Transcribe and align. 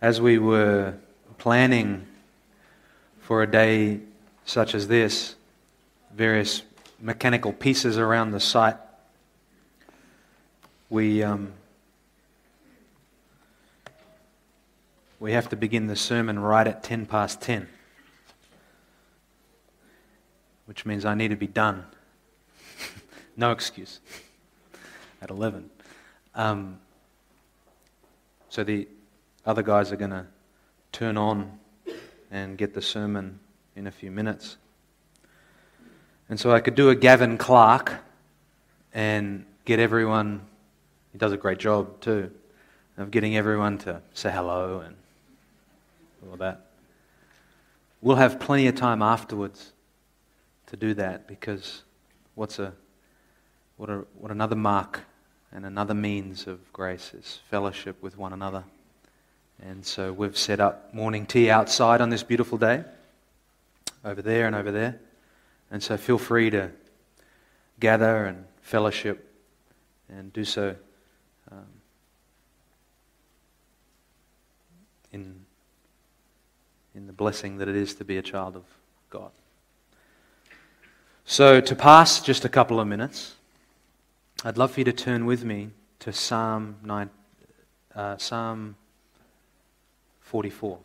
as 0.00 0.20
we 0.20 0.38
were 0.38 0.94
planning 1.38 2.06
for 3.20 3.42
a 3.42 3.50
day 3.50 4.00
such 4.44 4.74
as 4.74 4.88
this, 4.88 5.34
various 6.14 6.62
mechanical 7.00 7.52
pieces 7.52 7.98
around 7.98 8.30
the 8.30 8.40
site, 8.40 8.76
we, 10.88 11.22
um, 11.22 11.52
we 15.20 15.32
have 15.32 15.48
to 15.48 15.56
begin 15.56 15.86
the 15.86 15.96
sermon 15.96 16.38
right 16.38 16.66
at 16.66 16.82
10 16.82 17.06
past 17.06 17.40
10, 17.42 17.68
which 20.66 20.86
means 20.86 21.04
I 21.04 21.14
need 21.14 21.28
to 21.28 21.36
be 21.36 21.46
done. 21.46 21.84
no 23.36 23.50
excuse. 23.50 24.00
At 25.20 25.30
11. 25.30 25.68
Um, 26.36 26.78
so 28.48 28.62
the 28.62 28.86
other 29.48 29.62
guys 29.62 29.90
are 29.92 29.96
going 29.96 30.10
to 30.10 30.26
turn 30.92 31.16
on 31.16 31.58
and 32.30 32.58
get 32.58 32.74
the 32.74 32.82
sermon 32.82 33.40
in 33.76 33.86
a 33.86 33.90
few 33.90 34.10
minutes. 34.10 34.58
And 36.28 36.38
so 36.38 36.52
I 36.52 36.60
could 36.60 36.74
do 36.74 36.90
a 36.90 36.94
Gavin 36.94 37.38
Clark 37.38 37.94
and 38.92 39.46
get 39.64 39.78
everyone, 39.78 40.42
he 41.12 41.18
does 41.18 41.32
a 41.32 41.38
great 41.38 41.56
job 41.56 41.98
too, 42.02 42.30
of 42.98 43.10
getting 43.10 43.38
everyone 43.38 43.78
to 43.78 44.02
say 44.12 44.30
hello 44.30 44.80
and 44.80 44.94
all 46.30 46.36
that. 46.36 46.66
We'll 48.02 48.16
have 48.16 48.38
plenty 48.38 48.66
of 48.66 48.74
time 48.74 49.00
afterwards 49.00 49.72
to 50.66 50.76
do 50.76 50.92
that 50.92 51.26
because 51.26 51.84
what's 52.34 52.58
a, 52.58 52.74
what, 53.78 53.88
a, 53.88 54.04
what 54.18 54.30
another 54.30 54.56
mark 54.56 55.04
and 55.50 55.64
another 55.64 55.94
means 55.94 56.46
of 56.46 56.70
grace 56.74 57.14
is 57.14 57.40
fellowship 57.48 58.02
with 58.02 58.18
one 58.18 58.34
another. 58.34 58.64
And 59.62 59.84
so 59.84 60.12
we've 60.12 60.36
set 60.36 60.60
up 60.60 60.94
morning 60.94 61.26
tea 61.26 61.50
outside 61.50 62.00
on 62.00 62.10
this 62.10 62.22
beautiful 62.22 62.58
day, 62.58 62.84
over 64.04 64.22
there 64.22 64.46
and 64.46 64.54
over 64.54 64.70
there. 64.70 65.00
And 65.70 65.82
so 65.82 65.96
feel 65.96 66.18
free 66.18 66.50
to 66.50 66.70
gather 67.80 68.24
and 68.24 68.44
fellowship 68.62 69.32
and 70.08 70.32
do 70.32 70.44
so 70.44 70.76
um, 71.50 71.66
in, 75.12 75.44
in 76.94 77.06
the 77.06 77.12
blessing 77.12 77.58
that 77.58 77.68
it 77.68 77.76
is 77.76 77.94
to 77.96 78.04
be 78.04 78.18
a 78.18 78.22
child 78.22 78.56
of 78.56 78.64
God. 79.10 79.30
So, 81.24 81.60
to 81.60 81.76
pass 81.76 82.22
just 82.22 82.46
a 82.46 82.48
couple 82.48 82.80
of 82.80 82.88
minutes, 82.88 83.34
I'd 84.44 84.56
love 84.56 84.70
for 84.70 84.80
you 84.80 84.84
to 84.84 84.94
turn 84.94 85.26
with 85.26 85.44
me 85.44 85.68
to 86.00 86.10
Psalm, 86.10 86.76
9, 86.82 87.10
uh, 87.94 88.16
Psalm 88.16 88.76
44. 90.28 90.78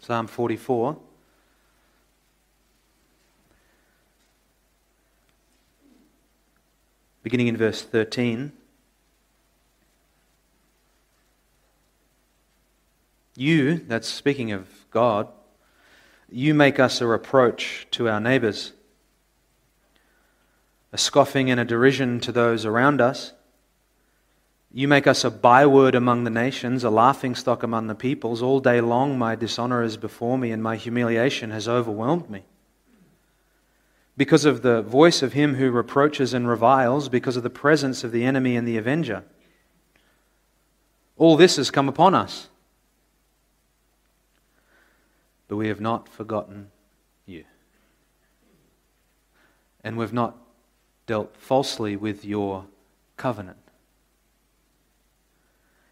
Psalm 0.00 0.26
44. 0.26 0.98
Beginning 7.22 7.46
in 7.46 7.56
verse 7.56 7.82
13. 7.82 8.57
You, 13.38 13.76
that's 13.86 14.08
speaking 14.08 14.50
of 14.50 14.66
God, 14.90 15.28
you 16.28 16.54
make 16.54 16.80
us 16.80 17.00
a 17.00 17.06
reproach 17.06 17.86
to 17.92 18.08
our 18.08 18.18
neighbors, 18.18 18.72
a 20.92 20.98
scoffing 20.98 21.48
and 21.48 21.60
a 21.60 21.64
derision 21.64 22.18
to 22.18 22.32
those 22.32 22.64
around 22.64 23.00
us. 23.00 23.32
You 24.72 24.88
make 24.88 25.06
us 25.06 25.22
a 25.22 25.30
byword 25.30 25.94
among 25.94 26.24
the 26.24 26.30
nations, 26.30 26.82
a 26.82 26.90
laughing 26.90 27.36
stock 27.36 27.62
among 27.62 27.86
the 27.86 27.94
peoples. 27.94 28.42
All 28.42 28.58
day 28.58 28.80
long 28.80 29.16
my 29.16 29.36
dishonor 29.36 29.84
is 29.84 29.96
before 29.96 30.36
me, 30.36 30.50
and 30.50 30.60
my 30.60 30.74
humiliation 30.74 31.52
has 31.52 31.68
overwhelmed 31.68 32.28
me. 32.28 32.42
Because 34.16 34.46
of 34.46 34.62
the 34.62 34.82
voice 34.82 35.22
of 35.22 35.34
him 35.34 35.54
who 35.54 35.70
reproaches 35.70 36.34
and 36.34 36.48
reviles, 36.48 37.08
because 37.08 37.36
of 37.36 37.44
the 37.44 37.50
presence 37.50 38.02
of 38.02 38.10
the 38.10 38.24
enemy 38.24 38.56
and 38.56 38.66
the 38.66 38.76
avenger. 38.76 39.22
All 41.16 41.36
this 41.36 41.54
has 41.54 41.70
come 41.70 41.88
upon 41.88 42.16
us 42.16 42.48
but 45.48 45.56
we 45.56 45.68
have 45.68 45.80
not 45.80 46.08
forgotten 46.08 46.70
you. 47.26 47.44
And 49.82 49.96
we've 49.96 50.12
not 50.12 50.36
dealt 51.06 51.34
falsely 51.36 51.96
with 51.96 52.24
your 52.24 52.66
covenant. 53.16 53.56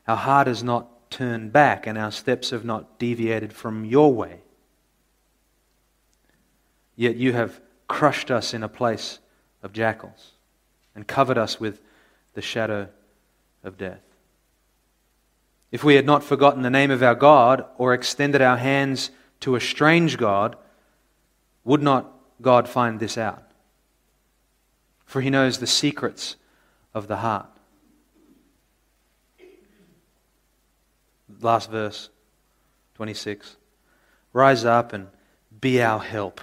Our 0.06 0.16
heart 0.16 0.46
has 0.46 0.62
not 0.62 1.10
turned 1.10 1.52
back, 1.52 1.86
and 1.86 1.96
our 1.96 2.12
steps 2.12 2.50
have 2.50 2.64
not 2.64 2.98
deviated 2.98 3.52
from 3.52 3.84
your 3.84 4.12
way. 4.12 4.40
Yet 6.94 7.16
you 7.16 7.32
have 7.32 7.60
crushed 7.88 8.30
us 8.30 8.52
in 8.52 8.62
a 8.62 8.68
place 8.68 9.18
of 9.62 9.72
jackals 9.72 10.32
and 10.94 11.06
covered 11.06 11.38
us 11.38 11.58
with 11.58 11.80
the 12.34 12.42
shadow 12.42 12.88
of 13.64 13.78
death. 13.78 14.00
If 15.72 15.82
we 15.82 15.94
had 15.96 16.06
not 16.06 16.22
forgotten 16.22 16.62
the 16.62 16.70
name 16.70 16.90
of 16.90 17.02
our 17.02 17.14
God 17.14 17.64
or 17.76 17.92
extended 17.92 18.40
our 18.40 18.56
hands 18.56 19.10
to 19.41 19.56
a 19.56 19.60
strange 19.60 20.16
God, 20.16 20.56
would 21.64 21.82
not 21.82 22.10
God 22.41 22.69
find 22.69 23.00
this 23.00 23.19
out? 23.19 23.42
For 25.04 25.20
he 25.20 25.30
knows 25.30 25.58
the 25.58 25.66
secrets 25.66 26.36
of 26.94 27.08
the 27.08 27.16
heart. 27.16 27.47
Last 31.41 31.70
verse, 31.70 32.08
26. 32.94 33.56
Rise 34.32 34.64
up 34.64 34.92
and 34.92 35.08
be 35.60 35.80
our 35.82 36.00
help, 36.00 36.41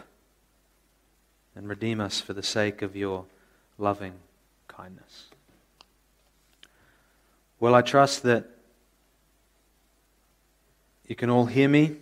and 1.56 1.68
redeem 1.68 2.00
us 2.00 2.20
for 2.20 2.34
the 2.34 2.44
sake 2.44 2.82
of 2.82 2.96
your 2.96 3.26
loving 3.78 4.14
kindness. 4.68 5.26
Well, 7.60 7.76
I 7.76 7.82
trust 7.82 8.24
that 8.24 8.46
you 11.08 11.16
can 11.16 11.30
all 11.30 11.46
hear 11.46 11.70
me 11.70 11.98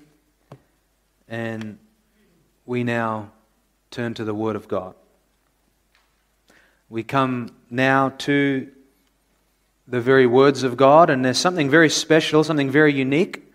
and 1.31 1.79
we 2.65 2.83
now 2.83 3.31
turn 3.89 4.13
to 4.13 4.25
the 4.25 4.33
Word 4.33 4.57
of 4.57 4.67
God. 4.67 4.93
We 6.89 7.03
come 7.03 7.55
now 7.69 8.09
to 8.19 8.69
the 9.87 10.01
very 10.01 10.27
words 10.27 10.63
of 10.63 10.75
God, 10.75 11.09
and 11.09 11.23
there's 11.23 11.37
something 11.37 11.69
very 11.69 11.89
special, 11.89 12.43
something 12.43 12.69
very 12.69 12.93
unique 12.93 13.49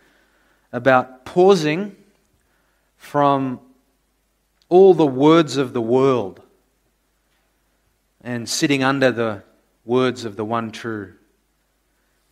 about 0.72 1.26
pausing 1.26 1.94
from 2.97 3.60
all 4.70 4.94
the 4.94 5.06
words 5.06 5.59
of 5.59 5.75
the 5.75 5.82
world 5.82 6.41
and 8.22 8.48
sitting 8.48 8.82
under 8.82 9.12
the 9.12 9.42
words 9.84 10.25
of 10.25 10.36
the 10.36 10.44
one 10.47 10.72
true 10.72 11.12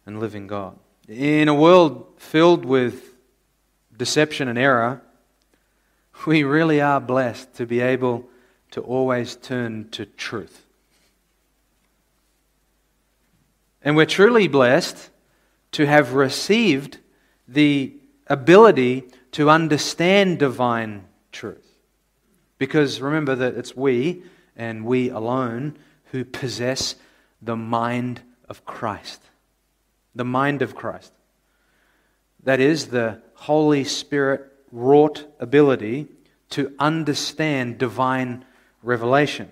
and 0.07 0.21
living 0.21 0.47
God. 0.47 0.79
In 1.07 1.49
a 1.49 1.55
world 1.55 2.07
filled 2.17 2.65
with 2.65 3.13
deception 3.95 4.49
and 4.49 4.59
error, 4.59 5.03
we 6.27 6.45
really 6.45 6.81
are 6.81 7.01
blessed 7.01 7.55
to 7.55 7.67
be 7.67 7.81
able 7.81 8.29
to 8.71 8.81
always 8.81 9.37
turn 9.37 9.89
to 9.91 10.07
truth. 10.07 10.65
And 13.83 13.97
we're 13.97 14.07
truly 14.07 14.49
blessed 14.49 15.11
to 15.73 15.87
have 15.87 16.15
received 16.15 16.99
the 17.47 17.95
ability 18.27 19.05
to 19.33 19.51
understand 19.51 20.39
divine 20.39 21.05
truth. 21.33 21.67
Because 22.59 23.01
remember 23.01 23.35
that 23.35 23.55
it's 23.55 23.77
we 23.77 24.23
and 24.57 24.87
we 24.87 25.11
alone 25.11 25.77
who 26.13 26.25
possess 26.25 26.95
the 27.43 27.57
mind 27.57 28.23
of 28.49 28.65
Christ. 28.65 29.21
The 30.15 30.25
mind 30.25 30.63
of 30.63 30.75
Christ. 30.75 31.13
That 32.45 32.61
is 32.61 32.87
the 32.87 33.21
Holy 33.35 33.85
Spirit 33.85 34.54
wrought 34.75 35.25
ability 35.39 36.09
to 36.51 36.75
understand 36.81 37.79
divine 37.79 38.45
revelation. 38.83 39.49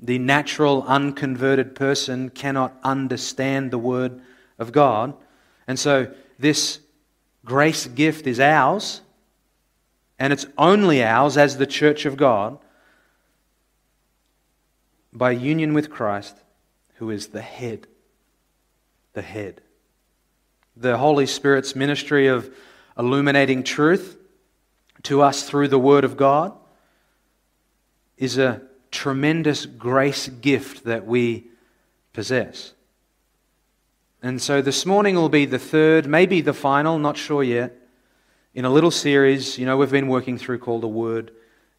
The 0.00 0.18
natural, 0.18 0.82
unconverted 0.82 1.76
person 1.76 2.28
cannot 2.28 2.76
understand 2.82 3.70
the 3.70 3.78
Word 3.78 4.20
of 4.58 4.72
God. 4.72 5.14
And 5.68 5.78
so, 5.78 6.12
this 6.36 6.80
grace 7.44 7.86
gift 7.86 8.26
is 8.26 8.40
ours, 8.40 9.02
and 10.18 10.32
it's 10.32 10.46
only 10.58 11.04
ours 11.04 11.36
as 11.36 11.56
the 11.56 11.66
church 11.66 12.04
of 12.04 12.16
God 12.16 12.58
by 15.12 15.30
union 15.30 15.74
with 15.74 15.90
Christ, 15.90 16.36
who 16.94 17.10
is 17.10 17.28
the 17.28 17.40
head. 17.40 17.86
The 19.12 19.22
head. 19.22 19.60
The 20.76 20.98
Holy 20.98 21.26
Spirit's 21.26 21.76
ministry 21.76 22.26
of 22.26 22.52
illuminating 22.98 23.62
truth 23.62 24.18
to 25.04 25.22
us 25.22 25.48
through 25.48 25.68
the 25.68 25.78
Word 25.78 26.04
of 26.04 26.16
God, 26.16 26.52
is 28.16 28.38
a 28.38 28.62
tremendous 28.90 29.66
grace 29.66 30.28
gift 30.28 30.84
that 30.84 31.06
we 31.06 31.48
possess. 32.12 32.74
And 34.22 34.40
so 34.40 34.62
this 34.62 34.86
morning 34.86 35.16
will 35.16 35.28
be 35.28 35.46
the 35.46 35.58
third, 35.58 36.06
maybe 36.06 36.40
the 36.40 36.52
final, 36.52 36.98
not 36.98 37.16
sure 37.16 37.42
yet, 37.42 37.76
in 38.54 38.64
a 38.64 38.70
little 38.70 38.90
series, 38.90 39.58
you 39.58 39.66
know, 39.66 39.76
we've 39.76 39.90
been 39.90 40.08
working 40.08 40.38
through 40.38 40.58
called 40.58 40.84
A 40.84 40.88
Word 40.88 41.32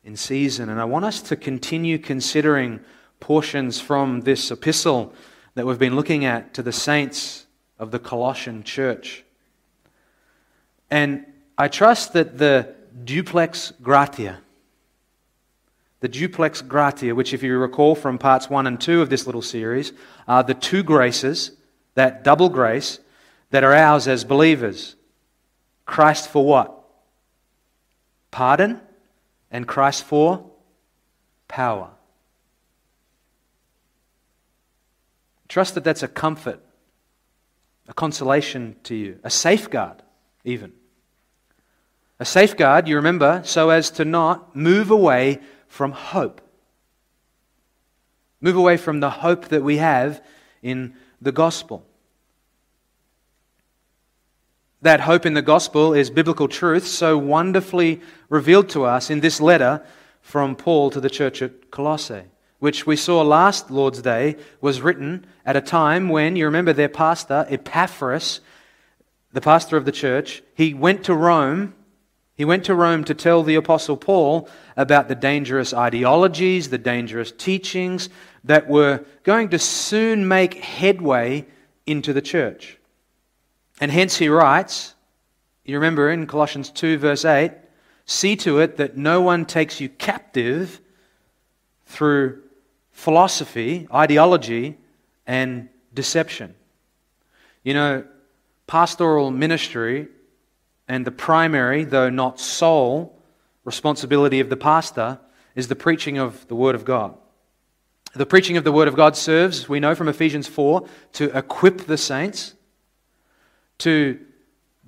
in 0.04 0.18
Season. 0.18 0.70
And 0.70 0.82
I 0.82 0.86
want 0.86 1.06
us 1.06 1.22
to 1.22 1.36
continue 1.36 1.98
considering 1.98 2.82
portions 3.20 3.80
from 3.80 4.22
this 4.22 4.52
epistle 4.52 5.14
that 5.54 5.66
we've 5.66 5.80
been 5.80 5.96
looking 5.96 6.26
at 6.26 6.54
to 6.56 6.64
the 6.64 6.74
saints 6.74 7.46
of 7.80 7.92
the 7.92 8.00
Colossian 8.00 8.64
church. 8.64 9.24
And 10.94 11.26
I 11.58 11.70
trust 11.70 12.14
that 12.14 12.38
the 12.38 12.76
duplex 13.04 13.74
gratia, 13.82 14.42
the 16.02 16.08
duplex 16.08 16.62
gratia, 16.62 17.16
which, 17.16 17.34
if 17.34 17.42
you 17.42 17.58
recall 17.58 17.96
from 17.96 18.20
parts 18.20 18.48
one 18.48 18.68
and 18.68 18.80
two 18.80 19.02
of 19.02 19.10
this 19.10 19.26
little 19.26 19.42
series, 19.42 19.92
are 20.28 20.44
the 20.44 20.54
two 20.54 20.84
graces, 20.84 21.50
that 21.96 22.24
double 22.24 22.48
grace, 22.48 23.00
that 23.50 23.64
are 23.64 23.74
ours 23.74 24.08
as 24.08 24.24
believers. 24.24 24.96
Christ 25.88 26.30
for 26.30 26.46
what? 26.46 26.80
Pardon, 28.30 28.80
and 29.50 29.68
Christ 29.68 30.04
for 30.04 30.46
power. 31.48 31.90
Trust 35.48 35.74
that 35.74 35.84
that's 35.84 36.04
a 36.04 36.08
comfort, 36.08 36.60
a 37.88 37.96
consolation 37.96 38.76
to 38.84 38.94
you, 38.94 39.18
a 39.24 39.32
safeguard, 39.32 40.04
even. 40.46 40.72
A 42.24 42.26
safeguard, 42.26 42.88
you 42.88 42.96
remember, 42.96 43.42
so 43.44 43.70
as 43.70 43.92
to 43.92 44.06
not 44.06 44.56
move 44.56 44.92
away 44.92 45.42
from 45.68 45.92
hope. 45.92 46.40
Move 48.40 48.56
away 48.56 48.78
from 48.78 49.02
the 49.02 49.10
hope 49.10 49.50
that 49.50 49.62
we 49.62 49.76
have 49.76 50.24
in 50.62 50.94
the 51.22 51.34
gospel. 51.34 51.86
That 54.82 55.02
hope 55.02 55.26
in 55.26 55.34
the 55.34 55.42
gospel 55.42 55.94
is 55.94 56.10
biblical 56.10 56.48
truth, 56.48 56.88
so 56.88 57.18
wonderfully 57.18 58.00
revealed 58.30 58.70
to 58.70 58.86
us 58.86 59.10
in 59.10 59.20
this 59.20 59.42
letter 59.42 59.86
from 60.22 60.56
Paul 60.56 60.92
to 60.92 61.02
the 61.02 61.10
church 61.10 61.42
at 61.42 61.72
Colossae 61.72 62.24
which 62.60 62.88
we 62.88 62.96
saw 62.96 63.22
last 63.22 63.70
Lord's 63.70 64.02
Day, 64.02 64.38
was 64.62 64.80
written 64.80 65.26
at 65.46 65.58
a 65.58 65.62
time 65.62 66.08
when, 66.08 66.38
you 66.38 66.46
remember 66.46 66.72
their 66.72 66.88
pastor, 66.88 67.46
Epaphras, 67.50 68.40
the 69.34 69.42
pastor 69.42 69.76
of 69.76 69.84
the 69.84 69.92
church, 69.92 70.42
he 70.56 70.74
went 70.74 71.04
to 71.04 71.14
Rome. 71.14 71.74
He 72.36 72.46
went 72.46 72.66
to 72.66 72.76
Rome 72.76 73.04
to 73.06 73.14
tell 73.14 73.44
the 73.44 73.56
Apostle 73.56 73.96
Paul 73.96 74.50
about 74.76 75.08
the 75.08 75.16
dangerous 75.16 75.74
ideologies, 75.74 76.70
the 76.70 76.80
dangerous 76.80 77.32
teachings 77.32 78.10
that 78.44 78.68
were 78.68 79.06
going 79.24 79.50
to 79.50 79.60
soon 79.60 80.28
make 80.28 80.56
headway 80.56 81.46
into 81.86 82.12
the 82.12 82.22
church. 82.22 82.80
And 83.80 83.92
hence 83.92 84.18
he 84.18 84.30
writes, 84.30 84.96
you 85.64 85.76
remember 85.76 86.10
in 86.10 86.28
Colossians 86.28 86.70
2, 86.72 86.98
verse 86.98 87.24
8, 87.24 87.52
see 88.06 88.36
to 88.38 88.60
it 88.60 88.78
that 88.78 88.98
no 88.98 89.22
one 89.22 89.46
takes 89.46 89.80
you 89.80 89.90
captive 89.90 90.82
through 91.86 92.42
philosophy, 92.92 93.88
ideology, 93.94 94.78
and 95.28 95.70
deception. 95.94 96.56
You 97.64 97.76
know, 97.76 98.04
pastoral 98.68 99.32
ministry 99.32 100.08
and 100.88 101.06
the 101.06 101.12
primary, 101.12 101.84
though 101.84 102.10
not 102.10 102.40
sole, 102.40 103.18
responsibility 103.64 104.40
of 104.40 104.50
the 104.50 104.58
pastor 104.58 105.20
is 105.56 105.68
the 105.68 105.76
preaching 105.76 106.18
of 106.18 106.48
the 106.48 106.56
Word 106.56 106.76
of 106.76 106.86
God. 106.86 107.16
The 108.16 108.26
preaching 108.26 108.58
of 108.58 108.64
the 108.64 108.72
Word 108.72 108.88
of 108.88 108.96
God 108.96 109.16
serves, 109.16 109.68
we 109.68 109.80
know 109.80 109.96
from 109.96 110.08
Ephesians 110.08 110.48
4, 110.48 110.88
to 111.14 111.38
equip 111.38 111.86
the 111.86 111.98
saints, 111.98 112.54
to 113.80 114.20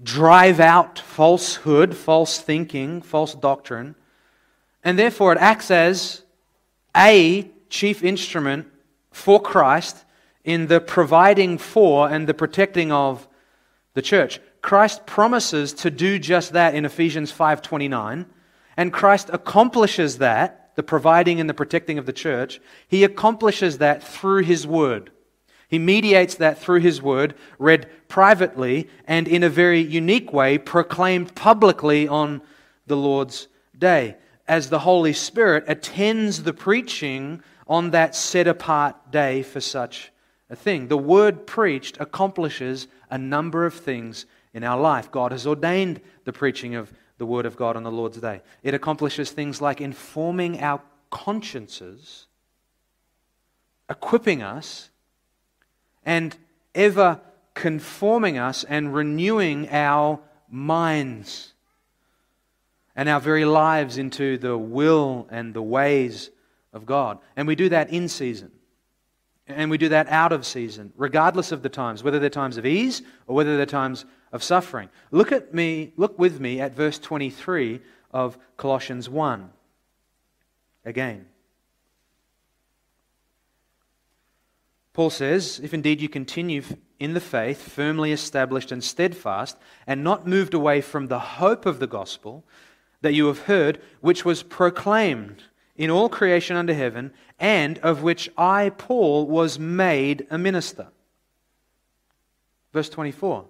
drive 0.03 0.59
out 0.59 0.99
falsehood, 0.99 1.95
false 1.95 2.39
thinking, 2.39 3.01
false 3.01 3.33
doctrine, 3.33 3.95
and 4.83 4.99
therefore 4.99 5.31
it 5.31 5.39
acts 5.39 5.71
as 5.71 6.21
a 6.95 7.49
chief 7.69 8.03
instrument 8.03 8.67
for 9.11 9.41
Christ 9.41 10.05
in 10.43 10.67
the 10.67 10.79
providing 10.79 11.57
for 11.57 12.09
and 12.09 12.27
the 12.27 12.33
protecting 12.33 12.91
of 12.91 13.27
the 13.95 14.01
church. 14.01 14.39
Christ 14.65 15.05
promises 15.05 15.73
to 15.73 15.91
do 15.91 16.17
just 16.17 16.53
that 16.53 16.73
in 16.73 16.85
Ephesians 16.85 17.31
5:29, 17.31 18.25
and 18.75 18.91
Christ 18.91 19.29
accomplishes 19.31 20.17
that, 20.17 20.71
the 20.73 20.81
providing 20.81 21.39
and 21.39 21.47
the 21.47 21.53
protecting 21.53 21.99
of 21.99 22.07
the 22.07 22.11
church, 22.11 22.59
he 22.87 23.03
accomplishes 23.03 23.77
that 23.77 24.01
through 24.03 24.41
his 24.41 24.65
word. 24.65 25.11
He 25.67 25.77
mediates 25.77 26.33
that 26.35 26.57
through 26.57 26.79
his 26.79 26.99
word, 26.99 27.35
read 27.59 27.87
privately 28.07 28.89
and 29.07 29.27
in 29.27 29.43
a 29.43 29.49
very 29.49 29.81
unique 29.81 30.33
way 30.33 30.57
proclaimed 30.57 31.35
publicly 31.35 32.07
on 32.07 32.41
the 32.87 32.97
Lord's 32.97 33.47
day 33.77 34.15
as 34.47 34.71
the 34.71 34.79
Holy 34.79 35.13
Spirit 35.13 35.63
attends 35.67 36.41
the 36.41 36.53
preaching 36.53 37.43
on 37.67 37.91
that 37.91 38.15
set 38.15 38.47
apart 38.47 39.11
day 39.11 39.43
for 39.43 39.61
such 39.61 40.11
a 40.49 40.55
thing. 40.55 40.87
The 40.87 40.97
word 40.97 41.45
preached 41.45 41.97
accomplishes 41.99 42.87
a 43.11 43.19
number 43.19 43.67
of 43.67 43.75
things 43.75 44.25
in 44.55 44.63
our 44.63 44.79
life. 44.79 45.11
God 45.11 45.33
has 45.33 45.45
ordained 45.45 46.01
the 46.23 46.33
preaching 46.33 46.73
of 46.73 46.91
the 47.17 47.25
word 47.25 47.45
of 47.45 47.57
God 47.57 47.75
on 47.75 47.83
the 47.83 47.91
Lord's 47.91 48.17
day. 48.17 48.41
It 48.63 48.73
accomplishes 48.73 49.29
things 49.29 49.61
like 49.61 49.81
informing 49.81 50.61
our 50.61 50.81
consciences, 51.11 52.25
equipping 53.89 54.41
us, 54.41 54.89
and 56.05 56.35
ever 56.73 57.19
conforming 57.53 58.37
us 58.37 58.63
and 58.63 58.93
renewing 58.93 59.69
our 59.69 60.19
minds 60.49 61.53
and 62.95 63.09
our 63.09 63.19
very 63.19 63.45
lives 63.45 63.97
into 63.97 64.37
the 64.37 64.57
will 64.57 65.27
and 65.29 65.53
the 65.53 65.61
ways 65.61 66.31
of 66.71 66.85
God. 66.85 67.19
And 67.35 67.45
we 67.45 67.55
do 67.55 67.67
that 67.69 67.89
in 67.89 68.07
season. 68.07 68.51
And 69.47 69.69
we 69.69 69.77
do 69.77 69.89
that 69.89 70.07
out 70.07 70.31
of 70.31 70.45
season, 70.45 70.91
regardless 70.97 71.51
of 71.51 71.61
the 71.61 71.69
times, 71.69 72.03
whether 72.03 72.17
they're 72.19 72.29
times 72.29 72.57
of 72.57 72.65
ease 72.65 73.03
or 73.27 73.35
whether 73.35 73.57
they're 73.57 73.65
times 73.65 74.05
of 74.31 74.43
suffering. 74.43 74.89
Look 75.11 75.31
at 75.31 75.53
me, 75.53 75.93
look 75.97 76.17
with 76.17 76.39
me 76.39 76.59
at 76.59 76.75
verse 76.75 76.97
23 76.97 77.79
of 78.11 78.37
Colossians 78.57 79.07
1. 79.07 79.49
Again. 80.83 81.27
Paul 84.93 85.09
says, 85.09 85.59
If 85.61 85.73
indeed 85.73 86.01
you 86.01 86.09
continue 86.09 86.63
in 86.99 87.13
the 87.13 87.19
faith, 87.19 87.61
firmly 87.61 88.11
established 88.11 88.71
and 88.71 88.83
steadfast, 88.83 89.57
and 89.85 90.03
not 90.03 90.25
moved 90.25 90.53
away 90.53 90.81
from 90.81 91.07
the 91.07 91.19
hope 91.19 91.65
of 91.65 91.79
the 91.79 91.87
gospel 91.87 92.45
that 93.01 93.13
you 93.13 93.27
have 93.27 93.41
heard, 93.41 93.81
which 93.99 94.25
was 94.25 94.41
proclaimed 94.41 95.43
in 95.75 95.91
all 95.91 96.07
creation 96.07 96.55
under 96.55 96.73
heaven, 96.73 97.11
and 97.39 97.77
of 97.79 98.01
which 98.01 98.29
I, 98.37 98.69
Paul, 98.69 99.27
was 99.27 99.59
made 99.59 100.25
a 100.29 100.37
minister. 100.37 100.87
Verse 102.73 102.89
24. 102.89 103.45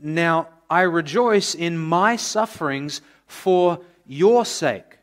Now 0.00 0.48
I 0.68 0.82
rejoice 0.82 1.54
in 1.54 1.78
my 1.78 2.16
sufferings 2.16 3.00
for 3.26 3.80
your 4.06 4.44
sake. 4.44 4.98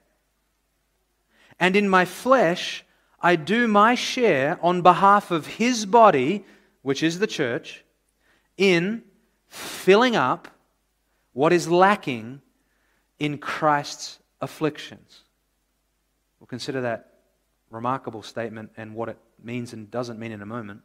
And 1.60 1.76
in 1.76 1.90
my 1.90 2.06
flesh 2.06 2.84
I 3.22 3.36
do 3.36 3.68
my 3.68 3.96
share 3.96 4.58
on 4.62 4.82
behalf 4.82 5.32
of 5.32 5.46
his 5.46 5.86
body, 5.86 6.46
which 6.82 7.04
is 7.04 7.20
the 7.20 7.28
church, 7.28 7.84
in 8.58 9.04
filling 9.48 10.16
up 10.16 10.48
what 11.34 11.52
is 11.52 11.68
lacking 11.68 12.42
in 13.20 13.38
Christ's 13.38 14.20
afflictions. 14.42 15.22
We'll 16.40 16.48
consider 16.48 16.82
that 16.82 17.19
remarkable 17.70 18.24
statement 18.24 18.72
and 18.78 18.96
what 18.96 19.10
it 19.10 19.18
means 19.44 19.74
and 19.74 19.90
doesn't 19.92 20.20
mean 20.20 20.32
in 20.32 20.42
a 20.42 20.46
moment. 20.46 20.82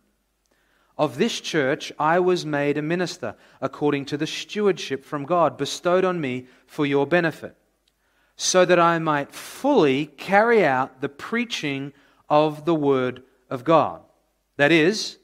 Of 0.97 1.19
this 1.19 1.41
church 1.41 1.93
I 1.99 2.21
was 2.21 2.47
made 2.47 2.79
a 2.79 2.83
minister 2.83 3.35
according 3.61 4.05
to 4.07 4.17
the 4.17 4.27
stewardship 4.27 5.05
from 5.05 5.25
God 5.25 5.57
bestowed 5.57 6.05
on 6.05 6.21
me 6.21 6.47
for 6.67 6.87
your 6.87 7.07
benefit, 7.07 7.57
so 8.37 8.65
that 8.65 8.79
I 8.79 8.99
might 8.99 9.33
fully 9.33 10.07
carry 10.07 10.65
out 10.65 11.01
the 11.01 11.09
preaching 11.09 11.93
of 12.29 12.65
the 12.65 12.75
Word 12.75 13.23
of 13.51 13.65
God. 13.65 14.03
That 14.57 14.71
is, 14.71 15.19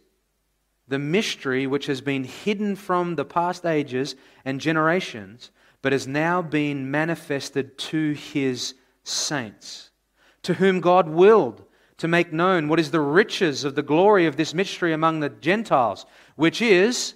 the 0.89 0.99
mystery 0.99 1.69
which 1.69 1.87
has 1.87 2.01
been 2.01 2.25
hidden 2.25 2.75
from 2.75 3.15
the 3.15 3.25
past 3.25 3.65
ages 3.65 4.17
and 4.45 4.61
generations, 4.61 5.53
but 5.83 5.93
has 5.93 6.09
now 6.09 6.43
been 6.43 6.91
manifested 6.91 7.79
to 7.79 8.13
his 8.13 8.75
saints 9.05 9.90
to 10.43 10.55
whom 10.55 10.81
God 10.81 11.09
willed 11.09 11.65
to 11.99 12.09
make 12.09 12.33
known 12.33 12.69
what 12.69 12.81
is 12.81 12.91
the 12.91 13.01
riches 13.01 13.65
of 13.65 13.75
the 13.75 13.83
glory 13.83 14.27
of 14.27 14.37
this 14.37 14.55
mystery 14.55 14.93
among 14.93 15.21
the 15.21 15.29
Gentiles, 15.29 16.07
which 16.37 16.63
is 16.63 17.15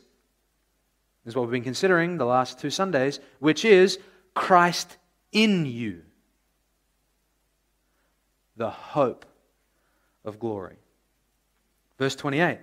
is 1.25 1.35
what 1.35 1.43
we've 1.43 1.53
been 1.53 1.63
considering 1.63 2.19
the 2.19 2.27
last 2.27 2.59
two 2.59 2.71
Sundays, 2.71 3.19
which 3.39 3.65
is 3.65 3.99
Christ 4.35 4.99
in 5.33 5.65
you, 5.65 6.03
the 8.57 8.71
hope 8.71 9.25
of 10.25 10.39
glory. 10.39 10.77
Verse 11.99 12.15
28 12.15 12.59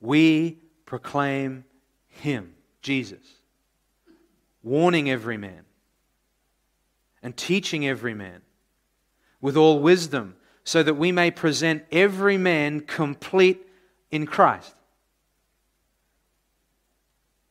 We 0.00 0.58
proclaim 0.86 1.64
him, 2.06 2.54
Jesus, 2.80 3.24
warning 4.62 5.10
every 5.10 5.36
man 5.36 5.64
and 7.22 7.36
teaching 7.36 7.86
every 7.86 8.14
man 8.14 8.42
with 9.44 9.58
all 9.58 9.78
wisdom, 9.78 10.34
so 10.64 10.82
that 10.82 10.94
we 10.94 11.12
may 11.12 11.30
present 11.30 11.84
every 11.92 12.38
man 12.38 12.80
complete 12.80 13.60
in 14.10 14.24
Christ. 14.24 14.74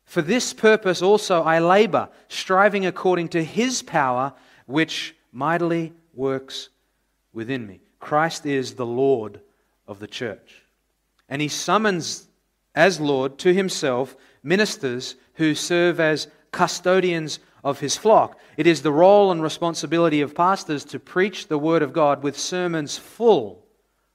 For 0.03 0.23
this 0.23 0.53
purpose 0.53 1.03
also 1.03 1.43
I 1.43 1.59
labor, 1.59 2.09
striving 2.29 2.87
according 2.87 3.27
to 3.29 3.43
his 3.43 3.83
power, 3.83 4.33
which 4.65 5.15
mightily 5.31 5.93
works 6.15 6.69
within 7.31 7.67
me. 7.67 7.79
Christ 7.99 8.47
is 8.47 8.73
the 8.73 8.87
Lord 8.87 9.39
of 9.87 9.99
the 9.99 10.07
church. 10.07 10.63
And 11.29 11.43
he 11.43 11.47
summons 11.47 12.27
as 12.73 12.99
Lord 12.99 13.37
to 13.37 13.53
himself 13.53 14.17
ministers 14.41 15.13
who 15.35 15.53
serve 15.53 15.99
as 15.99 16.27
custodians 16.51 17.37
of 17.63 17.79
his 17.79 17.95
flock. 17.95 18.37
It 18.57 18.67
is 18.67 18.81
the 18.81 18.91
role 18.91 19.31
and 19.31 19.41
responsibility 19.41 20.21
of 20.21 20.35
pastors 20.35 20.83
to 20.85 20.99
preach 20.99 21.47
the 21.47 21.57
word 21.57 21.81
of 21.81 21.93
God 21.93 22.21
with 22.21 22.37
sermons 22.37 22.97
full 22.97 23.65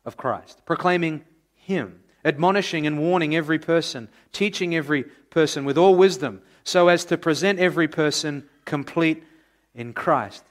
of 0.05 0.17
Christ, 0.17 0.63
proclaiming 0.67 1.25
him, 1.55 2.01
admonishing 2.25 2.87
and 2.87 2.99
warning 2.99 3.35
every 3.35 3.59
person, 3.59 4.09
teaching 4.33 4.75
every 4.75 5.05
person 5.31 5.65
with 5.65 5.79
all 5.79 5.95
wisdom, 5.95 6.43
so 6.65 6.89
as 6.89 7.05
to 7.07 7.17
present 7.17 7.59
every 7.59 7.89
person 7.89 8.49
complete 8.65 9.25
in 9.75 9.93
Christ. 9.93 10.45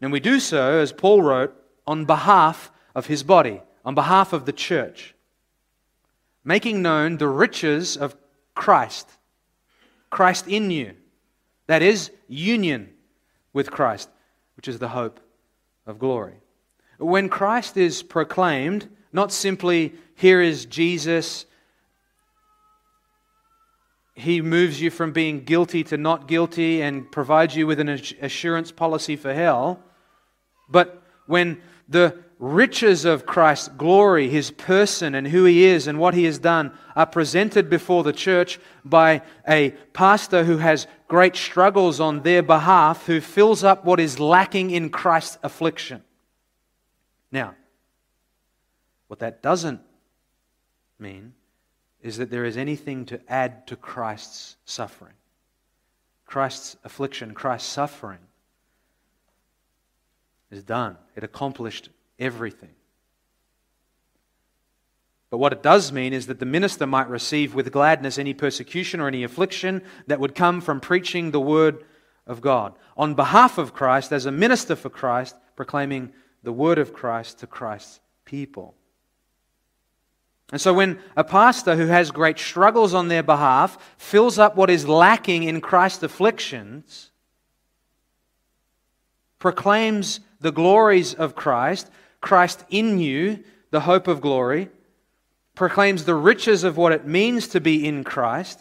And 0.00 0.12
we 0.12 0.20
do 0.20 0.40
so, 0.40 0.78
as 0.78 0.92
Paul 0.92 1.22
wrote, 1.22 1.54
on 1.86 2.06
behalf 2.06 2.70
of 2.94 3.06
his 3.06 3.22
body, 3.22 3.60
on 3.84 3.94
behalf 3.94 4.32
of 4.32 4.46
the 4.46 4.52
church, 4.52 5.14
making 6.42 6.80
known 6.80 7.18
the 7.18 7.28
riches 7.28 7.96
of 7.96 8.16
Christ, 8.54 9.08
Christ 10.10 10.46
in 10.48 10.70
you. 10.70 10.94
That 11.66 11.82
is, 11.82 12.10
union 12.28 12.90
with 13.52 13.70
Christ, 13.70 14.08
which 14.56 14.68
is 14.68 14.78
the 14.78 14.88
hope 14.88 15.20
of 15.86 15.98
glory. 15.98 16.34
When 16.98 17.28
Christ 17.28 17.76
is 17.76 18.02
proclaimed, 18.02 18.88
not 19.12 19.32
simply, 19.32 19.94
here 20.14 20.40
is 20.40 20.66
Jesus, 20.66 21.46
he 24.14 24.40
moves 24.40 24.80
you 24.80 24.90
from 24.90 25.12
being 25.12 25.44
guilty 25.44 25.82
to 25.84 25.96
not 25.96 26.28
guilty 26.28 26.82
and 26.82 27.10
provides 27.10 27.56
you 27.56 27.66
with 27.66 27.80
an 27.80 27.88
assurance 27.88 28.70
policy 28.70 29.16
for 29.16 29.34
hell, 29.34 29.82
but 30.68 31.02
when 31.26 31.60
the 31.88 32.23
riches 32.38 33.04
of 33.04 33.26
Christ's 33.26 33.68
glory, 33.68 34.28
his 34.28 34.50
person 34.50 35.14
and 35.14 35.26
who 35.26 35.44
he 35.44 35.64
is 35.64 35.86
and 35.86 35.98
what 35.98 36.14
he 36.14 36.24
has 36.24 36.38
done, 36.38 36.72
are 36.96 37.06
presented 37.06 37.70
before 37.70 38.02
the 38.02 38.12
church 38.12 38.58
by 38.84 39.22
a 39.48 39.70
pastor 39.92 40.44
who 40.44 40.58
has 40.58 40.86
great 41.08 41.36
struggles 41.36 42.00
on 42.00 42.22
their 42.22 42.42
behalf, 42.42 43.06
who 43.06 43.20
fills 43.20 43.64
up 43.64 43.84
what 43.84 44.00
is 44.00 44.18
lacking 44.18 44.70
in 44.70 44.90
Christ's 44.90 45.38
affliction. 45.42 46.02
Now, 47.30 47.54
what 49.08 49.20
that 49.20 49.42
doesn't 49.42 49.80
mean 50.98 51.34
is 52.02 52.18
that 52.18 52.30
there 52.30 52.44
is 52.44 52.56
anything 52.56 53.06
to 53.06 53.20
add 53.28 53.66
to 53.66 53.76
Christ's 53.76 54.56
suffering. 54.64 55.14
Christ's 56.26 56.76
affliction, 56.84 57.34
Christ's 57.34 57.68
suffering 57.68 58.18
is 60.50 60.62
done. 60.62 60.96
It 61.16 61.24
accomplished 61.24 61.90
everything. 62.18 62.74
But 65.30 65.38
what 65.38 65.52
it 65.52 65.62
does 65.62 65.90
mean 65.90 66.12
is 66.12 66.28
that 66.28 66.38
the 66.38 66.46
minister 66.46 66.86
might 66.86 67.08
receive 67.08 67.54
with 67.54 67.72
gladness 67.72 68.18
any 68.18 68.34
persecution 68.34 69.00
or 69.00 69.08
any 69.08 69.24
affliction 69.24 69.82
that 70.06 70.20
would 70.20 70.34
come 70.34 70.60
from 70.60 70.80
preaching 70.80 71.30
the 71.30 71.40
word 71.40 71.84
of 72.26 72.40
God. 72.40 72.74
On 72.96 73.14
behalf 73.14 73.58
of 73.58 73.74
Christ, 73.74 74.12
as 74.12 74.26
a 74.26 74.32
minister 74.32 74.76
for 74.76 74.90
Christ, 74.90 75.34
proclaiming 75.56 76.12
the 76.44 76.52
word 76.52 76.78
of 76.78 76.92
Christ 76.92 77.40
to 77.40 77.46
Christ's 77.46 78.00
people. 78.24 78.74
And 80.52 80.60
so, 80.60 80.72
when 80.72 81.00
a 81.16 81.24
pastor 81.24 81.74
who 81.74 81.86
has 81.86 82.10
great 82.10 82.38
struggles 82.38 82.94
on 82.94 83.08
their 83.08 83.22
behalf 83.22 83.76
fills 83.96 84.38
up 84.38 84.54
what 84.54 84.70
is 84.70 84.86
lacking 84.86 85.42
in 85.42 85.60
Christ's 85.60 86.04
afflictions, 86.04 87.10
proclaims 89.38 90.20
the 90.40 90.52
glories 90.52 91.14
of 91.14 91.34
Christ, 91.34 91.90
Christ 92.24 92.64
in 92.70 92.98
you, 92.98 93.44
the 93.70 93.80
hope 93.80 94.08
of 94.08 94.22
glory, 94.22 94.70
proclaims 95.54 96.06
the 96.06 96.14
riches 96.14 96.64
of 96.64 96.78
what 96.78 96.90
it 96.90 97.06
means 97.06 97.48
to 97.48 97.60
be 97.60 97.86
in 97.86 98.02
Christ, 98.02 98.58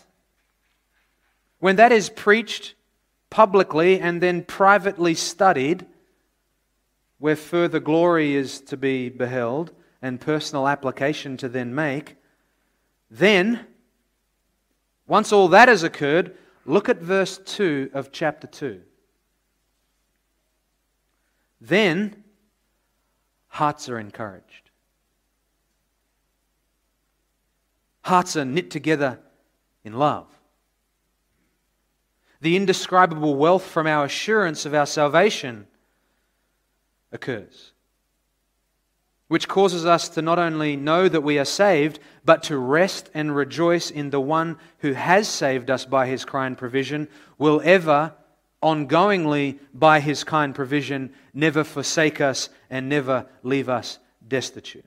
when 1.59 1.77
that 1.77 1.93
is 1.93 2.09
preached 2.09 2.75
publicly 3.29 4.01
and 4.01 4.21
then 4.21 4.43
privately 4.43 5.15
studied, 5.15 5.85
where 7.19 7.37
further 7.37 7.79
glory 7.79 8.35
is 8.35 8.59
to 8.59 8.75
be 8.75 9.07
beheld 9.07 9.71
and 10.01 10.19
personal 10.19 10.67
application 10.67 11.37
to 11.37 11.47
then 11.47 11.73
make, 11.73 12.17
then, 13.09 13.65
once 15.07 15.31
all 15.31 15.47
that 15.47 15.69
has 15.69 15.83
occurred, 15.83 16.35
look 16.65 16.89
at 16.89 16.97
verse 16.97 17.37
2 17.37 17.91
of 17.93 18.11
chapter 18.11 18.45
2. 18.45 18.81
Then 21.61 22.22
hearts 23.53 23.87
are 23.87 23.99
encouraged. 23.99 24.71
Hearts 28.01 28.35
are 28.35 28.45
knit 28.45 28.71
together 28.71 29.19
in 29.83 29.93
love. 29.93 30.25
The 32.41 32.55
indescribable 32.55 33.35
wealth 33.35 33.63
from 33.63 33.85
our 33.85 34.05
assurance 34.05 34.65
of 34.65 34.73
our 34.73 34.87
salvation 34.87 35.67
occurs, 37.11 37.73
which 39.27 39.47
causes 39.47 39.85
us 39.85 40.09
to 40.09 40.23
not 40.23 40.39
only 40.39 40.75
know 40.75 41.07
that 41.07 41.21
we 41.21 41.37
are 41.37 41.45
saved, 41.45 41.99
but 42.25 42.41
to 42.43 42.57
rest 42.57 43.11
and 43.13 43.35
rejoice 43.35 43.91
in 43.91 44.09
the 44.09 44.19
one 44.19 44.57
who 44.79 44.93
has 44.93 45.27
saved 45.27 45.69
us 45.69 45.85
by 45.85 46.07
his 46.07 46.25
kind 46.25 46.57
provision, 46.57 47.07
will 47.37 47.61
ever 47.63 48.15
ongoingly, 48.63 49.59
by 49.73 49.99
his 49.99 50.23
kind 50.23 50.55
provision, 50.55 51.13
never 51.33 51.63
forsake 51.63 52.21
us 52.21 52.49
and 52.69 52.89
never 52.89 53.27
leave 53.43 53.69
us 53.69 53.99
destitute. 54.27 54.85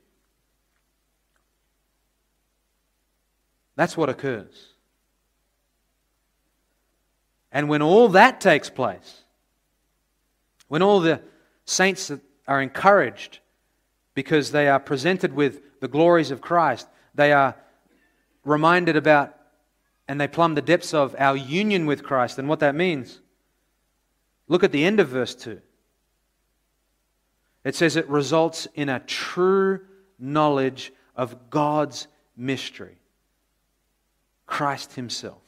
That's 3.75 3.95
what 3.95 4.09
occurs. 4.09 4.73
And 7.51 7.69
when 7.69 7.81
all 7.81 8.09
that 8.09 8.41
takes 8.41 8.69
place, 8.69 9.23
when 10.67 10.81
all 10.81 10.99
the 10.99 11.21
saints 11.65 12.11
are 12.47 12.61
encouraged 12.61 13.39
because 14.13 14.51
they 14.51 14.67
are 14.67 14.79
presented 14.79 15.33
with 15.33 15.79
the 15.79 15.87
glories 15.87 16.31
of 16.31 16.41
Christ, 16.41 16.87
they 17.13 17.31
are 17.31 17.55
reminded 18.43 18.95
about 18.95 19.35
and 20.07 20.19
they 20.19 20.27
plumb 20.27 20.55
the 20.55 20.61
depths 20.61 20.93
of 20.93 21.15
our 21.19 21.35
union 21.35 21.85
with 21.85 22.03
Christ 22.03 22.39
and 22.39 22.47
what 22.47 22.59
that 22.61 22.75
means. 22.75 23.19
Look 24.47 24.63
at 24.63 24.71
the 24.71 24.85
end 24.85 24.99
of 24.99 25.09
verse 25.09 25.35
2. 25.35 25.61
It 27.63 27.75
says 27.75 27.95
it 27.95 28.07
results 28.07 28.67
in 28.75 28.87
a 28.87 29.01
true 29.01 29.81
knowledge 30.17 30.93
of 31.15 31.49
God's 31.49 32.07
mystery 32.35 32.97
Christ 34.45 34.93
Himself. 34.93 35.41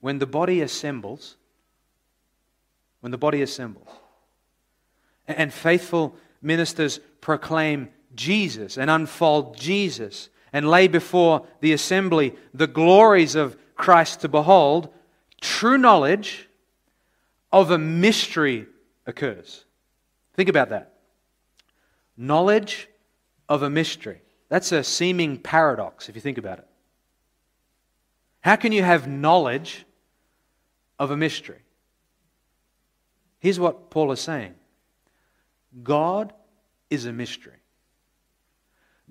When 0.00 0.18
the 0.18 0.26
body 0.26 0.60
assembles, 0.62 1.36
when 3.00 3.12
the 3.12 3.18
body 3.18 3.42
assembles, 3.42 3.88
and 5.28 5.52
faithful 5.52 6.16
ministers 6.42 7.00
proclaim 7.20 7.88
Jesus 8.14 8.78
and 8.78 8.90
unfold 8.90 9.56
Jesus 9.56 10.28
and 10.52 10.68
lay 10.68 10.88
before 10.88 11.46
the 11.60 11.72
assembly 11.72 12.34
the 12.54 12.66
glories 12.66 13.34
of 13.34 13.56
Christ 13.76 14.20
to 14.20 14.28
behold, 14.28 14.88
true 15.40 15.78
knowledge 15.78 16.48
of 17.52 17.70
a 17.70 17.78
mystery 17.78 18.66
occurs. 19.06 19.64
Think 20.34 20.48
about 20.48 20.70
that. 20.70 20.94
Knowledge 22.16 22.88
of 23.48 23.62
a 23.62 23.70
mystery. 23.70 24.20
That's 24.48 24.72
a 24.72 24.84
seeming 24.84 25.38
paradox 25.38 26.08
if 26.08 26.14
you 26.14 26.20
think 26.20 26.38
about 26.38 26.58
it. 26.58 26.66
How 28.40 28.56
can 28.56 28.72
you 28.72 28.82
have 28.82 29.08
knowledge 29.08 29.84
of 30.98 31.10
a 31.10 31.16
mystery? 31.16 31.58
Here's 33.38 33.58
what 33.58 33.90
Paul 33.90 34.12
is 34.12 34.20
saying 34.20 34.54
God 35.82 36.32
is 36.90 37.06
a 37.06 37.12
mystery, 37.12 37.58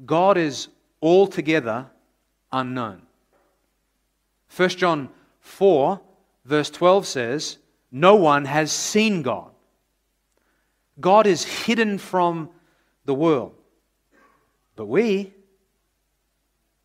God 0.05 0.37
is 0.37 0.69
altogether 1.01 1.87
unknown. 2.51 3.01
1 4.55 4.69
John 4.69 5.09
4, 5.41 5.99
verse 6.45 6.69
12 6.69 7.05
says, 7.05 7.57
No 7.91 8.15
one 8.15 8.45
has 8.45 8.71
seen 8.71 9.21
God. 9.21 9.51
God 10.99 11.27
is 11.27 11.43
hidden 11.43 11.97
from 11.97 12.49
the 13.05 13.13
world. 13.13 13.53
But 14.75 14.85
we, 14.85 15.33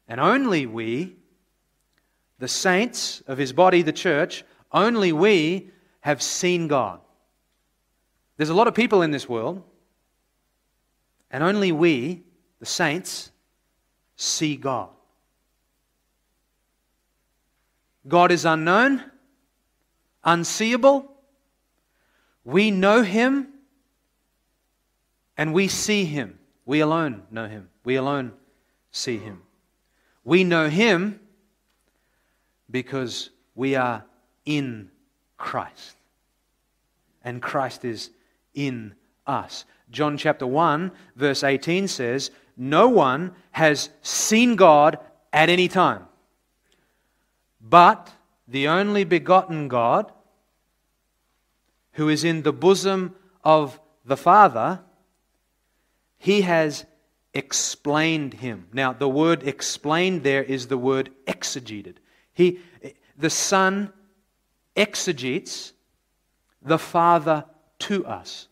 and 0.08 0.20
only 0.20 0.66
we, 0.66 1.16
the 2.38 2.48
saints 2.48 3.22
of 3.26 3.38
his 3.38 3.52
body, 3.52 3.82
the 3.82 3.92
church, 3.92 4.44
only 4.72 5.12
we 5.12 5.70
have 6.00 6.22
seen 6.22 6.66
God. 6.66 7.00
There's 8.36 8.50
a 8.50 8.54
lot 8.54 8.68
of 8.68 8.74
people 8.74 9.02
in 9.02 9.10
this 9.10 9.28
world, 9.28 9.62
and 11.30 11.44
only 11.44 11.72
we, 11.72 12.22
the 12.58 12.66
saints, 12.66 13.30
see 14.16 14.56
God. 14.56 14.88
God 18.08 18.32
is 18.32 18.44
unknown, 18.44 19.09
unseeable. 20.24 21.10
We 22.44 22.70
know 22.70 23.02
him, 23.02 23.48
and 25.36 25.52
we 25.52 25.68
see 25.68 26.04
him. 26.04 26.38
We 26.66 26.80
alone 26.80 27.22
know 27.30 27.48
him. 27.48 27.68
We 27.84 27.96
alone 27.96 28.32
see 28.90 29.18
him. 29.18 29.42
We 30.24 30.44
know 30.44 30.68
him 30.68 31.20
because 32.70 33.30
we 33.54 33.74
are 33.74 34.04
in 34.44 34.90
Christ. 35.36 35.96
And 37.22 37.42
Christ 37.42 37.84
is 37.84 38.10
in 38.54 38.94
us. 39.26 39.64
John 39.90 40.16
chapter 40.16 40.46
1, 40.46 40.92
verse 41.16 41.42
18 41.42 41.88
says, 41.88 42.30
No 42.56 42.88
one 42.88 43.32
has 43.52 43.90
seen 44.02 44.56
God 44.56 44.98
at 45.32 45.48
any 45.48 45.68
time. 45.68 46.06
But 47.60 48.10
the 48.50 48.66
only 48.66 49.04
begotten 49.04 49.68
God, 49.68 50.10
who 51.92 52.08
is 52.08 52.24
in 52.24 52.42
the 52.42 52.52
bosom 52.52 53.14
of 53.44 53.78
the 54.04 54.16
Father, 54.16 54.80
he 56.18 56.40
has 56.42 56.84
explained 57.32 58.34
him. 58.34 58.66
Now, 58.72 58.92
the 58.92 59.08
word 59.08 59.44
explained 59.46 60.24
there 60.24 60.42
is 60.42 60.66
the 60.66 60.76
word 60.76 61.10
exegeted. 61.26 61.96
He, 62.32 62.58
the 63.16 63.30
Son 63.30 63.92
exegetes 64.76 65.72
the 66.60 66.78
Father 66.78 67.44
to 67.80 68.04
us. 68.04 68.48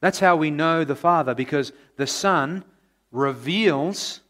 That's 0.00 0.18
how 0.18 0.34
we 0.36 0.50
know 0.50 0.84
the 0.84 0.96
Father, 0.96 1.34
because 1.36 1.72
the 1.96 2.06
Son 2.08 2.64
reveals 3.12 4.20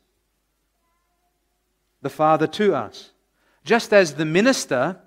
the 2.02 2.10
Father 2.10 2.46
to 2.46 2.74
us. 2.74 3.12
Just 3.64 3.92
as 3.92 4.14
the 4.14 4.24
minister 4.24 5.00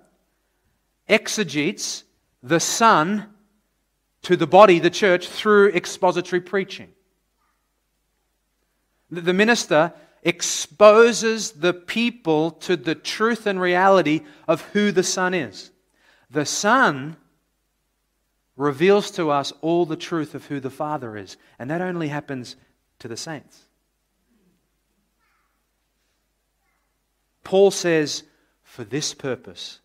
exegetes 1.08 2.04
the 2.42 2.60
Son 2.60 3.26
to 4.22 4.36
the 4.36 4.46
body, 4.46 4.78
the 4.78 4.90
church, 4.90 5.28
through 5.28 5.70
expository 5.70 6.40
preaching. 6.40 6.88
The 9.10 9.32
minister 9.32 9.92
exposes 10.22 11.52
the 11.52 11.72
people 11.72 12.50
to 12.50 12.76
the 12.76 12.94
truth 12.94 13.46
and 13.46 13.60
reality 13.60 14.22
of 14.46 14.62
who 14.72 14.92
the 14.92 15.02
Son 15.02 15.34
is. 15.34 15.70
The 16.30 16.44
Son 16.44 17.16
reveals 18.56 19.12
to 19.12 19.30
us 19.30 19.52
all 19.60 19.86
the 19.86 19.96
truth 19.96 20.34
of 20.34 20.46
who 20.46 20.60
the 20.60 20.68
Father 20.68 21.16
is, 21.16 21.36
and 21.58 21.70
that 21.70 21.80
only 21.80 22.08
happens 22.08 22.56
to 22.98 23.08
the 23.08 23.16
saints. 23.16 23.62
Paul 27.44 27.70
says, 27.70 28.24
For 28.78 28.84
this 28.84 29.12
purpose 29.12 29.80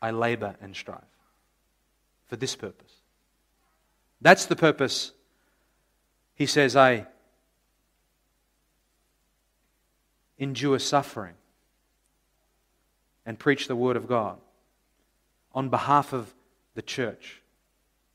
I 0.00 0.12
labor 0.12 0.54
and 0.60 0.76
strive. 0.76 1.00
For 2.28 2.36
this 2.36 2.54
purpose. 2.54 2.92
That's 4.20 4.46
the 4.46 4.54
purpose. 4.54 5.10
He 6.36 6.46
says, 6.46 6.76
I 6.76 7.08
endure 10.38 10.78
suffering 10.78 11.34
and 13.26 13.36
preach 13.36 13.66
the 13.66 13.74
Word 13.74 13.96
of 13.96 14.06
God 14.06 14.38
on 15.56 15.70
behalf 15.70 16.12
of 16.12 16.32
the 16.76 16.82
church, 16.82 17.42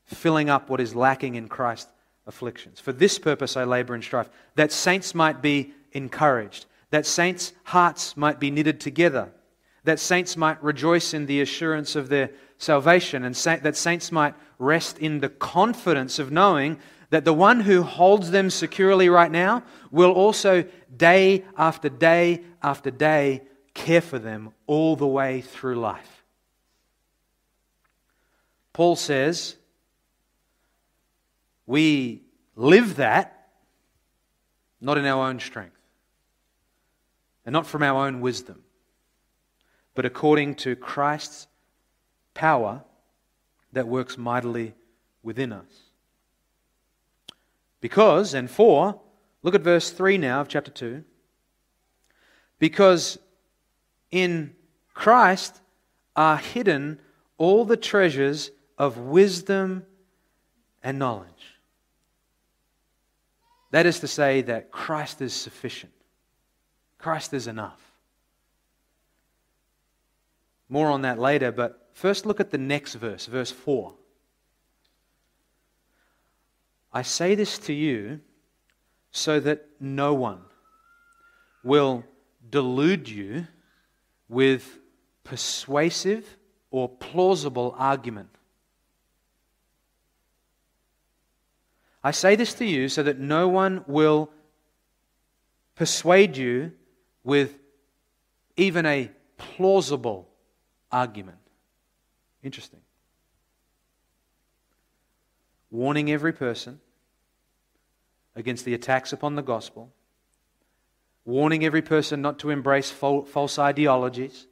filling 0.06 0.48
up 0.48 0.70
what 0.70 0.80
is 0.80 0.94
lacking 0.94 1.34
in 1.34 1.48
Christ's 1.48 1.92
afflictions. 2.26 2.80
For 2.80 2.92
this 2.92 3.18
purpose 3.18 3.54
I 3.54 3.64
labor 3.64 3.92
and 3.92 4.02
strive, 4.02 4.30
that 4.54 4.72
saints 4.72 5.14
might 5.14 5.42
be 5.42 5.74
encouraged, 5.92 6.64
that 6.90 7.06
saints' 7.06 7.52
hearts 7.64 8.16
might 8.16 8.40
be 8.40 8.50
knitted 8.50 8.80
together, 8.80 9.30
that 9.84 10.00
saints 10.00 10.36
might 10.36 10.62
rejoice 10.62 11.14
in 11.14 11.26
the 11.26 11.40
assurance 11.40 11.96
of 11.96 12.08
their 12.08 12.30
salvation, 12.58 13.24
and 13.24 13.34
that 13.34 13.76
saints 13.76 14.10
might 14.10 14.34
rest 14.58 14.98
in 14.98 15.20
the 15.20 15.28
confidence 15.28 16.18
of 16.18 16.32
knowing 16.32 16.78
that 17.10 17.24
the 17.24 17.32
one 17.32 17.60
who 17.60 17.82
holds 17.82 18.30
them 18.30 18.50
securely 18.50 19.08
right 19.08 19.30
now 19.30 19.62
will 19.90 20.12
also 20.12 20.64
day 20.94 21.44
after 21.56 21.88
day 21.88 22.42
after 22.62 22.90
day 22.90 23.42
care 23.72 24.00
for 24.00 24.18
them 24.18 24.52
all 24.66 24.96
the 24.96 25.06
way 25.06 25.40
through 25.40 25.76
life. 25.76 26.24
Paul 28.72 28.96
says, 28.96 29.56
we 31.66 32.22
live 32.56 32.96
that 32.96 33.48
not 34.80 34.98
in 34.98 35.04
our 35.04 35.28
own 35.28 35.40
strength 35.40 35.77
and 37.48 37.54
not 37.54 37.66
from 37.66 37.82
our 37.82 38.06
own 38.06 38.20
wisdom, 38.20 38.62
but 39.94 40.04
according 40.04 40.54
to 40.54 40.76
Christ's 40.76 41.46
power 42.34 42.84
that 43.72 43.88
works 43.88 44.18
mightily 44.18 44.74
within 45.22 45.54
us. 45.54 45.64
Because, 47.80 48.34
and 48.34 48.50
for, 48.50 49.00
look 49.42 49.54
at 49.54 49.62
verse 49.62 49.90
3 49.90 50.18
now 50.18 50.42
of 50.42 50.48
chapter 50.48 50.70
2. 50.70 51.02
Because 52.58 53.18
in 54.10 54.54
Christ 54.92 55.58
are 56.14 56.36
hidden 56.36 57.00
all 57.38 57.64
the 57.64 57.78
treasures 57.78 58.50
of 58.76 58.98
wisdom 58.98 59.86
and 60.82 60.98
knowledge. 60.98 61.56
That 63.70 63.86
is 63.86 64.00
to 64.00 64.06
say, 64.06 64.42
that 64.42 64.70
Christ 64.70 65.22
is 65.22 65.32
sufficient, 65.32 65.94
Christ 66.98 67.32
is 67.32 67.46
enough. 67.46 67.80
More 70.68 70.88
on 70.88 71.02
that 71.02 71.18
later, 71.18 71.50
but 71.50 71.88
first 71.92 72.26
look 72.26 72.40
at 72.40 72.50
the 72.50 72.58
next 72.58 72.94
verse, 72.94 73.26
verse 73.26 73.50
4. 73.50 73.94
I 76.92 77.02
say 77.02 77.34
this 77.34 77.58
to 77.60 77.72
you 77.72 78.20
so 79.12 79.40
that 79.40 79.66
no 79.80 80.14
one 80.14 80.40
will 81.62 82.04
delude 82.50 83.08
you 83.08 83.46
with 84.28 84.78
persuasive 85.24 86.36
or 86.70 86.88
plausible 86.88 87.74
argument. 87.78 88.28
I 92.02 92.10
say 92.10 92.36
this 92.36 92.54
to 92.54 92.64
you 92.64 92.88
so 92.88 93.02
that 93.02 93.18
no 93.18 93.48
one 93.48 93.84
will 93.86 94.30
persuade 95.74 96.36
you 96.36 96.72
with 97.28 97.58
even 98.56 98.86
a 98.86 99.10
plausible 99.36 100.26
argument. 100.90 101.36
Interesting 102.42 102.80
warning 105.70 106.10
every 106.10 106.32
person 106.32 106.80
against 108.34 108.64
the 108.64 108.72
attacks 108.72 109.12
upon 109.12 109.34
the 109.34 109.42
gospel, 109.42 109.92
warning 111.26 111.62
every 111.66 111.82
person 111.82 112.22
not 112.22 112.38
to 112.38 112.48
embrace 112.48 112.90
false 112.90 113.58
ideologies 113.58 114.46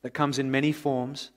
that 0.00 0.14
comes 0.14 0.38
in 0.38 0.50
many 0.50 0.72
forms, 0.72 1.30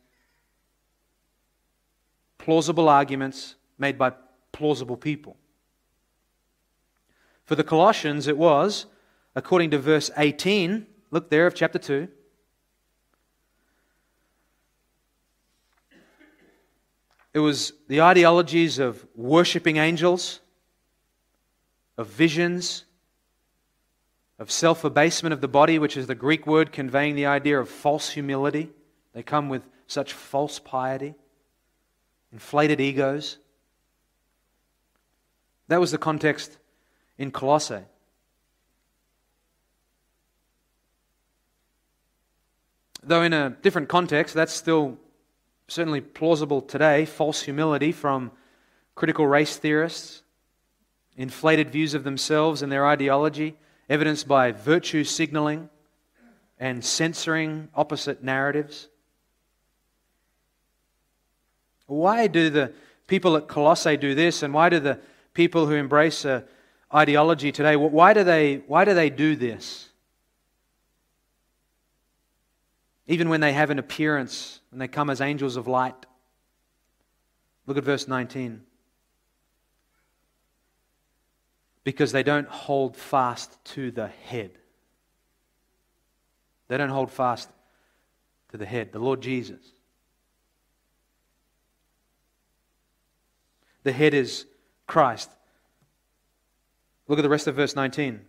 plausible 2.38 2.88
arguments 2.88 3.56
made 3.78 3.98
by 3.98 4.14
plausible 4.54 4.96
people. 4.96 5.36
For 7.44 7.56
the 7.56 7.66
Colossians, 7.66 8.28
it 8.28 8.38
was, 8.38 8.86
according 9.38 9.70
to 9.70 9.78
verse 9.78 10.10
18, 10.18 10.88
look 11.12 11.30
there 11.30 11.46
of 11.46 11.54
chapter 11.54 11.78
2. 11.78 12.08
It 17.36 17.40
was 17.40 17.74
the 17.88 18.02
ideologies 18.02 18.80
of 18.80 19.06
worshipping 19.14 19.78
angels, 19.78 20.40
of 22.00 22.08
visions, 22.08 22.86
of 24.40 24.50
self 24.50 24.84
abasement 24.84 25.34
of 25.34 25.42
the 25.42 25.48
body, 25.48 25.78
which 25.78 25.98
is 25.98 26.08
the 26.08 26.16
Greek 26.16 26.48
word 26.48 26.72
conveying 26.72 27.16
the 27.16 27.28
idea 27.28 27.60
of 27.60 27.70
false 27.70 28.10
humility. 28.10 28.72
They 29.14 29.22
come 29.22 29.50
with 29.50 29.62
such 29.86 30.14
false 30.14 30.58
piety, 30.58 31.14
inflated 32.34 32.82
egos. 32.82 33.38
That 35.68 35.80
was 35.80 35.92
the 35.92 36.00
context 36.00 36.58
in 37.20 37.30
Colossae. 37.30 37.84
Though 43.08 43.24
in 43.24 43.34
a 43.34 43.50
different 43.50 43.90
context, 43.90 44.36
that's 44.36 44.54
still 44.54 44.98
certainly 45.68 46.02
plausible 46.02 46.62
today. 46.62 47.06
False 47.06 47.42
humility 47.42 47.92
from 47.92 48.32
critical 48.96 49.28
race 49.28 49.58
theorists, 49.58 50.24
inflated 51.16 51.70
views 51.70 51.94
of 51.94 52.04
themselves 52.04 52.62
and 52.62 52.72
their 52.72 52.86
ideology, 52.86 53.56
evidenced 53.90 54.28
by 54.28 54.52
virtue 54.52 55.04
signaling 55.04 55.70
and 56.60 56.84
censoring 56.84 57.70
opposite 57.76 58.24
narratives. 58.24 58.88
Why 61.86 62.28
do 62.28 62.50
the 62.50 62.74
people 63.08 63.38
at 63.38 63.48
Colossae 63.48 63.96
do 63.98 64.14
this, 64.14 64.44
and 64.44 64.54
why 64.54 64.70
do 64.70 64.80
the 64.80 65.00
people 65.34 65.66
who 65.66 65.76
embrace 65.76 66.26
a 66.26 66.44
ideology 66.94 67.52
today, 67.52 67.76
why 67.76 68.14
do 68.14 68.24
they, 68.24 68.58
why 68.68 68.86
do, 68.86 68.94
they 68.94 69.10
do 69.10 69.36
this? 69.36 69.87
Even 73.08 73.30
when 73.30 73.42
they 73.42 73.54
have 73.54 73.70
an 73.70 73.80
appearance 73.80 74.60
and 74.72 74.82
they 74.82 74.88
come 74.88 75.10
as 75.10 75.22
angels 75.22 75.56
of 75.56 75.68
light. 75.68 75.96
Look 77.66 77.78
at 77.78 77.84
verse 77.84 78.08
19. 78.08 78.64
Because 81.84 82.12
they 82.12 82.24
don't 82.24 82.48
hold 82.48 82.98
fast 82.98 83.64
to 83.66 83.92
the 83.92 84.08
head. 84.08 84.52
They 86.68 86.78
don't 86.78 86.90
hold 86.90 87.12
fast 87.12 87.50
to 88.52 88.58
the 88.58 88.66
head, 88.66 88.92
the 88.92 89.00
Lord 89.00 89.22
Jesus. 89.22 89.62
The 93.84 93.94
head 93.94 94.14
is 94.14 94.46
Christ. 94.86 95.30
Look 97.08 97.20
at 97.20 97.22
the 97.22 97.30
rest 97.30 97.48
of 97.48 97.56
verse 97.56 97.74
19. 97.74 98.20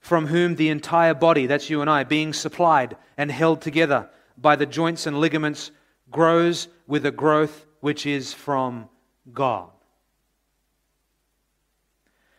From 0.00 0.26
whom 0.26 0.56
the 0.56 0.70
entire 0.70 1.14
body, 1.14 1.46
that's 1.46 1.70
you 1.70 1.80
and 1.82 1.90
I, 1.90 2.04
being 2.04 2.32
supplied 2.32 2.96
and 3.16 3.30
held 3.30 3.60
together 3.60 4.08
by 4.36 4.56
the 4.56 4.66
joints 4.66 5.06
and 5.06 5.20
ligaments, 5.20 5.70
grows 6.10 6.68
with 6.86 7.06
a 7.06 7.10
growth 7.10 7.66
which 7.80 8.06
is 8.06 8.32
from 8.32 8.88
God. 9.32 9.70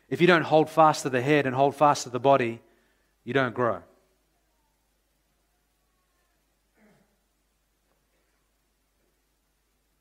If 0.10 0.19
you 0.19 0.28
don't 0.28 0.43
hold 0.43 0.69
fast 0.69 1.04
to 1.04 1.10
the 1.10 1.21
head 1.21 1.45
and 1.45 1.56
hold 1.56 1.76
fast 1.76 2.04
to 2.04 2.10
the 2.10 2.19
body, 2.19 2.60
you 3.24 3.34
don't 3.34 3.56
grow. 3.56 3.82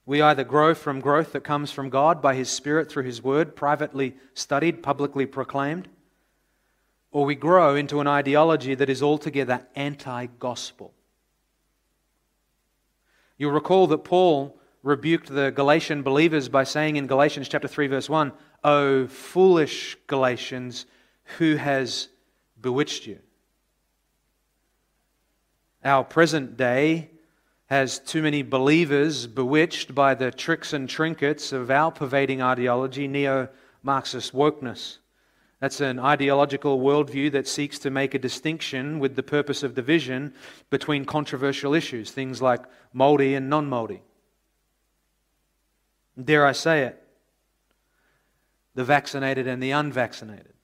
We 0.06 0.20
either 0.20 0.42
grow 0.42 0.74
from 0.74 0.98
growth 1.00 1.32
that 1.32 1.44
comes 1.44 1.70
from 1.70 1.88
God 1.88 2.20
by 2.20 2.34
His 2.34 2.48
Spirit 2.48 2.90
through 2.90 3.04
His 3.04 3.22
Word, 3.22 3.54
privately 3.54 4.16
studied, 4.34 4.82
publicly 4.82 5.24
proclaimed, 5.24 5.86
or 7.12 7.24
we 7.24 7.34
grow 7.34 7.74
into 7.74 8.00
an 8.00 8.06
ideology 8.06 8.74
that 8.74 8.88
is 8.88 9.02
altogether 9.02 9.66
anti 9.74 10.26
gospel. 10.38 10.94
You'll 13.36 13.52
recall 13.52 13.86
that 13.88 14.04
Paul 14.04 14.58
rebuked 14.82 15.28
the 15.28 15.50
Galatian 15.50 16.02
believers 16.02 16.48
by 16.48 16.64
saying 16.64 16.96
in 16.96 17.06
Galatians 17.06 17.48
chapter 17.48 17.68
3 17.68 17.86
verse 17.86 18.08
1, 18.08 18.32
"O 18.62 19.06
foolish 19.06 19.96
Galatians, 20.06 20.86
who 21.38 21.56
has 21.56 22.08
bewitched 22.60 23.06
you?" 23.06 23.18
Our 25.84 26.04
present 26.04 26.56
day 26.56 27.10
has 27.66 27.98
too 27.98 28.22
many 28.22 28.42
believers 28.42 29.26
bewitched 29.26 29.94
by 29.94 30.14
the 30.14 30.30
tricks 30.30 30.72
and 30.72 30.88
trinkets 30.88 31.52
of 31.52 31.70
our 31.70 31.90
pervading 31.90 32.42
ideology, 32.42 33.06
neo 33.08 33.48
Marxist 33.82 34.34
wokeness. 34.34 34.98
That's 35.60 35.80
an 35.82 35.98
ideological 35.98 36.80
worldview 36.80 37.32
that 37.32 37.46
seeks 37.46 37.78
to 37.80 37.90
make 37.90 38.14
a 38.14 38.18
distinction 38.18 38.98
with 38.98 39.14
the 39.14 39.22
purpose 39.22 39.62
of 39.62 39.74
division 39.74 40.32
between 40.70 41.04
controversial 41.04 41.74
issues, 41.74 42.10
things 42.10 42.40
like 42.40 42.64
Maori 42.94 43.34
and 43.34 43.50
non 43.50 43.68
Maori. 43.68 44.02
Dare 46.22 46.46
I 46.46 46.52
say 46.52 46.84
it? 46.84 47.02
The 48.74 48.84
vaccinated 48.84 49.46
and 49.46 49.62
the 49.62 49.72
unvaccinated. 49.72 50.54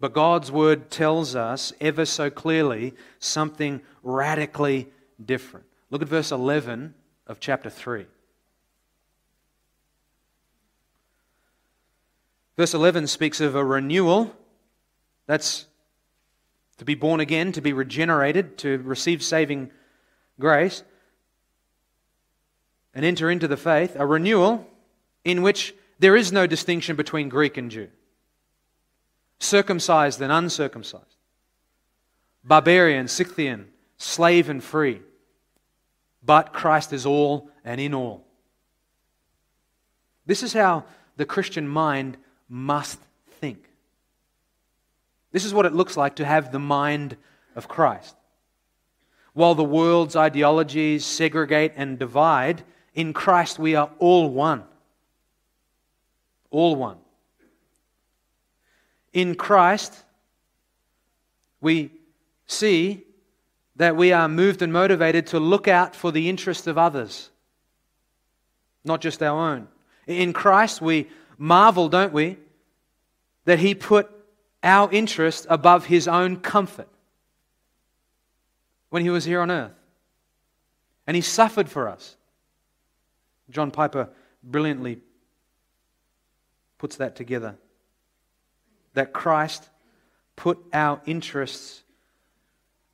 But 0.00 0.14
God's 0.14 0.50
word 0.50 0.90
tells 0.90 1.34
us 1.34 1.72
ever 1.80 2.06
so 2.06 2.30
clearly 2.30 2.94
something 3.18 3.82
radically 4.02 4.88
different. 5.22 5.66
Look 5.90 6.02
at 6.02 6.08
verse 6.08 6.30
11 6.30 6.94
of 7.26 7.40
chapter 7.40 7.68
3. 7.68 8.06
Verse 12.58 12.74
11 12.74 13.06
speaks 13.06 13.40
of 13.40 13.54
a 13.54 13.64
renewal. 13.64 14.34
That's 15.26 15.66
to 16.78 16.84
be 16.84 16.96
born 16.96 17.20
again, 17.20 17.52
to 17.52 17.60
be 17.60 17.72
regenerated, 17.72 18.58
to 18.58 18.78
receive 18.78 19.22
saving 19.22 19.70
grace, 20.40 20.82
and 22.92 23.04
enter 23.04 23.30
into 23.30 23.46
the 23.46 23.56
faith. 23.56 23.94
A 23.96 24.04
renewal 24.04 24.66
in 25.24 25.42
which 25.42 25.72
there 26.00 26.16
is 26.16 26.32
no 26.32 26.48
distinction 26.48 26.96
between 26.96 27.28
Greek 27.28 27.56
and 27.56 27.70
Jew 27.70 27.88
circumcised 29.38 30.20
and 30.20 30.32
uncircumcised, 30.32 31.04
barbarian, 32.42 33.06
Scythian, 33.06 33.68
slave 33.98 34.48
and 34.48 34.64
free. 34.64 35.00
But 36.24 36.52
Christ 36.52 36.92
is 36.92 37.06
all 37.06 37.48
and 37.64 37.80
in 37.80 37.94
all. 37.94 38.26
This 40.26 40.42
is 40.42 40.54
how 40.54 40.86
the 41.16 41.24
Christian 41.24 41.68
mind 41.68 42.16
must 42.48 42.98
think. 43.40 43.64
This 45.32 45.44
is 45.44 45.52
what 45.52 45.66
it 45.66 45.74
looks 45.74 45.96
like 45.96 46.16
to 46.16 46.24
have 46.24 46.52
the 46.52 46.58
mind 46.58 47.16
of 47.54 47.68
Christ. 47.68 48.16
While 49.34 49.54
the 49.54 49.64
world's 49.64 50.16
ideologies 50.16 51.04
segregate 51.04 51.72
and 51.76 51.98
divide, 51.98 52.62
in 52.94 53.12
Christ 53.12 53.58
we 53.58 53.74
are 53.74 53.90
all 53.98 54.30
one. 54.30 54.64
All 56.50 56.76
one 56.76 56.98
in 59.12 59.34
Christ, 59.34 60.04
we 61.60 61.90
see 62.46 63.04
that 63.76 63.96
we 63.96 64.12
are 64.12 64.28
moved 64.28 64.62
and 64.62 64.72
motivated 64.72 65.26
to 65.28 65.40
look 65.40 65.68
out 65.68 65.94
for 65.94 66.12
the 66.12 66.28
interests 66.28 66.66
of 66.66 66.78
others, 66.78 67.30
not 68.84 69.00
just 69.00 69.22
our 69.22 69.52
own. 69.52 69.68
In 70.06 70.32
Christ, 70.32 70.80
we 70.80 71.08
marvel, 71.38 71.88
don't 71.88 72.12
we, 72.12 72.36
that 73.44 73.58
He 73.58 73.74
put 73.74 74.10
our 74.62 74.90
interest 74.92 75.46
above 75.48 75.86
His 75.86 76.06
own 76.06 76.36
comfort 76.36 76.88
when 78.90 79.02
He 79.02 79.10
was 79.10 79.24
here 79.24 79.40
on 79.40 79.50
earth. 79.50 79.72
And 81.06 81.14
He 81.16 81.22
suffered 81.22 81.68
for 81.68 81.88
us. 81.88 82.16
John 83.50 83.70
Piper 83.70 84.10
brilliantly 84.42 84.98
puts 86.76 86.96
that 86.96 87.16
together 87.16 87.56
that 88.94 89.12
Christ 89.12 89.68
put 90.36 90.58
our 90.72 91.00
interests 91.06 91.82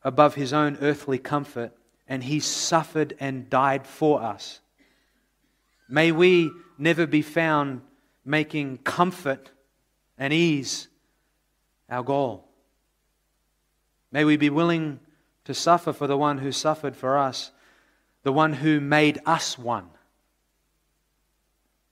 above 0.03 0.35
his 0.35 0.53
own 0.53 0.77
earthly 0.81 1.19
comfort 1.19 1.73
and 2.07 2.23
he 2.23 2.41
suffered 2.41 3.17
and 3.21 3.49
died 3.49 3.87
for 3.87 4.23
us. 4.23 4.61
May 5.89 6.13
we 6.13 6.51
never 6.77 7.07
be 7.07 7.23
found 7.23 7.81
making 8.25 8.79
comfort 8.79 9.51
and 10.19 10.33
ease 10.33 10.89
our 11.89 12.03
goal. 12.03 12.49
May 14.11 14.25
we 14.25 14.37
be 14.37 14.51
willing 14.51 15.01
to 15.45 15.55
suffer 15.55 15.93
for 15.93 16.07
the 16.07 16.17
one 16.17 16.39
who 16.39 16.53
suffered 16.53 16.97
for 16.97 17.19
us, 17.19 17.51
the 18.23 18.33
one 18.33 18.53
who 18.53 18.81
made 18.81 19.21
us 19.27 19.59
one. 19.59 19.89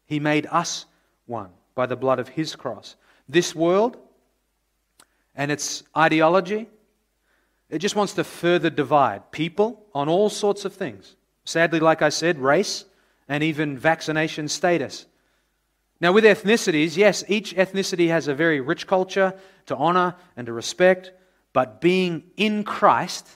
He 0.07 0.21
made 0.21 0.47
us 0.51 0.87
one 1.27 1.51
by 1.75 1.87
the 1.87 1.97
blood 1.97 2.19
of 2.19 2.29
his 2.29 2.57
cross. 2.57 2.97
This 3.29 3.55
world 3.55 3.97
and 5.35 5.51
its 5.51 5.83
ideology, 5.97 6.69
it 7.71 7.79
just 7.79 7.97
wants 7.97 8.13
to 8.15 8.25
further 8.25 8.71
divide 8.71 9.31
people 9.33 9.85
on 9.95 10.09
all 10.09 10.29
sorts 10.29 10.65
of 10.65 10.75
things. 10.75 11.17
Sadly, 11.45 11.81
like 11.81 12.03
I 12.03 12.11
said, 12.11 12.39
race 12.39 12.85
and 13.29 13.43
even 13.43 13.79
vaccination 13.79 14.49
status. 14.49 15.07
Now, 16.03 16.13
with 16.13 16.25
ethnicities, 16.25 16.99
yes, 16.99 17.25
each 17.29 17.55
ethnicity 17.55 18.09
has 18.09 18.29
a 18.29 18.35
very 18.35 18.61
rich 18.61 18.87
culture 18.87 19.33
to 19.67 19.77
honor 19.77 20.17
and 20.37 20.47
to 20.47 20.53
respect, 20.53 21.13
but 21.55 21.81
being 21.81 22.25
in 22.37 22.65
Christ 22.65 23.27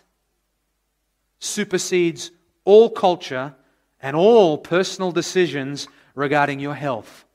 supersedes 1.38 2.30
all 2.64 2.90
culture 2.90 3.54
and 4.02 4.14
all 4.14 4.58
personal 4.58 5.12
decisions 5.12 5.88
regarding 6.14 6.60
your 6.60 6.74
health. 6.74 7.26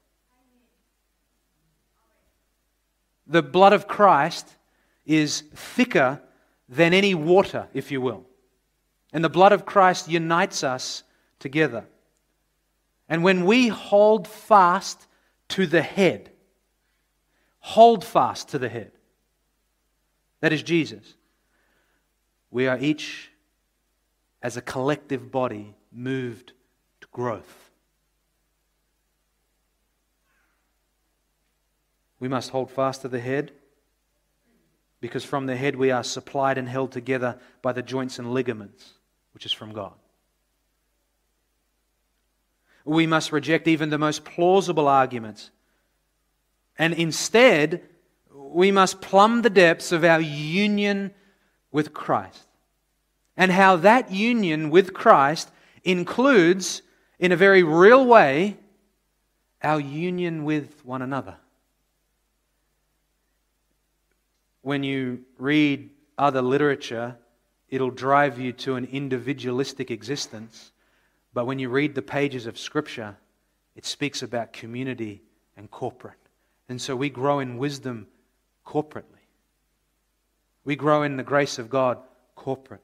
the 3.31 3.41
blood 3.41 3.71
of 3.71 3.87
Christ 3.87 4.57
is 5.05 5.43
thicker 5.55 6.21
than 6.67 6.93
any 6.93 7.15
water, 7.15 7.67
if 7.73 7.89
you 7.89 8.01
will. 8.01 8.25
And 9.13 9.23
the 9.23 9.29
blood 9.29 9.53
of 9.53 9.65
Christ 9.65 10.09
unites 10.09 10.63
us 10.63 11.03
together. 11.39 11.85
And 13.09 13.23
when 13.23 13.45
we 13.45 13.69
hold 13.69 14.27
fast 14.27 15.07
to 15.51 15.67
the 15.67 15.81
head, 15.81 16.31
hold 17.59 18.03
fast 18.03 18.49
to 18.49 18.59
the 18.59 18.69
head, 18.69 18.91
that 20.39 20.53
is 20.53 20.63
Jesus, 20.63 21.15
we 22.49 22.67
are 22.67 22.77
each, 22.79 23.31
as 24.41 24.57
a 24.57 24.61
collective 24.61 25.31
body, 25.31 25.75
moved 25.91 26.53
to 27.01 27.07
growth. 27.11 27.69
We 32.19 32.27
must 32.27 32.51
hold 32.51 32.71
fast 32.71 33.01
to 33.01 33.07
the 33.07 33.19
head 33.19 33.51
because 35.01 35.25
from 35.25 35.47
the 35.47 35.55
head 35.55 35.75
we 35.75 35.91
are 35.91 36.03
supplied 36.03 36.57
and 36.57 36.69
held 36.69 36.91
together 36.91 37.39
by 37.61 37.73
the 37.73 37.81
joints 37.81 38.19
and 38.19 38.31
ligaments, 38.31 38.93
which 39.33 39.45
is 39.45 39.51
from 39.51 39.73
God. 39.73 39.93
We 42.85 43.07
must 43.07 43.31
reject 43.31 43.67
even 43.67 43.89
the 43.89 43.97
most 43.97 44.25
plausible 44.25 44.87
arguments. 44.87 45.51
And 46.77 46.93
instead, 46.93 47.83
we 48.33 48.71
must 48.71 49.01
plumb 49.01 49.41
the 49.41 49.49
depths 49.49 49.91
of 49.91 50.03
our 50.03 50.21
union 50.21 51.13
with 51.71 51.93
Christ. 51.93 52.47
And 53.37 53.51
how 53.51 53.77
that 53.77 54.11
union 54.11 54.69
with 54.69 54.93
Christ 54.93 55.51
includes, 55.83 56.81
in 57.19 57.31
a 57.31 57.35
very 57.35 57.63
real 57.63 58.05
way, 58.05 58.57
our 59.63 59.79
union 59.79 60.43
with 60.43 60.83
one 60.85 61.01
another. 61.01 61.37
When 64.61 64.83
you 64.83 65.21
read 65.37 65.89
other 66.17 66.41
literature, 66.41 67.17
it'll 67.69 67.89
drive 67.89 68.39
you 68.39 68.53
to 68.53 68.75
an 68.75 68.85
individualistic 68.85 69.89
existence. 69.91 70.70
But 71.33 71.45
when 71.45 71.59
you 71.59 71.69
read 71.69 71.95
the 71.95 72.01
pages 72.01 72.45
of 72.45 72.57
Scripture, 72.57 73.17
it 73.75 73.85
speaks 73.85 74.21
about 74.21 74.53
community 74.53 75.21
and 75.55 75.69
corporate. 75.71 76.17
And 76.67 76.81
so 76.81 76.95
we 76.95 77.09
grow 77.09 77.39
in 77.39 77.57
wisdom 77.57 78.07
corporately. 78.65 79.05
We 80.63 80.75
grow 80.75 81.03
in 81.03 81.17
the 81.17 81.23
grace 81.23 81.57
of 81.57 81.69
God 81.69 81.97
corporately. 82.37 82.79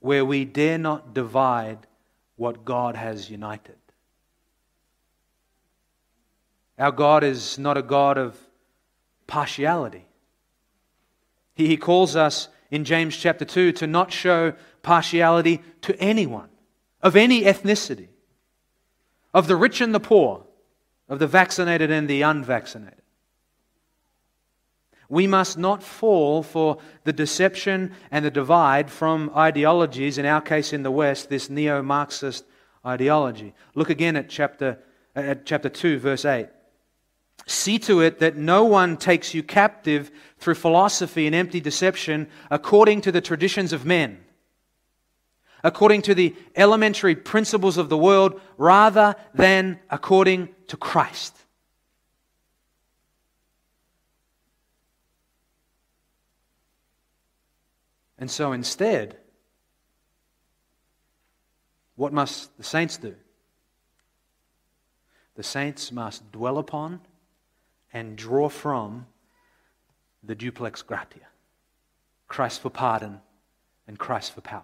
Where 0.00 0.24
we 0.24 0.44
dare 0.44 0.78
not 0.78 1.14
divide 1.14 1.86
what 2.36 2.64
God 2.64 2.96
has 2.96 3.30
united. 3.30 3.76
Our 6.78 6.92
God 6.92 7.22
is 7.22 7.58
not 7.58 7.78
a 7.78 7.82
God 7.82 8.18
of 8.18 8.36
partiality. 9.26 10.06
He, 11.54 11.76
calls 11.76 12.16
us 12.16 12.48
in 12.70 12.84
James 12.84 13.16
chapter 13.16 13.44
2 13.44 13.72
to 13.72 13.86
not 13.86 14.12
show 14.12 14.54
partiality 14.82 15.62
to 15.82 15.98
anyone 16.00 16.48
of 17.02 17.16
any 17.16 17.42
ethnicity, 17.42 18.08
of 19.32 19.46
the 19.46 19.56
rich 19.56 19.80
and 19.80 19.94
the 19.94 20.00
poor, 20.00 20.44
of 21.08 21.18
the 21.18 21.26
vaccinated 21.26 21.90
and 21.90 22.08
the 22.08 22.22
unvaccinated. 22.22 23.02
We 25.08 25.26
must 25.26 25.58
not 25.58 25.82
fall 25.82 26.42
for 26.42 26.78
the 27.04 27.12
deception 27.12 27.92
and 28.10 28.24
the 28.24 28.30
divide 28.30 28.90
from 28.90 29.30
ideologies, 29.36 30.16
in 30.16 30.24
our 30.24 30.40
case 30.40 30.72
in 30.72 30.82
the 30.82 30.90
West, 30.90 31.28
this 31.28 31.50
neo 31.50 31.82
Marxist 31.82 32.44
ideology. 32.86 33.54
Look 33.74 33.90
again 33.90 34.16
at 34.16 34.28
chapter, 34.30 34.78
at 35.14 35.44
chapter 35.44 35.68
2, 35.68 35.98
verse 35.98 36.24
8. 36.24 36.48
See 37.46 37.78
to 37.80 38.00
it 38.00 38.20
that 38.20 38.36
no 38.36 38.64
one 38.64 38.96
takes 38.96 39.34
you 39.34 39.42
captive 39.42 40.10
through 40.38 40.54
philosophy 40.54 41.26
and 41.26 41.34
empty 41.34 41.60
deception 41.60 42.28
according 42.50 43.02
to 43.02 43.12
the 43.12 43.20
traditions 43.20 43.72
of 43.72 43.84
men, 43.84 44.24
according 45.62 46.02
to 46.02 46.14
the 46.14 46.34
elementary 46.56 47.14
principles 47.14 47.76
of 47.76 47.88
the 47.88 47.98
world, 47.98 48.40
rather 48.56 49.14
than 49.34 49.78
according 49.90 50.48
to 50.68 50.76
Christ. 50.76 51.36
And 58.16 58.30
so 58.30 58.52
instead, 58.52 59.18
what 61.96 62.12
must 62.12 62.56
the 62.56 62.64
saints 62.64 62.96
do? 62.96 63.14
The 65.34 65.42
saints 65.42 65.92
must 65.92 66.32
dwell 66.32 66.56
upon 66.56 67.00
and 67.94 68.16
draw 68.16 68.48
from 68.48 69.06
the 70.24 70.34
duplex 70.34 70.82
gratia 70.82 71.20
Christ 72.28 72.60
for 72.60 72.70
pardon 72.70 73.20
and 73.86 73.98
Christ 73.98 74.32
for 74.32 74.40
power. 74.40 74.62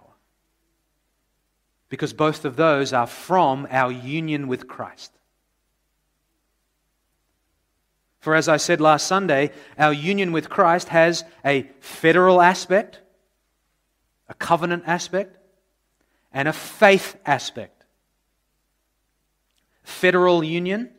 Because 1.87 2.13
both 2.13 2.43
of 2.43 2.57
those 2.57 2.91
are 2.93 3.07
from 3.07 3.67
our 3.71 3.91
union 3.91 4.47
with 4.47 4.67
Christ. 4.67 5.11
For 8.19 8.35
as 8.35 8.47
I 8.47 8.57
said 8.57 8.81
last 8.81 9.07
Sunday, 9.07 9.51
our 9.77 9.93
union 9.93 10.31
with 10.31 10.49
Christ 10.49 10.89
has 10.89 11.23
a 11.45 11.63
federal 11.79 12.41
aspect, 12.41 12.99
a 14.27 14.33
covenant 14.33 14.83
aspect, 14.85 15.37
and 16.33 16.47
a 16.47 16.53
faith 16.53 17.15
aspect. 17.25 17.83
Federal 19.83 20.43
union 20.43 20.91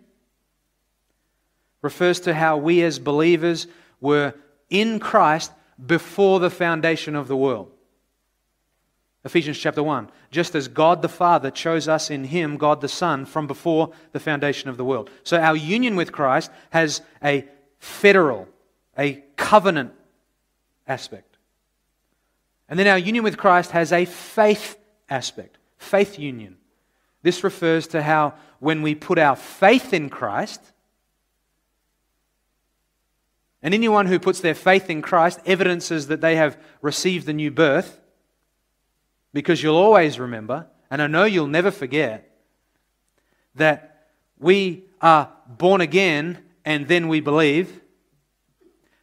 refers 1.82 2.20
to 2.20 2.34
how 2.34 2.56
we 2.56 2.82
as 2.82 2.98
believers 2.98 3.66
were 4.00 4.34
in 4.70 4.98
Christ 4.98 5.52
before 5.84 6.40
the 6.40 6.50
foundation 6.50 7.14
of 7.14 7.28
the 7.28 7.36
world. 7.36 7.70
Ephesians 9.24 9.58
chapter 9.58 9.82
1. 9.82 10.10
Just 10.30 10.54
as 10.54 10.66
God 10.68 11.02
the 11.02 11.08
Father 11.08 11.50
chose 11.50 11.86
us 11.86 12.10
in 12.10 12.24
Him, 12.24 12.56
God 12.56 12.80
the 12.80 12.88
Son, 12.88 13.24
from 13.24 13.46
before 13.46 13.92
the 14.12 14.20
foundation 14.20 14.68
of 14.68 14.76
the 14.76 14.84
world. 14.84 15.10
So 15.22 15.38
our 15.38 15.56
union 15.56 15.94
with 15.94 16.10
Christ 16.10 16.50
has 16.70 17.02
a 17.22 17.46
federal, 17.78 18.48
a 18.98 19.22
covenant 19.36 19.92
aspect. 20.88 21.36
And 22.68 22.78
then 22.78 22.86
our 22.86 22.98
union 22.98 23.22
with 23.22 23.36
Christ 23.36 23.72
has 23.72 23.92
a 23.92 24.06
faith 24.06 24.78
aspect, 25.08 25.58
faith 25.76 26.18
union. 26.18 26.56
This 27.22 27.44
refers 27.44 27.86
to 27.88 28.02
how 28.02 28.34
when 28.58 28.82
we 28.82 28.94
put 28.94 29.18
our 29.18 29.36
faith 29.36 29.92
in 29.92 30.08
Christ, 30.08 30.71
and 33.62 33.74
anyone 33.74 34.06
who 34.06 34.18
puts 34.18 34.40
their 34.40 34.54
faith 34.54 34.90
in 34.90 35.02
Christ 35.02 35.40
evidences 35.46 36.08
that 36.08 36.20
they 36.20 36.36
have 36.36 36.58
received 36.80 37.26
the 37.26 37.32
new 37.32 37.50
birth, 37.50 38.00
because 39.32 39.62
you'll 39.62 39.76
always 39.76 40.18
remember, 40.18 40.66
and 40.90 41.00
I 41.00 41.06
know 41.06 41.24
you'll 41.24 41.46
never 41.46 41.70
forget, 41.70 42.28
that 43.54 44.08
we 44.38 44.84
are 45.00 45.30
born 45.46 45.80
again 45.80 46.38
and 46.64 46.88
then 46.88 47.08
we 47.08 47.20
believe. 47.20 47.80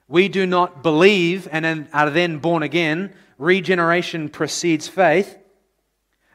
We 0.07 0.27
do 0.27 0.45
not 0.45 0.81
believe 0.81 1.47
and 1.51 1.87
are 1.93 2.09
then 2.09 2.39
born 2.39 2.63
again. 2.63 3.13
Regeneration 3.37 4.29
precedes 4.29 4.87
faith. 4.87 5.37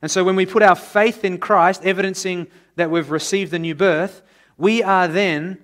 And 0.01 0.11
so 0.11 0.23
when 0.23 0.37
we 0.37 0.47
put 0.47 0.63
our 0.63 0.77
faith 0.77 1.25
in 1.25 1.39
Christ, 1.39 1.83
evidencing 1.83 2.47
that 2.77 2.91
we've 2.91 3.11
received 3.11 3.51
the 3.51 3.59
new 3.59 3.75
birth, 3.75 4.23
we 4.57 4.83
are 4.83 5.09
then 5.09 5.59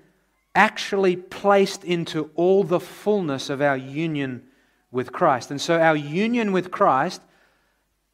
actually 0.54 1.16
placed 1.16 1.84
into 1.84 2.30
all 2.34 2.64
the 2.64 2.80
fullness 2.80 3.50
of 3.50 3.62
our 3.62 3.76
union 3.76 4.42
with 4.90 5.12
Christ. 5.12 5.50
And 5.50 5.60
so 5.60 5.80
our 5.80 5.96
union 5.96 6.52
with 6.52 6.70
Christ 6.70 7.22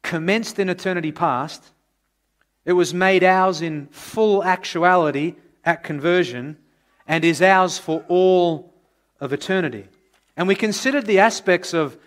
commenced 0.03 0.59
in 0.59 0.69
eternity 0.69 1.11
past. 1.11 1.71
It 2.65 2.73
was 2.73 2.93
made 2.93 3.23
ours 3.23 3.61
in 3.61 3.87
full 3.87 4.43
actuality 4.43 5.35
at 5.65 5.83
conversion 5.83 6.57
and 7.07 7.25
is 7.25 7.41
ours 7.41 7.77
for 7.77 8.03
all 8.07 8.73
of 9.19 9.33
eternity. 9.33 9.87
And 10.35 10.47
we 10.47 10.55
considered 10.55 11.05
the 11.05 11.19
aspects 11.19 11.73
of 11.73 11.97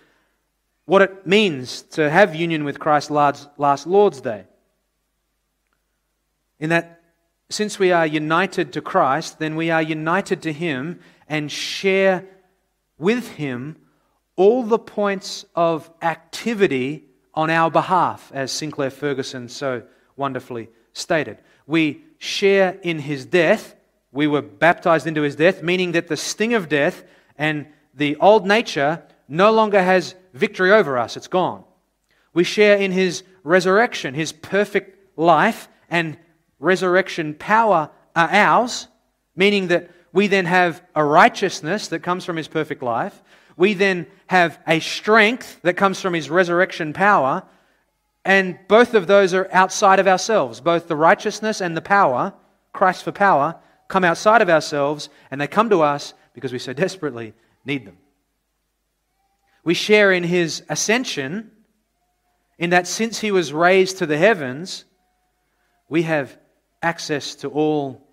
what 0.84 1.02
it 1.02 1.26
means 1.26 1.82
to 1.82 2.08
have 2.08 2.34
union 2.34 2.64
with 2.64 2.78
Christ 2.78 3.10
last 3.10 3.86
Lord's 3.86 4.20
Day. 4.20 4.44
In 6.58 6.70
that 6.70 6.99
since 7.50 7.78
we 7.78 7.90
are 7.90 8.06
united 8.06 8.72
to 8.72 8.80
Christ, 8.80 9.40
then 9.40 9.56
we 9.56 9.70
are 9.70 9.82
united 9.82 10.42
to 10.42 10.52
Him 10.52 11.00
and 11.28 11.50
share 11.50 12.24
with 12.96 13.28
Him 13.32 13.76
all 14.36 14.62
the 14.62 14.78
points 14.78 15.44
of 15.54 15.90
activity 16.00 17.04
on 17.34 17.50
our 17.50 17.70
behalf, 17.70 18.30
as 18.32 18.52
Sinclair 18.52 18.90
Ferguson 18.90 19.48
so 19.48 19.82
wonderfully 20.16 20.68
stated. 20.92 21.38
We 21.66 22.04
share 22.18 22.78
in 22.82 23.00
His 23.00 23.26
death. 23.26 23.74
We 24.12 24.26
were 24.26 24.42
baptized 24.42 25.06
into 25.06 25.22
His 25.22 25.36
death, 25.36 25.62
meaning 25.62 25.92
that 25.92 26.08
the 26.08 26.16
sting 26.16 26.54
of 26.54 26.68
death 26.68 27.02
and 27.36 27.66
the 27.94 28.16
old 28.16 28.46
nature 28.46 29.02
no 29.28 29.50
longer 29.50 29.82
has 29.82 30.14
victory 30.34 30.70
over 30.70 30.98
us, 30.98 31.16
it's 31.16 31.28
gone. 31.28 31.64
We 32.32 32.44
share 32.44 32.76
in 32.76 32.92
His 32.92 33.24
resurrection, 33.42 34.14
His 34.14 34.32
perfect 34.32 35.18
life, 35.18 35.68
and 35.88 36.16
resurrection 36.60 37.34
power 37.34 37.90
are 38.14 38.28
ours, 38.30 38.86
meaning 39.34 39.68
that 39.68 39.90
we 40.12 40.28
then 40.28 40.44
have 40.44 40.82
a 40.94 41.04
righteousness 41.04 41.88
that 41.88 42.00
comes 42.00 42.24
from 42.24 42.36
his 42.36 42.48
perfect 42.48 42.82
life. 42.82 43.20
We 43.56 43.74
then 43.74 44.06
have 44.26 44.58
a 44.66 44.80
strength 44.80 45.60
that 45.62 45.76
comes 45.76 46.00
from 46.00 46.14
his 46.14 46.30
resurrection 46.30 46.92
power. 46.92 47.42
And 48.24 48.58
both 48.68 48.94
of 48.94 49.06
those 49.06 49.34
are 49.34 49.48
outside 49.52 49.98
of 49.98 50.06
ourselves. 50.06 50.60
Both 50.60 50.88
the 50.88 50.96
righteousness 50.96 51.60
and 51.60 51.76
the 51.76 51.82
power, 51.82 52.34
Christ 52.72 53.04
for 53.04 53.12
power, 53.12 53.56
come 53.88 54.04
outside 54.04 54.42
of 54.42 54.48
ourselves 54.48 55.08
and 55.30 55.40
they 55.40 55.46
come 55.46 55.70
to 55.70 55.82
us 55.82 56.14
because 56.34 56.52
we 56.52 56.58
so 56.58 56.72
desperately 56.84 57.34
need 57.64 57.86
them. 57.86 57.98
We 59.64 59.74
share 59.74 60.12
in 60.12 60.24
his 60.24 60.62
ascension 60.68 61.50
in 62.58 62.70
that 62.70 62.86
since 62.86 63.20
he 63.20 63.30
was 63.30 63.52
raised 63.52 63.98
to 63.98 64.06
the 64.06 64.18
heavens, 64.18 64.84
we 65.88 66.02
have 66.02 66.38
access 66.82 67.34
to 67.36 67.48
all 67.48 68.06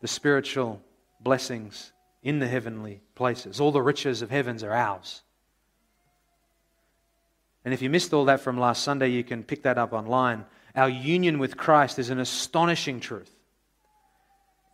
the 0.00 0.08
spiritual 0.08 0.80
blessings 1.20 1.92
in 2.22 2.38
the 2.38 2.48
heavenly 2.48 3.00
places. 3.14 3.60
All 3.60 3.72
the 3.72 3.82
riches 3.82 4.22
of 4.22 4.30
heavens 4.30 4.62
are 4.62 4.72
ours. 4.72 5.22
And 7.64 7.72
if 7.72 7.82
you 7.82 7.90
missed 7.90 8.12
all 8.12 8.24
that 8.24 8.40
from 8.40 8.58
last 8.58 8.82
Sunday, 8.82 9.08
you 9.08 9.22
can 9.22 9.44
pick 9.44 9.62
that 9.62 9.78
up 9.78 9.92
online. 9.92 10.44
Our 10.74 10.88
union 10.88 11.38
with 11.38 11.56
Christ 11.56 11.98
is 11.98 12.10
an 12.10 12.18
astonishing 12.18 12.98
truth. 12.98 13.30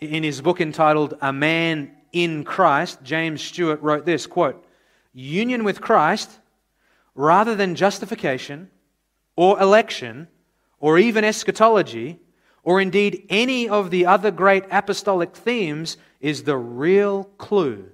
In 0.00 0.22
his 0.22 0.40
book 0.40 0.60
entitled 0.60 1.18
A 1.20 1.32
Man 1.32 1.90
in 2.12 2.44
Christ, 2.44 3.02
James 3.02 3.42
Stewart 3.42 3.82
wrote 3.82 4.06
this 4.06 4.26
quote, 4.26 4.64
Union 5.12 5.64
with 5.64 5.80
Christ, 5.80 6.30
rather 7.14 7.54
than 7.54 7.74
justification 7.74 8.70
or 9.36 9.60
election 9.60 10.28
or 10.80 10.98
even 10.98 11.24
eschatology, 11.24 12.20
or 12.68 12.82
indeed 12.82 13.24
any 13.30 13.66
of 13.66 13.90
the 13.90 14.04
other 14.04 14.30
great 14.30 14.62
apostolic 14.70 15.34
themes, 15.34 15.96
is 16.20 16.42
the 16.42 16.58
real 16.58 17.24
clue 17.38 17.90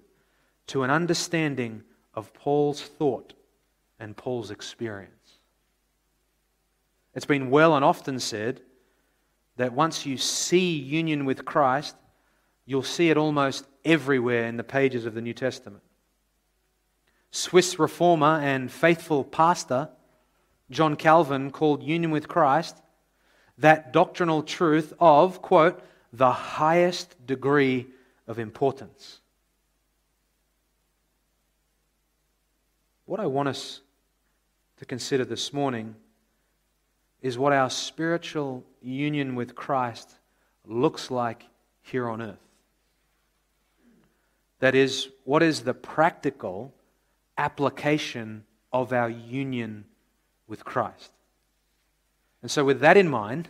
to 0.67 0.83
an 0.83 0.91
understanding 0.91 1.81
of 2.13 2.35
Paul's 2.35 2.83
thought 2.83 3.35
and 4.01 4.17
Paul's 4.17 4.51
experience. 4.51 5.39
It's 7.15 7.25
been 7.25 7.51
well 7.51 7.77
and 7.77 7.85
often 7.85 8.19
said 8.19 8.63
that 9.59 9.73
once 9.73 10.07
you 10.07 10.19
see 10.19 10.77
union 10.77 11.25
with 11.25 11.45
Christ, 11.45 11.95
you'll 12.67 12.83
see 12.83 13.11
it 13.11 13.17
almost 13.17 13.69
everywhere 13.85 14.47
in 14.47 14.57
the 14.57 14.65
pages 14.65 15.07
of 15.07 15.15
the 15.15 15.23
New 15.23 15.35
Testament. 15.35 15.85
Swiss 17.31 17.79
reformer 17.79 18.41
and 18.43 18.73
faithful 18.73 19.23
pastor 19.23 19.91
John 20.69 20.97
Calvin 20.97 21.53
called 21.53 21.85
union 21.85 22.11
with 22.11 22.27
Christ 22.27 22.81
that 23.59 23.93
doctrinal 23.93 24.43
truth 24.43 24.93
of, 24.99 25.41
quote, 25.43 25.83
the 26.13 26.33
highest 26.33 27.15
degree 27.27 27.87
of 28.27 28.39
importance. 28.39 29.21
What 33.07 33.21
I 33.21 33.27
want 33.27 33.49
us 33.49 33.81
to 34.79 34.85
consider 34.85 35.25
this 35.25 35.53
morning 35.53 35.95
is 37.21 37.39
what 37.39 37.53
our 37.53 37.71
spiritual 37.71 38.65
union 38.83 39.35
with 39.35 39.55
Christ 39.55 40.11
looks 40.67 41.11
like 41.11 41.45
here 41.83 42.09
on 42.09 42.23
earth. 42.23 42.39
That 44.61 44.75
is, 44.75 45.09
what 45.25 45.43
is 45.43 45.63
the 45.63 45.75
practical 45.75 46.73
application 47.37 48.45
of 48.73 48.93
our 48.93 49.11
union 49.11 49.85
with 50.49 50.65
Christ? 50.65 51.11
And 52.45 52.51
so, 52.51 52.63
with 52.63 52.81
that 52.81 52.99
in 52.99 53.09
mind, 53.09 53.49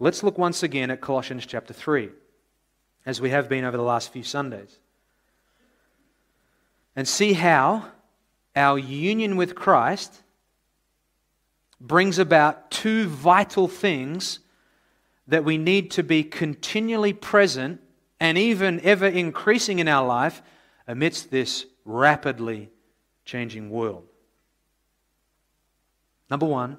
let's 0.00 0.24
look 0.24 0.36
once 0.36 0.64
again 0.64 0.90
at 0.90 1.00
Colossians 1.00 1.46
chapter 1.46 1.72
3, 1.72 2.10
as 3.06 3.20
we 3.20 3.30
have 3.30 3.48
been 3.48 3.64
over 3.64 3.76
the 3.76 3.84
last 3.84 4.12
few 4.12 4.24
Sundays, 4.24 4.80
and 6.96 7.06
see 7.06 7.34
how 7.34 7.86
our 8.56 8.80
union 8.80 9.36
with 9.36 9.54
Christ 9.54 10.12
brings 11.80 12.18
about 12.18 12.72
two 12.72 13.06
vital 13.06 13.68
things 13.68 14.40
that 15.28 15.44
we 15.44 15.56
need 15.56 15.92
to 15.92 16.02
be 16.02 16.24
continually 16.24 17.12
present 17.12 17.80
and 18.18 18.36
even 18.36 18.80
ever 18.80 19.06
increasing 19.06 19.78
in 19.78 19.86
our 19.86 20.04
life 20.04 20.42
amidst 20.88 21.30
this 21.30 21.64
rapidly 21.84 22.70
changing 23.24 23.70
world. 23.70 24.02
Number 26.28 26.46
one, 26.46 26.78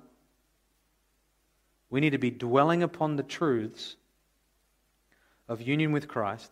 we 1.90 2.00
need 2.00 2.12
to 2.12 2.18
be 2.18 2.32
dwelling 2.32 2.84
upon 2.84 3.16
the 3.16 3.24
truths 3.24 3.96
of 5.48 5.62
union 5.62 5.92
with 5.92 6.08
Christ 6.08 6.52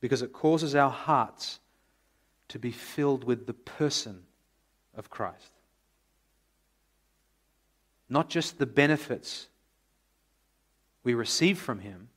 because 0.00 0.22
it 0.22 0.32
causes 0.32 0.74
our 0.74 0.90
hearts 0.90 1.60
to 2.48 2.58
be 2.58 2.70
filled 2.70 3.24
with 3.24 3.46
the 3.46 3.54
person 3.54 4.22
of 4.96 5.10
Christ. 5.10 5.50
Not 8.08 8.28
just 8.28 8.58
the 8.58 8.66
benefits 8.66 9.48
we 11.02 11.14
receive 11.14 11.58
from 11.58 11.80
Him, 11.80 12.08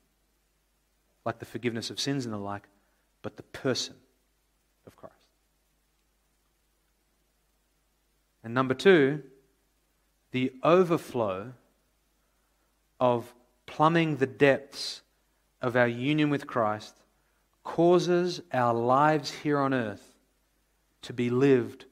like 1.26 1.40
the 1.40 1.46
forgiveness 1.46 1.90
of 1.90 2.00
sins 2.00 2.26
and 2.26 2.34
the 2.34 2.38
like, 2.38 2.68
but 3.22 3.38
the 3.38 3.44
person 3.44 3.96
of 4.86 4.96
Christ. 4.96 5.14
And 8.44 8.54
number 8.54 8.74
two, 8.74 9.24
the 10.38 10.54
overflow 10.62 11.52
of 13.00 13.34
plumbing 13.66 14.18
the 14.18 14.28
depths 14.28 15.02
of 15.64 15.76
our 15.76 15.88
union 15.88 16.30
with 16.30 16.46
Christ 16.46 16.94
causes 17.64 18.40
our 18.54 18.72
lives 18.72 19.32
here 19.32 19.58
on 19.58 19.74
earth 19.74 20.16
to 21.02 21.12
be 21.12 21.32
lived 21.32 21.86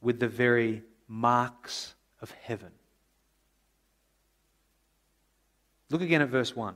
with 0.00 0.18
the 0.18 0.26
very 0.26 0.82
marks 1.06 1.94
of 2.20 2.32
heaven. 2.32 2.72
Look 5.88 6.02
again 6.02 6.22
at 6.22 6.28
verse 6.28 6.56
1. 6.56 6.74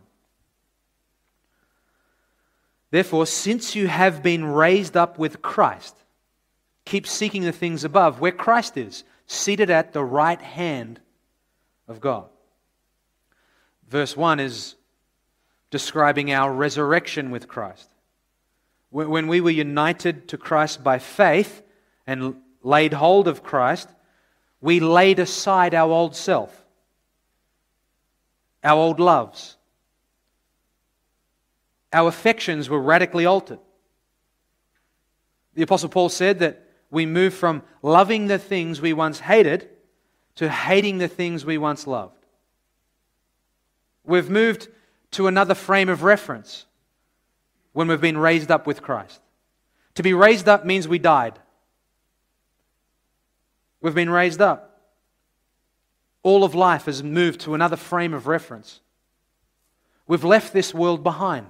Therefore, 2.92 3.26
since 3.26 3.74
you 3.74 3.88
have 3.88 4.22
been 4.22 4.44
raised 4.44 4.96
up 4.96 5.18
with 5.18 5.42
Christ, 5.42 5.96
keep 6.84 7.04
seeking 7.04 7.42
the 7.42 7.50
things 7.50 7.82
above, 7.82 8.20
where 8.20 8.30
Christ 8.30 8.76
is, 8.76 9.02
seated 9.26 9.70
at 9.70 9.92
the 9.92 10.04
right 10.04 10.40
hand 10.40 11.00
of 11.88 12.00
God. 12.00 12.28
Verse 13.88 14.16
1 14.16 14.40
is 14.40 14.74
describing 15.70 16.32
our 16.32 16.52
resurrection 16.52 17.30
with 17.30 17.48
Christ. 17.48 17.88
When 18.90 19.26
we 19.26 19.40
were 19.40 19.50
united 19.50 20.28
to 20.28 20.38
Christ 20.38 20.82
by 20.82 20.98
faith 20.98 21.62
and 22.06 22.36
laid 22.62 22.94
hold 22.94 23.28
of 23.28 23.42
Christ, 23.42 23.88
we 24.60 24.80
laid 24.80 25.18
aside 25.18 25.74
our 25.74 25.90
old 25.90 26.16
self, 26.16 26.64
our 28.64 28.78
old 28.78 28.98
loves. 28.98 29.56
Our 31.92 32.08
affections 32.08 32.68
were 32.68 32.80
radically 32.80 33.26
altered. 33.26 33.60
The 35.54 35.62
Apostle 35.62 35.88
Paul 35.88 36.08
said 36.08 36.38
that 36.40 36.62
we 36.90 37.06
move 37.06 37.34
from 37.34 37.62
loving 37.82 38.26
the 38.26 38.38
things 38.38 38.80
we 38.80 38.92
once 38.92 39.20
hated 39.20 39.68
to 40.36 40.48
hating 40.48 40.98
the 40.98 41.08
things 41.08 41.44
we 41.44 41.58
once 41.58 41.86
loved. 41.86 42.24
We've 44.04 44.30
moved 44.30 44.68
to 45.12 45.26
another 45.26 45.54
frame 45.54 45.88
of 45.88 46.02
reference 46.02 46.66
when 47.72 47.88
we've 47.88 48.00
been 48.00 48.18
raised 48.18 48.50
up 48.50 48.66
with 48.66 48.82
Christ. 48.82 49.20
To 49.94 50.02
be 50.02 50.14
raised 50.14 50.48
up 50.48 50.64
means 50.64 50.86
we 50.86 50.98
died. 50.98 51.38
We've 53.80 53.94
been 53.94 54.10
raised 54.10 54.40
up. 54.40 54.80
All 56.22 56.44
of 56.44 56.54
life 56.54 56.86
has 56.86 57.02
moved 57.02 57.40
to 57.42 57.54
another 57.54 57.76
frame 57.76 58.14
of 58.14 58.26
reference. 58.26 58.80
We've 60.06 60.24
left 60.24 60.52
this 60.52 60.74
world 60.74 61.02
behind. 61.02 61.46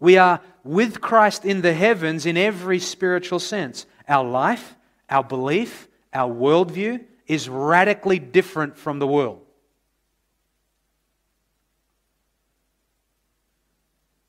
We 0.00 0.16
are 0.18 0.40
with 0.64 1.00
Christ 1.00 1.44
in 1.44 1.62
the 1.62 1.74
heavens 1.74 2.26
in 2.26 2.36
every 2.36 2.78
spiritual 2.78 3.38
sense. 3.38 3.86
Our 4.08 4.24
life, 4.24 4.74
our 5.08 5.22
belief, 5.22 5.88
our 6.12 6.32
worldview 6.32 7.04
is 7.26 7.48
radically 7.48 8.18
different 8.18 8.76
from 8.76 8.98
the 8.98 9.06
world. 9.06 9.40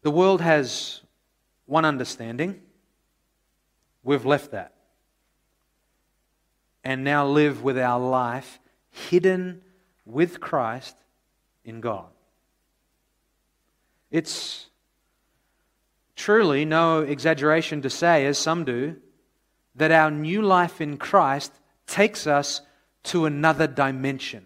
The 0.02 0.12
world 0.12 0.42
has 0.42 1.02
one 1.66 1.86
understanding. 1.86 2.62
We've 4.04 4.26
left 4.26 4.52
that 4.52 4.74
and 6.84 7.04
now 7.04 7.26
live 7.26 7.64
with 7.64 7.78
our 7.78 8.00
life 8.00 8.60
hidden 8.90 9.62
with 10.06 10.40
Christ 10.40 10.96
in 11.64 11.80
God. 11.82 12.08
It's 14.12 14.68
truly 16.16 16.66
no 16.66 17.00
exaggeration 17.00 17.82
to 17.82 17.90
say, 17.90 18.26
as 18.26 18.38
some 18.38 18.66
do, 18.66 18.98
that 19.76 19.92
our 19.92 20.12
new 20.12 20.42
life 20.42 20.82
in 20.82 20.98
Christ 20.98 21.52
takes 21.94 22.26
us 22.26 22.62
to 23.04 23.26
another 23.26 23.68
dimension. 23.68 24.44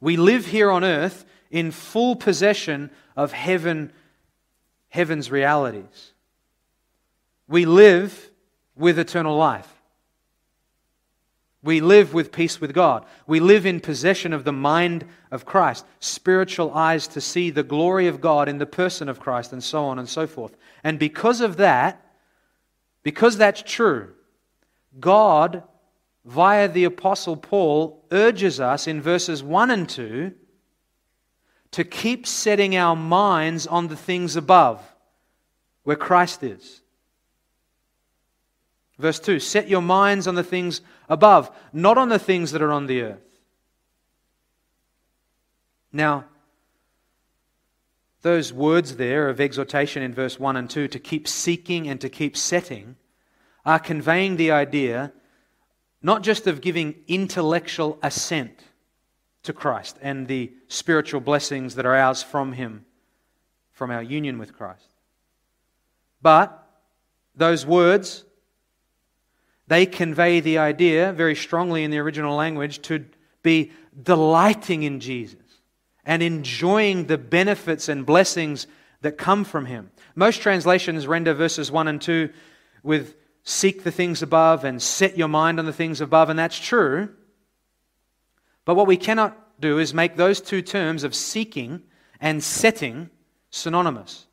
We 0.00 0.16
live 0.16 0.46
here 0.46 0.72
on 0.72 0.82
earth 0.82 1.24
in 1.52 1.70
full 1.70 2.16
possession 2.16 2.90
of 3.16 3.30
heaven, 3.30 3.92
heaven's 4.88 5.30
realities. 5.30 6.12
We 7.46 7.64
live 7.64 8.28
with 8.74 8.98
eternal 8.98 9.36
life. 9.36 9.68
We 11.62 11.80
live 11.80 12.12
with 12.12 12.32
peace 12.32 12.60
with 12.60 12.74
God. 12.74 13.06
We 13.28 13.38
live 13.38 13.66
in 13.66 13.78
possession 13.78 14.32
of 14.32 14.42
the 14.42 14.52
mind 14.52 15.04
of 15.30 15.44
Christ, 15.44 15.86
spiritual 16.00 16.74
eyes 16.74 17.06
to 17.08 17.20
see 17.20 17.50
the 17.50 17.62
glory 17.62 18.08
of 18.08 18.20
God 18.20 18.48
in 18.48 18.58
the 18.58 18.66
person 18.66 19.08
of 19.08 19.20
Christ, 19.20 19.52
and 19.52 19.62
so 19.62 19.84
on 19.84 20.00
and 20.00 20.08
so 20.08 20.26
forth. 20.26 20.56
And 20.82 20.98
because 20.98 21.40
of 21.40 21.58
that, 21.58 22.04
because 23.04 23.38
that's 23.38 23.62
true, 23.62 24.12
God, 25.00 25.62
via 26.24 26.68
the 26.68 26.84
Apostle 26.84 27.36
Paul, 27.36 28.04
urges 28.10 28.60
us 28.60 28.86
in 28.86 29.00
verses 29.00 29.42
1 29.42 29.70
and 29.70 29.88
2 29.88 30.32
to 31.72 31.84
keep 31.84 32.26
setting 32.26 32.76
our 32.76 32.94
minds 32.94 33.66
on 33.66 33.88
the 33.88 33.96
things 33.96 34.36
above, 34.36 34.80
where 35.82 35.96
Christ 35.96 36.42
is. 36.42 36.82
Verse 38.98 39.18
2 39.18 39.40
Set 39.40 39.68
your 39.68 39.82
minds 39.82 40.28
on 40.28 40.36
the 40.36 40.44
things 40.44 40.80
above, 41.08 41.50
not 41.72 41.98
on 41.98 42.08
the 42.08 42.18
things 42.18 42.52
that 42.52 42.62
are 42.62 42.72
on 42.72 42.86
the 42.86 43.02
earth. 43.02 43.40
Now, 45.92 46.24
those 48.22 48.52
words 48.52 48.96
there 48.96 49.28
of 49.28 49.40
exhortation 49.40 50.02
in 50.02 50.14
verse 50.14 50.38
1 50.38 50.56
and 50.56 50.70
2 50.70 50.88
to 50.88 50.98
keep 50.98 51.28
seeking 51.28 51.88
and 51.88 52.00
to 52.00 52.08
keep 52.08 52.36
setting 52.36 52.96
are 53.64 53.78
conveying 53.78 54.36
the 54.36 54.50
idea 54.50 55.12
not 56.02 56.22
just 56.22 56.46
of 56.46 56.60
giving 56.60 56.94
intellectual 57.08 57.98
assent 58.02 58.62
to 59.42 59.52
Christ 59.52 59.96
and 60.02 60.28
the 60.28 60.52
spiritual 60.68 61.20
blessings 61.20 61.74
that 61.76 61.86
are 61.86 61.96
ours 61.96 62.22
from 62.22 62.52
Him, 62.52 62.84
from 63.72 63.90
our 63.90 64.02
union 64.02 64.38
with 64.38 64.54
Christ, 64.54 64.88
but 66.20 66.66
those 67.34 67.64
words 67.66 68.24
they 69.66 69.86
convey 69.86 70.40
the 70.40 70.58
idea 70.58 71.12
very 71.12 71.34
strongly 71.34 71.84
in 71.84 71.90
the 71.90 71.98
original 71.98 72.36
language 72.36 72.82
to 72.82 73.04
be 73.42 73.72
delighting 74.02 74.82
in 74.82 75.00
Jesus 75.00 75.38
and 76.04 76.22
enjoying 76.22 77.06
the 77.06 77.16
benefits 77.18 77.88
and 77.88 78.04
blessings 78.04 78.66
that 79.00 79.16
come 79.16 79.44
from 79.44 79.66
him. 79.66 79.90
Most 80.14 80.42
translations 80.42 81.06
render 81.06 81.32
verses 81.32 81.70
1 81.70 81.88
and 81.88 82.00
2 82.00 82.30
with 82.82 83.16
seek 83.44 83.84
the 83.84 83.92
things 83.92 84.22
above 84.22 84.64
and 84.64 84.82
set 84.82 85.16
your 85.16 85.28
mind 85.28 85.58
on 85.58 85.66
the 85.66 85.72
things 85.72 86.00
above, 86.00 86.30
and 86.30 86.38
that's 86.38 86.58
true. 86.58 87.10
But 88.64 88.74
what 88.74 88.86
we 88.86 88.96
cannot 88.96 89.60
do 89.60 89.78
is 89.78 89.94
make 89.94 90.16
those 90.16 90.40
two 90.40 90.62
terms 90.62 91.04
of 91.04 91.14
seeking 91.14 91.82
and 92.20 92.42
setting 92.42 93.10
synonymous. 93.50 94.26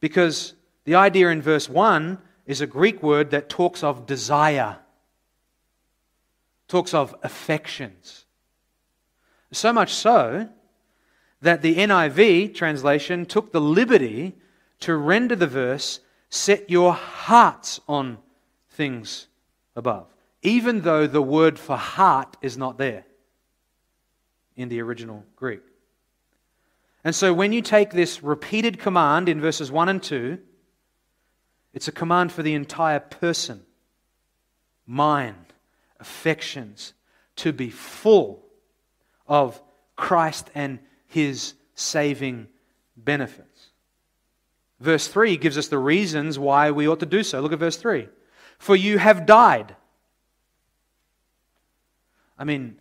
Because 0.00 0.54
the 0.84 0.94
idea 0.94 1.28
in 1.28 1.42
verse 1.42 1.68
1 1.68 2.18
is 2.46 2.60
a 2.60 2.66
Greek 2.66 3.02
word 3.02 3.30
that 3.30 3.48
talks 3.48 3.82
of 3.82 4.06
desire, 4.06 4.78
talks 6.68 6.94
of 6.94 7.14
affections. 7.22 8.26
So 9.50 9.72
much 9.72 9.92
so 9.92 10.48
that 11.40 11.62
the 11.62 11.76
NIV 11.76 12.54
translation 12.54 13.26
took 13.26 13.52
the 13.52 13.60
liberty 13.60 14.34
to 14.80 14.96
render 14.96 15.36
the 15.36 15.46
verse, 15.46 16.00
Set 16.34 16.68
your 16.68 16.94
hearts 16.94 17.80
on 17.86 18.18
things 18.70 19.28
above, 19.76 20.08
even 20.42 20.80
though 20.80 21.06
the 21.06 21.22
word 21.22 21.60
for 21.60 21.76
heart 21.76 22.36
is 22.42 22.58
not 22.58 22.76
there 22.76 23.04
in 24.56 24.68
the 24.68 24.82
original 24.82 25.24
Greek. 25.36 25.62
And 27.04 27.14
so 27.14 27.32
when 27.32 27.52
you 27.52 27.62
take 27.62 27.90
this 27.90 28.20
repeated 28.20 28.80
command 28.80 29.28
in 29.28 29.40
verses 29.40 29.70
1 29.70 29.88
and 29.88 30.02
2, 30.02 30.40
it's 31.72 31.86
a 31.86 31.92
command 31.92 32.32
for 32.32 32.42
the 32.42 32.54
entire 32.54 32.98
person, 32.98 33.62
mind, 34.88 35.52
affections, 36.00 36.94
to 37.36 37.52
be 37.52 37.70
full 37.70 38.42
of 39.28 39.62
Christ 39.94 40.50
and 40.52 40.80
his 41.06 41.54
saving 41.76 42.48
benefits. 42.96 43.53
Verse 44.80 45.08
3 45.08 45.36
gives 45.36 45.56
us 45.56 45.68
the 45.68 45.78
reasons 45.78 46.38
why 46.38 46.70
we 46.70 46.88
ought 46.88 47.00
to 47.00 47.06
do 47.06 47.22
so. 47.22 47.40
Look 47.40 47.52
at 47.52 47.58
verse 47.58 47.76
3. 47.76 48.08
For 48.58 48.76
you 48.76 48.98
have 48.98 49.26
died. 49.26 49.76
I 52.38 52.44
mean, 52.44 52.78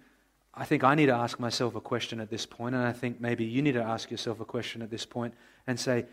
I 0.53 0.65
think 0.65 0.83
I 0.83 0.95
need 0.95 1.07
to 1.07 1.13
ask 1.13 1.39
myself 1.39 1.75
a 1.75 1.81
question 1.81 2.19
at 2.19 2.29
this 2.29 2.45
point, 2.45 2.75
and 2.75 2.83
I 2.83 2.93
think 2.93 3.19
maybe 3.19 3.45
you 3.45 3.61
need 3.61 3.73
to 3.73 3.83
ask 3.83 4.11
yourself 4.11 4.39
a 4.39 4.45
question 4.45 4.81
at 4.81 4.89
this 4.89 5.05
point 5.05 5.33
and 5.67 5.79
say, 5.79 6.05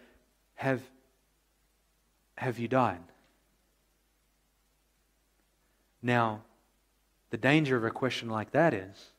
Have 0.54 0.82
have 2.36 2.58
you 2.58 2.68
died? 2.68 3.02
Now, 6.02 6.40
the 7.28 7.36
danger 7.36 7.76
of 7.76 7.84
a 7.84 7.90
question 7.90 8.30
like 8.30 8.52
that 8.52 8.72
is 8.72 9.10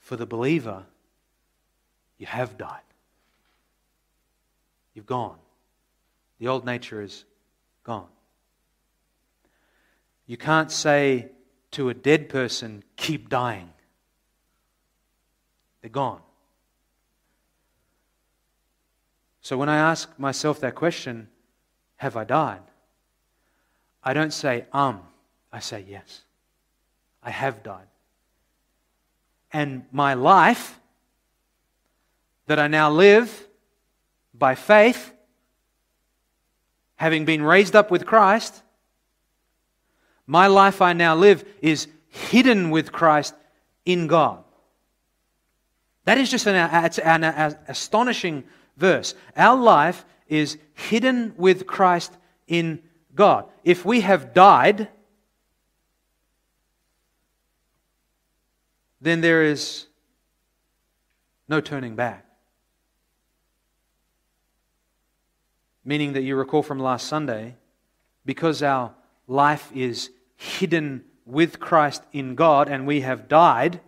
for 0.00 0.16
the 0.16 0.26
believer, 0.26 0.86
you 2.18 2.26
have 2.26 2.58
died. 2.58 2.89
You've 5.00 5.06
gone. 5.06 5.38
The 6.40 6.48
old 6.48 6.66
nature 6.66 7.00
is 7.00 7.24
gone. 7.84 8.08
You 10.26 10.36
can't 10.36 10.70
say 10.70 11.30
to 11.70 11.88
a 11.88 11.94
dead 11.94 12.28
person, 12.28 12.84
keep 12.96 13.30
dying. 13.30 13.70
They're 15.80 15.88
gone. 15.88 16.20
So 19.40 19.56
when 19.56 19.70
I 19.70 19.78
ask 19.78 20.18
myself 20.18 20.60
that 20.60 20.74
question, 20.74 21.28
have 21.96 22.14
I 22.14 22.24
died? 22.24 22.60
I 24.04 24.12
don't 24.12 24.34
say, 24.34 24.66
um, 24.70 25.00
I 25.50 25.60
say 25.60 25.82
yes. 25.88 26.20
I 27.22 27.30
have 27.30 27.62
died. 27.62 27.86
And 29.50 29.86
my 29.92 30.12
life 30.12 30.78
that 32.48 32.58
I 32.58 32.66
now 32.66 32.90
live 32.90 33.46
by 34.40 34.56
faith, 34.56 35.12
having 36.96 37.24
been 37.24 37.42
raised 37.42 37.76
up 37.76 37.92
with 37.92 38.04
Christ, 38.04 38.62
my 40.26 40.48
life 40.48 40.82
I 40.82 40.92
now 40.92 41.14
live 41.14 41.44
is 41.62 41.86
hidden 42.08 42.70
with 42.70 42.90
Christ 42.90 43.34
in 43.84 44.08
God. 44.08 44.42
That 46.04 46.18
is 46.18 46.30
just 46.30 46.46
an, 46.46 46.56
an, 46.56 47.24
an 47.24 47.56
astonishing 47.68 48.44
verse. 48.76 49.14
Our 49.36 49.56
life 49.56 50.04
is 50.26 50.58
hidden 50.74 51.34
with 51.36 51.66
Christ 51.66 52.16
in 52.48 52.82
God. 53.14 53.46
If 53.64 53.84
we 53.84 54.00
have 54.00 54.32
died, 54.32 54.88
then 59.00 59.20
there 59.20 59.42
is 59.42 59.86
no 61.48 61.60
turning 61.60 61.96
back. 61.96 62.29
Meaning 65.90 66.12
that 66.12 66.22
you 66.22 66.36
recall 66.36 66.62
from 66.62 66.78
last 66.78 67.08
Sunday, 67.08 67.56
because 68.24 68.62
our 68.62 68.92
life 69.26 69.70
is 69.74 70.10
hidden 70.36 71.04
with 71.26 71.58
Christ 71.58 72.02
in 72.12 72.34
God 72.34 72.68
and 72.68 72.86
we 72.86 73.00
have 73.00 73.28
died, 73.28 73.80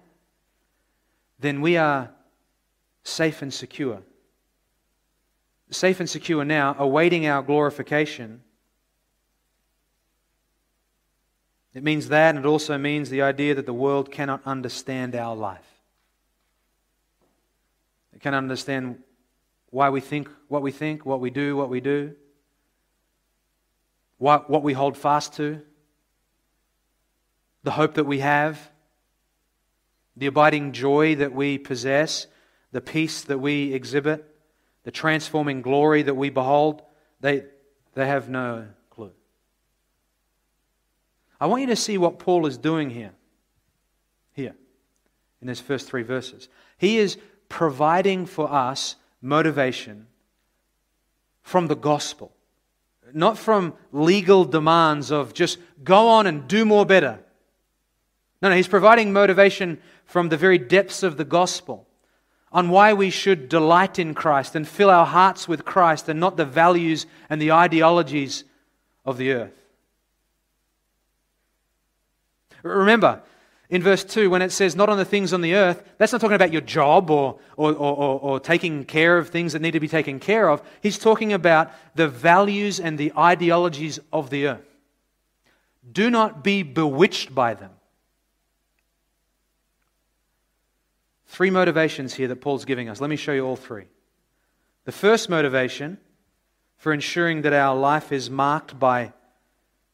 then 1.39 1.61
we 1.61 1.77
are 1.77 2.11
safe 3.05 3.43
and 3.43 3.53
secure 3.53 4.03
safe 5.75 6.01
and 6.01 6.09
secure 6.09 6.45
now, 6.45 6.77
awaiting 6.79 7.27
our 7.27 7.43
glorification. 7.43 8.43
It 11.75 11.83
means 11.83 12.09
that, 12.09 12.35
and 12.35 12.45
it 12.45 12.49
also 12.49 12.77
means 12.77 13.09
the 13.09 13.23
idea 13.23 13.55
that 13.55 13.67
the 13.67 13.73
world 13.73 14.11
cannot 14.11 14.43
understand 14.45 15.17
our 15.17 15.35
life. 15.35 15.67
It 18.15 18.21
cannot 18.21 18.39
understand 18.39 18.99
why 19.73 19.91
we 19.91 20.01
think 20.01 20.29
what 20.47 20.63
we 20.63 20.71
think, 20.71 21.05
what 21.05 21.19
we 21.19 21.31
do, 21.31 21.57
what 21.57 21.69
we 21.69 21.81
do, 21.81 22.15
what, 24.19 24.49
what 24.49 24.63
we 24.63 24.73
hold 24.73 24.97
fast 24.97 25.35
to, 25.35 25.61
the 27.65 27.73
hope 27.73 27.95
that 27.95 28.05
we 28.05 28.21
have, 28.21 28.71
the 30.17 30.27
abiding 30.27 30.71
joy 30.71 31.17
that 31.17 31.33
we 31.33 31.59
possess, 31.59 32.29
the 32.71 32.81
peace 32.81 33.23
that 33.23 33.39
we 33.39 33.75
exhibit 33.75 34.29
the 34.85 34.91
transforming 34.91 35.63
glory 35.63 36.03
that 36.03 36.15
we 36.15 36.31
behold, 36.31 36.83
they, 37.21 37.45
they 37.95 38.07
have 38.07 38.29
no 38.29 38.67
clue. 38.91 39.13
I 41.41 41.47
want 41.47 41.63
you 41.63 41.69
to 41.69 41.77
see 41.77 41.99
what 41.99 42.19
Paul 42.19 42.47
is 42.47 42.59
doing 42.59 42.91
here. 42.91 43.13
Here, 44.35 44.55
in 45.41 45.49
these 45.49 45.61
first 45.61 45.89
three 45.89 46.03
verses. 46.03 46.49
He 46.79 46.99
is 46.99 47.19
providing 47.49 48.27
for 48.27 48.51
us 48.51 48.97
motivation 49.23 50.07
from 51.43 51.69
the 51.69 51.77
gospel, 51.77 52.33
not 53.15 53.39
from 53.39 53.75
legal 53.93 54.45
demands 54.45 55.11
of 55.11 55.33
just 55.33 55.59
go 55.83 56.09
on 56.09 56.27
and 56.27 56.49
do 56.49 56.65
more 56.65 56.85
better. 56.85 57.21
No, 58.43 58.51
no, 58.51 58.57
he's 58.57 58.69
providing 58.69 59.13
motivation 59.13 59.81
from 60.05 60.29
the 60.29 60.37
very 60.37 60.59
depths 60.59 61.03
of 61.03 61.17
the 61.17 61.25
gospel 61.25 61.87
on 62.53 62.69
why 62.69 62.93
we 62.93 63.09
should 63.09 63.49
delight 63.49 63.99
in 63.99 64.13
Christ 64.13 64.55
and 64.55 64.69
fill 64.69 64.91
our 64.91 65.07
hearts 65.07 65.49
with 65.49 65.65
Christ 65.65 66.09
and 66.09 66.21
not 66.21 66.37
the 66.37 66.45
values 66.45 67.07
and 67.31 67.41
the 67.41 67.53
ideologies 67.53 68.45
of 69.05 69.17
the 69.17 69.33
earth. 69.33 69.55
Remember, 72.63 73.23
in 73.73 73.83
verse 73.83 74.05
2, 74.05 74.29
when 74.29 74.43
it 74.43 74.53
says 74.53 74.77
not 74.77 74.91
on 74.91 74.99
the 74.99 75.05
things 75.05 75.33
on 75.33 75.41
the 75.41 75.55
earth, 75.55 75.83
that's 75.97 76.13
not 76.13 76.21
talking 76.21 76.35
about 76.35 76.53
your 76.53 76.61
job 76.61 77.11
or, 77.11 77.39
or, 77.57 77.73
or, 77.73 78.21
or, 78.21 78.39
taking 78.39 78.85
care 78.85 79.17
of 79.17 79.31
things 79.31 79.55
that 79.55 79.63
need 79.63 79.71
to 79.71 79.81
be 79.81 79.89
taken 79.89 80.21
care 80.21 80.51
of. 80.51 80.61
He's 80.83 80.99
talking 80.99 81.33
about 81.33 81.73
the 81.95 82.07
values 82.07 82.79
and 82.79 82.99
the 82.99 83.15
ideologies 83.17 83.99
of 84.13 84.29
the 84.29 84.49
earth. 84.49 84.77
Do 85.91 86.11
not 86.11 86.45
be 86.45 86.63
bewitched 86.63 87.35
by 87.35 87.55
them. 87.55 87.71
Three 91.29 91.49
motivations 91.49 92.13
here 92.13 92.29
that 92.29 92.43
Paul's 92.43 92.67
giving 92.67 92.91
us. 92.91 93.01
Let 93.01 93.09
me 93.09 93.17
show 93.17 93.33
you 93.33 93.47
all 93.47 93.57
three. 93.57 93.87
The 94.85 94.93
first 94.93 95.31
motivation 95.31 95.97
for 96.77 96.93
ensuring 96.93 97.41
that 97.41 97.55
our 97.55 97.75
life 97.75 98.13
is 98.13 98.29
marked 98.29 98.79
by 98.79 99.15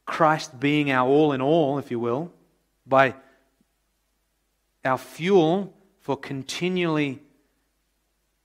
Christ 0.04 0.58
being 0.58 0.90
our 0.90 1.08
all 1.08 1.32
in 1.32 1.40
all, 1.40 1.78
if 1.78 1.92
you 1.92 2.00
will, 2.00 2.32
by 2.84 3.14
our 4.84 4.98
fuel 4.98 5.74
for 6.00 6.16
continually 6.16 7.22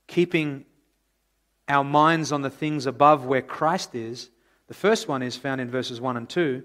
keeping 0.06 0.64
our 1.68 1.84
minds 1.84 2.32
on 2.32 2.42
the 2.42 2.50
things 2.50 2.86
above 2.86 3.24
where 3.24 3.42
Christ 3.42 3.94
is. 3.94 4.30
The 4.68 4.74
first 4.74 5.08
one 5.08 5.22
is 5.22 5.36
found 5.36 5.60
in 5.60 5.70
verses 5.70 6.00
1 6.00 6.16
and 6.16 6.28
2. 6.28 6.62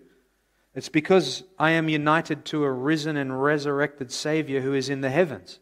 It's 0.76 0.90
because 0.90 1.44
I 1.58 1.72
am 1.72 1.90
united 1.90 2.46
to 2.46 2.64
a 2.64 2.72
risen 2.72 3.18
and 3.18 3.42
resurrected 3.42 4.12
Savior 4.12 4.62
who 4.62 4.74
is 4.74 4.90
in 4.90 5.02
the 5.02 5.10
heavens. 5.10 5.60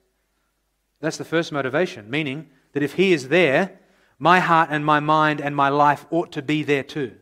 That's 0.99 1.17
the 1.17 1.25
first 1.25 1.51
motivation, 1.51 2.09
meaning 2.09 2.49
that 2.73 2.83
if 2.83 2.93
He 2.93 3.13
is 3.13 3.29
there, 3.29 3.79
my 4.19 4.39
heart 4.39 4.69
and 4.71 4.83
my 4.83 4.99
mind 4.99 5.39
and 5.39 5.55
my 5.55 5.69
life 5.69 6.05
ought 6.09 6.31
to 6.33 6.41
be 6.41 6.63
there 6.63 6.83
too. 6.83 7.15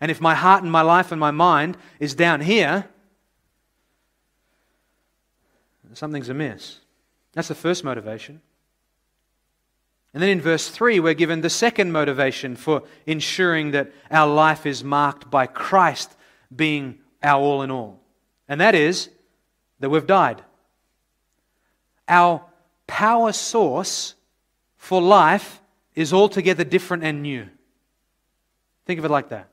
And 0.00 0.10
if 0.10 0.20
my 0.20 0.34
heart 0.34 0.62
and 0.62 0.70
my 0.70 0.82
life 0.82 1.10
and 1.12 1.20
my 1.20 1.30
mind 1.30 1.76
is 1.98 2.14
down 2.14 2.40
here, 2.40 2.88
something's 5.96 6.28
amiss. 6.28 6.80
That's 7.32 7.48
the 7.48 7.54
first 7.54 7.84
motivation. 7.84 8.40
And 10.14 10.22
then 10.22 10.30
in 10.30 10.40
verse 10.40 10.68
3, 10.68 11.00
we're 11.00 11.14
given 11.14 11.40
the 11.40 11.50
second 11.50 11.90
motivation 11.90 12.54
for 12.54 12.84
ensuring 13.04 13.72
that 13.72 13.92
our 14.10 14.32
life 14.32 14.64
is 14.64 14.84
marked 14.84 15.28
by 15.28 15.46
Christ 15.46 16.14
being 16.54 17.00
our 17.22 17.40
all 17.40 17.62
in 17.62 17.72
all. 17.72 18.00
And 18.48 18.60
that 18.60 18.76
is 18.76 19.10
that 19.80 19.90
we've 19.90 20.06
died. 20.06 20.42
Our 22.08 22.44
power 22.86 23.32
source 23.32 24.14
for 24.76 25.02
life 25.02 25.60
is 25.96 26.12
altogether 26.12 26.62
different 26.62 27.02
and 27.02 27.22
new. 27.22 27.48
Think 28.86 28.98
of 28.98 29.04
it 29.04 29.10
like 29.10 29.30
that. 29.30 29.48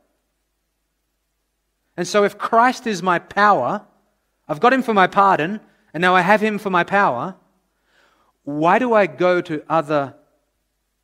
And 1.98 2.08
so, 2.08 2.24
if 2.24 2.38
Christ 2.38 2.88
is 2.88 3.02
my 3.02 3.20
power, 3.20 3.86
I've 4.48 4.60
got 4.60 4.74
him 4.74 4.84
for 4.84 4.94
my 4.94 5.08
pardon, 5.08 5.60
and 5.94 6.02
now 6.02 6.16
I 6.16 6.22
have 6.22 6.42
him 6.42 6.58
for 6.58 6.70
my 6.70 6.84
power, 6.84 7.36
why 8.44 8.80
do 8.80 8.94
I 8.94 9.08
go 9.08 9.42
to 9.42 9.64
other 9.70 10.16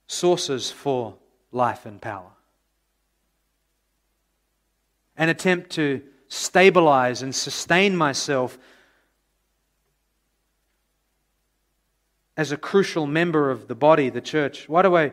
sources 0.07 0.71
for 0.71 1.15
life 1.51 1.85
and 1.85 2.01
power? 2.01 2.31
And 5.15 5.29
attempt 5.29 5.71
to 5.71 6.01
stabilize 6.27 7.21
and 7.21 7.33
sustain 7.33 7.95
myself 7.95 8.57
as 12.37 12.51
a 12.51 12.57
crucial 12.57 13.07
member 13.07 13.49
of 13.49 13.67
the 13.67 13.75
body, 13.75 14.09
the 14.09 14.21
church? 14.21 14.69
Why 14.69 14.83
do 14.83 14.95
I 14.95 15.11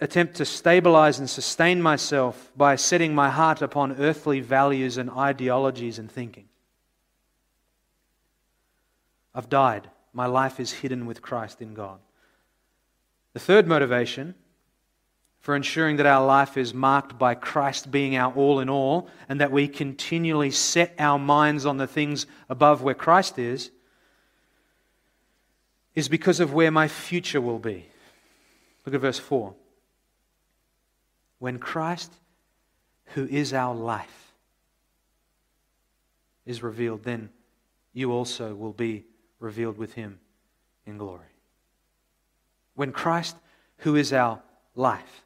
attempt 0.00 0.34
to 0.36 0.44
stabilize 0.44 1.18
and 1.18 1.28
sustain 1.28 1.80
myself 1.80 2.52
by 2.56 2.76
setting 2.76 3.14
my 3.14 3.30
heart 3.30 3.62
upon 3.62 3.92
earthly 3.92 4.40
values 4.40 4.98
and 4.98 5.10
ideologies 5.10 5.98
and 5.98 6.10
thinking? 6.12 6.48
I've 9.34 9.48
died. 9.48 9.90
My 10.12 10.26
life 10.26 10.60
is 10.60 10.72
hidden 10.72 11.06
with 11.06 11.22
Christ 11.22 11.62
in 11.62 11.74
God. 11.74 11.98
The 13.32 13.40
third 13.40 13.66
motivation 13.66 14.34
for 15.40 15.56
ensuring 15.56 15.96
that 15.96 16.06
our 16.06 16.24
life 16.24 16.56
is 16.56 16.72
marked 16.72 17.18
by 17.18 17.34
Christ 17.34 17.90
being 17.90 18.16
our 18.16 18.32
all 18.32 18.60
in 18.60 18.68
all 18.68 19.08
and 19.28 19.40
that 19.40 19.50
we 19.50 19.66
continually 19.66 20.50
set 20.50 20.94
our 20.98 21.18
minds 21.18 21.66
on 21.66 21.78
the 21.78 21.86
things 21.86 22.26
above 22.48 22.82
where 22.82 22.94
Christ 22.94 23.38
is 23.38 23.70
is 25.94 26.08
because 26.08 26.40
of 26.40 26.52
where 26.52 26.70
my 26.70 26.88
future 26.88 27.40
will 27.40 27.58
be. 27.58 27.86
Look 28.86 28.94
at 28.94 29.00
verse 29.00 29.18
4. 29.18 29.54
When 31.38 31.58
Christ, 31.58 32.12
who 33.06 33.26
is 33.26 33.52
our 33.52 33.74
life, 33.74 34.32
is 36.46 36.62
revealed, 36.62 37.02
then 37.02 37.30
you 37.92 38.12
also 38.12 38.54
will 38.54 38.72
be 38.72 39.04
revealed 39.42 39.76
with 39.76 39.94
him 39.94 40.18
in 40.86 40.96
glory. 40.96 41.26
When 42.74 42.92
Christ, 42.92 43.36
who 43.78 43.96
is 43.96 44.12
our 44.12 44.40
life, 44.74 45.24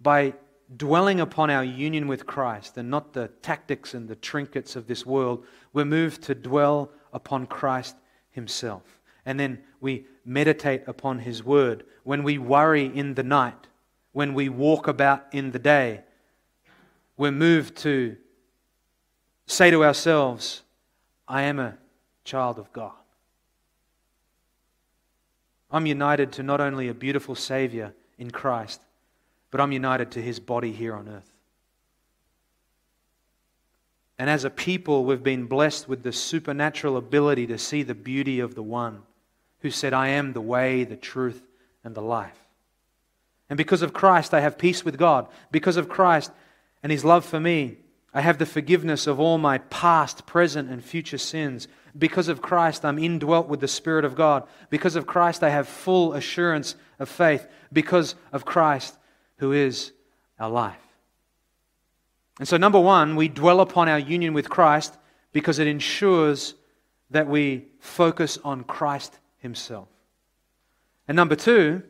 by 0.00 0.34
dwelling 0.76 1.20
upon 1.20 1.50
our 1.50 1.64
union 1.64 2.06
with 2.08 2.26
Christ 2.26 2.76
and 2.76 2.90
not 2.90 3.12
the 3.12 3.28
tactics 3.40 3.94
and 3.94 4.08
the 4.08 4.16
trinkets 4.16 4.76
of 4.76 4.86
this 4.86 5.06
world, 5.06 5.46
we're 5.72 5.84
moved 5.84 6.22
to 6.24 6.34
dwell 6.34 6.90
upon 7.12 7.46
Christ 7.46 7.96
Himself. 8.30 8.82
And 9.24 9.40
then 9.40 9.60
we 9.80 10.06
meditate 10.24 10.82
upon 10.86 11.20
His 11.20 11.42
Word. 11.42 11.84
When 12.04 12.22
we 12.22 12.38
worry 12.38 12.84
in 12.84 13.14
the 13.14 13.22
night, 13.22 13.66
when 14.12 14.34
we 14.34 14.48
walk 14.48 14.88
about 14.88 15.26
in 15.32 15.52
the 15.52 15.58
day, 15.58 16.02
we're 17.16 17.32
moved 17.32 17.76
to 17.78 18.16
say 19.46 19.70
to 19.70 19.84
ourselves, 19.84 20.62
I 21.26 21.42
am 21.42 21.58
a 21.58 21.78
child 22.28 22.58
of 22.58 22.72
God. 22.72 22.92
I'm 25.70 25.86
united 25.86 26.32
to 26.32 26.42
not 26.42 26.60
only 26.60 26.88
a 26.88 26.94
beautiful 26.94 27.34
Savior 27.34 27.94
in 28.18 28.30
Christ, 28.30 28.80
but 29.50 29.60
I'm 29.60 29.72
united 29.72 30.10
to 30.12 30.22
His 30.22 30.38
body 30.38 30.72
here 30.72 30.94
on 30.94 31.08
earth. 31.08 31.30
And 34.18 34.28
as 34.28 34.44
a 34.44 34.50
people, 34.50 35.04
we've 35.04 35.22
been 35.22 35.46
blessed 35.46 35.88
with 35.88 36.02
the 36.02 36.12
supernatural 36.12 36.96
ability 36.96 37.46
to 37.46 37.56
see 37.58 37.82
the 37.82 37.94
beauty 37.94 38.40
of 38.40 38.54
the 38.54 38.62
one 38.62 39.02
who 39.60 39.70
said, 39.70 39.94
I 39.94 40.08
am 40.08 40.32
the 40.32 40.40
way, 40.40 40.84
the 40.84 40.96
truth, 40.96 41.42
and 41.82 41.94
the 41.94 42.02
life. 42.02 42.38
And 43.48 43.56
because 43.56 43.80
of 43.80 43.92
Christ, 43.92 44.34
I 44.34 44.40
have 44.40 44.58
peace 44.58 44.84
with 44.84 44.98
God. 44.98 45.28
Because 45.50 45.76
of 45.76 45.88
Christ 45.88 46.30
and 46.82 46.92
his 46.92 47.04
love 47.04 47.24
for 47.24 47.40
me, 47.40 47.76
I 48.12 48.20
have 48.20 48.38
the 48.38 48.46
forgiveness 48.46 49.06
of 49.06 49.20
all 49.20 49.38
my 49.38 49.58
past, 49.58 50.26
present, 50.26 50.70
and 50.70 50.84
future 50.84 51.18
sins. 51.18 51.68
Because 51.98 52.28
of 52.28 52.40
Christ, 52.40 52.84
I'm 52.84 52.98
indwelt 52.98 53.48
with 53.48 53.60
the 53.60 53.68
Spirit 53.68 54.04
of 54.04 54.14
God. 54.14 54.46
Because 54.70 54.94
of 54.94 55.06
Christ, 55.06 55.42
I 55.42 55.50
have 55.50 55.68
full 55.68 56.12
assurance 56.12 56.76
of 56.98 57.08
faith. 57.08 57.46
Because 57.72 58.14
of 58.32 58.44
Christ, 58.44 58.96
who 59.38 59.52
is 59.52 59.92
our 60.38 60.50
life. 60.50 60.76
And 62.38 62.46
so, 62.46 62.56
number 62.56 62.78
one, 62.78 63.16
we 63.16 63.28
dwell 63.28 63.60
upon 63.60 63.88
our 63.88 63.98
union 63.98 64.32
with 64.32 64.48
Christ 64.48 64.96
because 65.32 65.58
it 65.58 65.66
ensures 65.66 66.54
that 67.10 67.26
we 67.26 67.66
focus 67.80 68.38
on 68.44 68.62
Christ 68.62 69.18
Himself. 69.38 69.88
And 71.08 71.16
number 71.16 71.34
two, 71.34 71.82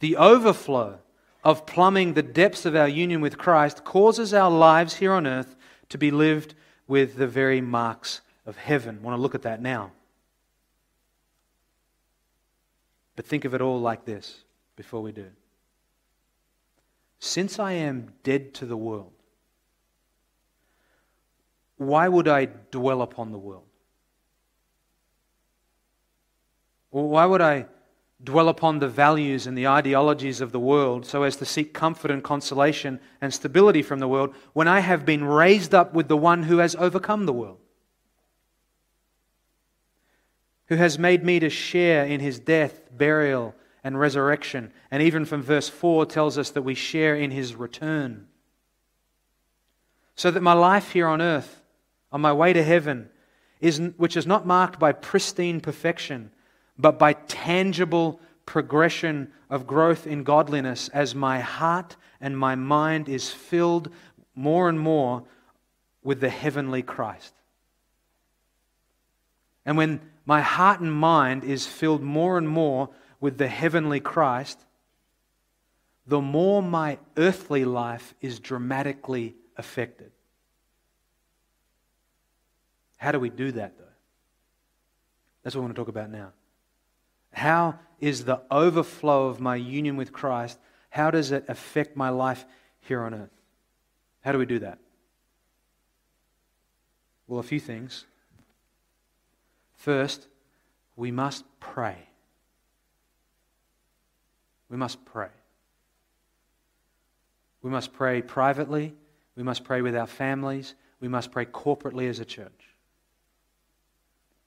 the 0.00 0.16
overflow 0.16 0.98
of 1.44 1.66
plumbing 1.66 2.14
the 2.14 2.22
depths 2.22 2.64
of 2.64 2.74
our 2.74 2.88
union 2.88 3.20
with 3.20 3.36
Christ 3.36 3.84
causes 3.84 4.32
our 4.32 4.50
lives 4.50 4.94
here 4.94 5.12
on 5.12 5.26
earth 5.26 5.54
to 5.90 5.98
be 5.98 6.10
lived 6.10 6.54
with 6.86 7.16
the 7.16 7.26
very 7.26 7.60
marks 7.60 8.22
of 8.46 8.56
heaven. 8.56 8.98
I 9.00 9.04
want 9.04 9.16
to 9.16 9.22
look 9.22 9.34
at 9.34 9.42
that 9.42 9.60
now. 9.60 9.92
But 13.16 13.26
think 13.26 13.44
of 13.44 13.54
it 13.54 13.60
all 13.60 13.80
like 13.80 14.04
this 14.04 14.44
before 14.76 15.02
we 15.02 15.12
do. 15.12 15.26
Since 17.18 17.58
I 17.58 17.72
am 17.72 18.12
dead 18.24 18.54
to 18.54 18.66
the 18.66 18.76
world, 18.76 19.12
why 21.76 22.08
would 22.08 22.28
I 22.28 22.46
dwell 22.46 23.02
upon 23.02 23.32
the 23.32 23.38
world? 23.38 23.64
Or 26.90 27.08
why 27.08 27.26
would 27.26 27.40
I 27.40 27.66
dwell 28.24 28.48
upon 28.48 28.78
the 28.78 28.88
values 28.88 29.46
and 29.46 29.58
the 29.58 29.66
ideologies 29.66 30.40
of 30.40 30.52
the 30.52 30.60
world 30.60 31.04
so 31.04 31.22
as 31.24 31.36
to 31.36 31.44
seek 31.44 31.72
comfort 31.72 32.10
and 32.10 32.22
consolation 32.22 33.00
and 33.20 33.32
stability 33.34 33.82
from 33.82 33.98
the 33.98 34.06
world 34.06 34.34
when 34.52 34.68
I 34.68 34.80
have 34.80 35.04
been 35.04 35.24
raised 35.24 35.74
up 35.74 35.92
with 35.94 36.08
the 36.08 36.16
one 36.16 36.44
who 36.44 36.58
has 36.58 36.76
overcome 36.76 37.26
the 37.26 37.32
world? 37.32 37.61
Who 40.72 40.78
has 40.78 40.98
made 40.98 41.22
me 41.22 41.38
to 41.38 41.50
share 41.50 42.06
in 42.06 42.20
his 42.20 42.38
death, 42.38 42.80
burial, 42.96 43.54
and 43.84 44.00
resurrection. 44.00 44.72
And 44.90 45.02
even 45.02 45.26
from 45.26 45.42
verse 45.42 45.68
4 45.68 46.06
tells 46.06 46.38
us 46.38 46.48
that 46.48 46.62
we 46.62 46.74
share 46.74 47.14
in 47.14 47.30
his 47.30 47.54
return. 47.54 48.26
So 50.14 50.30
that 50.30 50.42
my 50.42 50.54
life 50.54 50.92
here 50.92 51.08
on 51.08 51.20
earth 51.20 51.60
on 52.10 52.22
my 52.22 52.32
way 52.32 52.54
to 52.54 52.62
heaven, 52.62 53.10
is, 53.60 53.82
which 53.98 54.16
is 54.16 54.26
not 54.26 54.46
marked 54.46 54.78
by 54.78 54.92
pristine 54.92 55.60
perfection, 55.60 56.30
but 56.78 56.98
by 56.98 57.12
tangible 57.12 58.18
progression 58.46 59.30
of 59.50 59.66
growth 59.66 60.06
in 60.06 60.24
godliness 60.24 60.88
as 60.94 61.14
my 61.14 61.40
heart 61.40 61.96
and 62.18 62.38
my 62.38 62.54
mind 62.54 63.10
is 63.10 63.30
filled 63.30 63.90
more 64.34 64.70
and 64.70 64.80
more 64.80 65.22
with 66.02 66.20
the 66.20 66.30
heavenly 66.30 66.80
Christ. 66.80 67.34
And 69.64 69.76
when 69.76 70.00
my 70.26 70.40
heart 70.40 70.80
and 70.80 70.92
mind 70.92 71.44
is 71.44 71.66
filled 71.66 72.02
more 72.02 72.38
and 72.38 72.48
more 72.48 72.90
with 73.20 73.38
the 73.38 73.48
heavenly 73.48 74.00
Christ, 74.00 74.58
the 76.06 76.20
more 76.20 76.62
my 76.62 76.98
earthly 77.16 77.64
life 77.64 78.14
is 78.20 78.40
dramatically 78.40 79.36
affected. 79.56 80.10
How 82.96 83.12
do 83.12 83.20
we 83.20 83.30
do 83.30 83.52
that, 83.52 83.78
though? 83.78 83.84
That's 85.42 85.56
what 85.56 85.62
I 85.62 85.64
want 85.64 85.74
to 85.74 85.80
talk 85.80 85.88
about 85.88 86.10
now. 86.10 86.32
How 87.32 87.78
is 88.00 88.24
the 88.24 88.42
overflow 88.50 89.28
of 89.28 89.40
my 89.40 89.56
union 89.56 89.96
with 89.96 90.12
Christ, 90.12 90.58
how 90.90 91.10
does 91.10 91.30
it 91.30 91.44
affect 91.48 91.96
my 91.96 92.10
life 92.10 92.44
here 92.80 93.02
on 93.02 93.14
earth? 93.14 93.30
How 94.22 94.32
do 94.32 94.38
we 94.38 94.44
do 94.44 94.58
that? 94.58 94.78
Well, 97.26 97.38
a 97.38 97.44
few 97.44 97.60
things. 97.60 98.04
First, 99.82 100.28
we 100.94 101.10
must 101.10 101.44
pray. 101.58 101.96
We 104.70 104.76
must 104.76 105.04
pray. 105.04 105.26
We 107.62 107.70
must 107.70 107.92
pray 107.92 108.22
privately. 108.22 108.94
We 109.34 109.42
must 109.42 109.64
pray 109.64 109.82
with 109.82 109.96
our 109.96 110.06
families. 110.06 110.76
We 111.00 111.08
must 111.08 111.32
pray 111.32 111.46
corporately 111.46 112.08
as 112.08 112.20
a 112.20 112.24
church. 112.24 112.68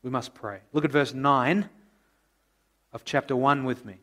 We 0.03 0.09
must 0.09 0.33
pray. 0.33 0.59
Look 0.71 0.85
at 0.85 0.91
verse 0.93 1.13
9 1.13 1.69
of 2.93 3.03
chapter 3.03 3.35
1 3.35 3.65
with 3.65 3.83
me. 3.83 3.95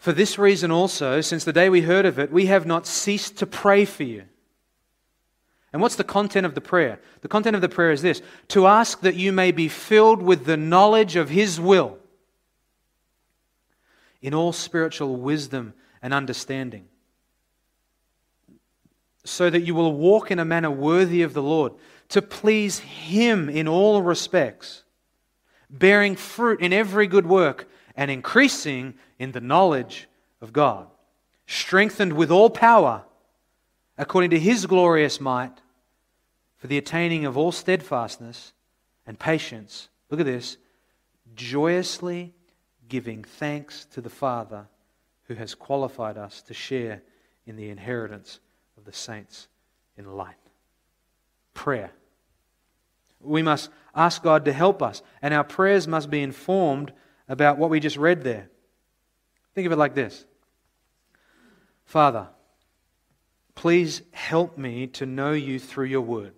For 0.00 0.12
this 0.12 0.38
reason 0.38 0.70
also, 0.70 1.20
since 1.20 1.44
the 1.44 1.52
day 1.52 1.68
we 1.68 1.82
heard 1.82 2.06
of 2.06 2.18
it, 2.18 2.32
we 2.32 2.46
have 2.46 2.64
not 2.64 2.86
ceased 2.86 3.36
to 3.36 3.46
pray 3.46 3.84
for 3.84 4.02
you. 4.02 4.24
And 5.74 5.82
what's 5.82 5.96
the 5.96 6.04
content 6.04 6.46
of 6.46 6.54
the 6.54 6.62
prayer? 6.62 6.98
The 7.20 7.28
content 7.28 7.54
of 7.54 7.60
the 7.60 7.68
prayer 7.68 7.92
is 7.92 8.00
this 8.00 8.22
to 8.48 8.66
ask 8.66 9.02
that 9.02 9.14
you 9.14 9.30
may 9.30 9.52
be 9.52 9.68
filled 9.68 10.22
with 10.22 10.46
the 10.46 10.56
knowledge 10.56 11.16
of 11.16 11.28
His 11.28 11.60
will 11.60 11.98
in 14.22 14.32
all 14.32 14.52
spiritual 14.52 15.16
wisdom 15.16 15.74
and 16.00 16.14
understanding, 16.14 16.86
so 19.22 19.50
that 19.50 19.60
you 19.60 19.74
will 19.74 19.92
walk 19.92 20.30
in 20.30 20.38
a 20.38 20.46
manner 20.46 20.70
worthy 20.70 21.20
of 21.20 21.34
the 21.34 21.42
Lord, 21.42 21.74
to 22.08 22.22
please 22.22 22.78
Him 22.78 23.50
in 23.50 23.68
all 23.68 24.00
respects, 24.00 24.82
bearing 25.68 26.16
fruit 26.16 26.62
in 26.62 26.72
every 26.72 27.06
good 27.06 27.26
work 27.26 27.68
and 27.94 28.10
increasing 28.10 28.94
in 29.20 29.32
the 29.32 29.40
knowledge 29.40 30.08
of 30.40 30.52
God, 30.52 30.88
strengthened 31.46 32.14
with 32.14 32.30
all 32.30 32.48
power 32.48 33.04
according 33.98 34.30
to 34.30 34.38
his 34.38 34.64
glorious 34.64 35.20
might 35.20 35.52
for 36.56 36.66
the 36.68 36.78
attaining 36.78 37.26
of 37.26 37.36
all 37.36 37.52
steadfastness 37.52 38.54
and 39.06 39.18
patience. 39.18 39.90
Look 40.08 40.20
at 40.20 40.26
this 40.26 40.56
joyously 41.36 42.32
giving 42.88 43.22
thanks 43.22 43.84
to 43.92 44.00
the 44.00 44.08
Father 44.08 44.66
who 45.24 45.34
has 45.34 45.54
qualified 45.54 46.16
us 46.16 46.40
to 46.42 46.54
share 46.54 47.02
in 47.46 47.56
the 47.56 47.68
inheritance 47.68 48.40
of 48.78 48.86
the 48.86 48.92
saints 48.92 49.48
in 49.98 50.16
light. 50.16 50.34
Prayer. 51.52 51.90
We 53.20 53.42
must 53.42 53.68
ask 53.94 54.22
God 54.22 54.46
to 54.46 54.52
help 54.54 54.82
us, 54.82 55.02
and 55.20 55.34
our 55.34 55.44
prayers 55.44 55.86
must 55.86 56.08
be 56.08 56.22
informed 56.22 56.92
about 57.28 57.58
what 57.58 57.68
we 57.68 57.80
just 57.80 57.98
read 57.98 58.24
there. 58.24 58.48
Think 59.60 59.66
of 59.66 59.72
it 59.72 59.76
like 59.76 59.94
this 59.94 60.24
Father, 61.84 62.28
please 63.54 64.00
help 64.10 64.56
me 64.56 64.86
to 64.86 65.04
know 65.04 65.32
you 65.32 65.58
through 65.58 65.84
your 65.84 66.00
word. 66.00 66.32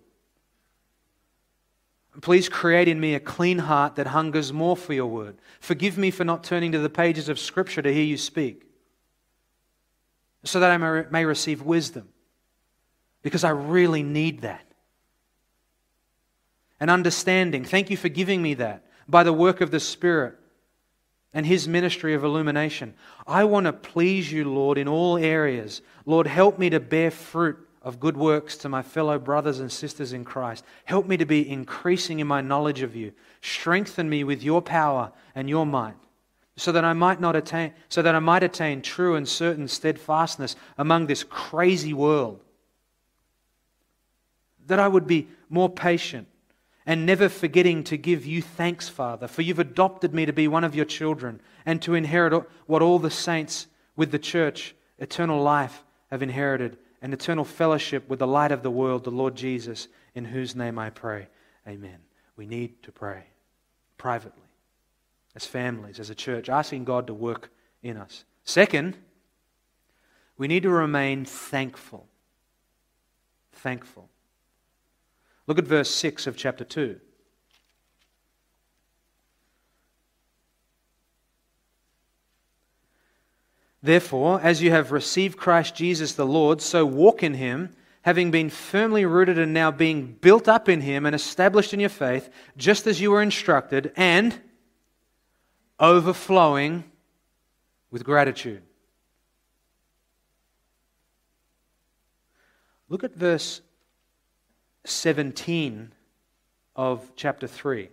Please 2.19 2.49
create 2.49 2.89
in 2.89 2.99
me 2.99 3.15
a 3.15 3.21
clean 3.21 3.59
heart 3.59 3.95
that 3.95 4.07
hungers 4.07 4.51
more 4.51 4.75
for 4.75 4.91
your 4.91 5.05
word. 5.05 5.37
Forgive 5.61 5.97
me 5.97 6.11
for 6.11 6.25
not 6.25 6.43
turning 6.43 6.73
to 6.73 6.79
the 6.79 6.89
pages 6.89 7.29
of 7.29 7.39
Scripture 7.39 7.81
to 7.81 7.93
hear 7.93 8.03
you 8.03 8.17
speak, 8.17 8.65
so 10.43 10.59
that 10.59 10.69
I 10.69 10.77
may 11.09 11.23
receive 11.23 11.61
wisdom, 11.61 12.09
because 13.21 13.45
I 13.45 13.51
really 13.51 14.03
need 14.03 14.41
that. 14.41 14.65
And 16.77 16.91
understanding. 16.91 17.63
Thank 17.63 17.89
you 17.89 17.95
for 17.95 18.09
giving 18.09 18.41
me 18.41 18.55
that 18.55 18.83
by 19.07 19.23
the 19.23 19.31
work 19.31 19.61
of 19.61 19.71
the 19.71 19.79
Spirit 19.79 20.35
and 21.33 21.45
his 21.45 21.67
ministry 21.67 22.13
of 22.13 22.23
illumination. 22.23 22.93
I 23.25 23.43
want 23.45 23.65
to 23.65 23.73
please 23.73 24.31
you, 24.31 24.49
Lord, 24.51 24.77
in 24.77 24.87
all 24.87 25.17
areas. 25.17 25.81
Lord, 26.05 26.27
help 26.27 26.59
me 26.59 26.69
to 26.69 26.79
bear 26.79 27.11
fruit 27.11 27.57
of 27.81 27.99
good 27.99 28.15
works 28.15 28.55
to 28.57 28.69
my 28.69 28.81
fellow 28.81 29.19
brothers 29.19 29.59
and 29.59 29.71
sisters 29.71 30.13
in 30.13 30.23
Christ. 30.23 30.63
Help 30.85 31.07
me 31.07 31.17
to 31.17 31.25
be 31.25 31.49
increasing 31.49 32.19
in 32.19 32.27
my 32.27 32.41
knowledge 32.41 32.81
of 32.81 32.95
you. 32.95 33.11
Strengthen 33.41 34.09
me 34.09 34.23
with 34.23 34.43
your 34.43 34.61
power 34.61 35.11
and 35.35 35.49
your 35.49 35.65
might. 35.65 35.95
So 36.55 36.71
that 36.71 36.85
I 36.85 36.93
might 36.93 37.19
not 37.19 37.35
attain 37.35 37.73
so 37.89 38.03
that 38.03 38.13
I 38.13 38.19
might 38.19 38.43
attain 38.43 38.83
true 38.83 39.15
and 39.15 39.27
certain 39.27 39.67
steadfastness 39.67 40.55
among 40.77 41.07
this 41.07 41.23
crazy 41.23 41.93
world. 41.93 42.39
That 44.67 44.79
I 44.79 44.87
would 44.87 45.07
be 45.07 45.27
more 45.49 45.67
patient 45.67 46.27
and 46.85 47.05
never 47.05 47.29
forgetting 47.29 47.83
to 47.85 47.97
give 47.97 48.25
you 48.25 48.41
thanks, 48.41 48.89
Father, 48.89 49.27
for 49.27 49.41
you've 49.41 49.59
adopted 49.59 50.13
me 50.13 50.25
to 50.25 50.33
be 50.33 50.47
one 50.47 50.63
of 50.63 50.75
your 50.75 50.85
children 50.85 51.41
and 51.65 51.81
to 51.81 51.93
inherit 51.93 52.43
what 52.65 52.81
all 52.81 52.99
the 52.99 53.09
saints 53.09 53.67
with 53.95 54.11
the 54.11 54.19
church, 54.19 54.75
eternal 54.99 55.41
life, 55.41 55.83
have 56.11 56.21
inherited, 56.21 56.77
and 57.01 57.13
eternal 57.13 57.45
fellowship 57.45 58.07
with 58.09 58.19
the 58.19 58.27
light 58.27 58.51
of 58.51 58.63
the 58.63 58.71
world, 58.71 59.03
the 59.03 59.11
Lord 59.11 59.35
Jesus, 59.35 59.87
in 60.15 60.25
whose 60.25 60.55
name 60.55 60.77
I 60.77 60.89
pray. 60.89 61.27
Amen. 61.67 61.99
We 62.35 62.45
need 62.45 62.81
to 62.83 62.91
pray 62.91 63.25
privately, 63.97 64.49
as 65.35 65.45
families, 65.45 65.99
as 65.99 66.09
a 66.09 66.15
church, 66.15 66.49
asking 66.49 66.83
God 66.83 67.07
to 67.07 67.13
work 67.13 67.51
in 67.81 67.97
us. 67.97 68.25
Second, 68.43 68.97
we 70.37 70.47
need 70.47 70.63
to 70.63 70.69
remain 70.69 71.25
thankful. 71.25 72.07
Thankful. 73.53 74.09
Look 75.47 75.59
at 75.59 75.65
verse 75.65 75.89
6 75.89 76.27
of 76.27 76.37
chapter 76.37 76.63
2. 76.63 76.99
Therefore, 83.81 84.39
as 84.41 84.61
you 84.61 84.71
have 84.71 84.93
received 84.93 85.37
Christ 85.37 85.75
Jesus 85.75 86.13
the 86.13 86.25
Lord, 86.25 86.61
so 86.61 86.85
walk 86.85 87.21
in 87.21 87.33
him, 87.33 87.75
having 88.03 88.31
been 88.31 88.49
firmly 88.49 89.05
rooted 89.05 89.37
and 89.37 89.53
now 89.53 89.71
being 89.71 90.17
built 90.21 90.47
up 90.47 90.69
in 90.69 90.79
him 90.79 91.05
and 91.05 91.13
established 91.13 91.73
in 91.73 91.81
your 91.81 91.89
faith, 91.89 92.29
just 92.55 92.87
as 92.87 93.01
you 93.01 93.11
were 93.11 93.21
instructed, 93.21 93.91
and 93.97 94.39
overflowing 95.81 96.85
with 97.91 98.05
gratitude. 98.05 98.61
Look 102.87 103.03
at 103.03 103.13
verse 103.13 103.61
17 104.85 105.93
of 106.75 107.11
chapter 107.15 107.47
3. 107.47 107.89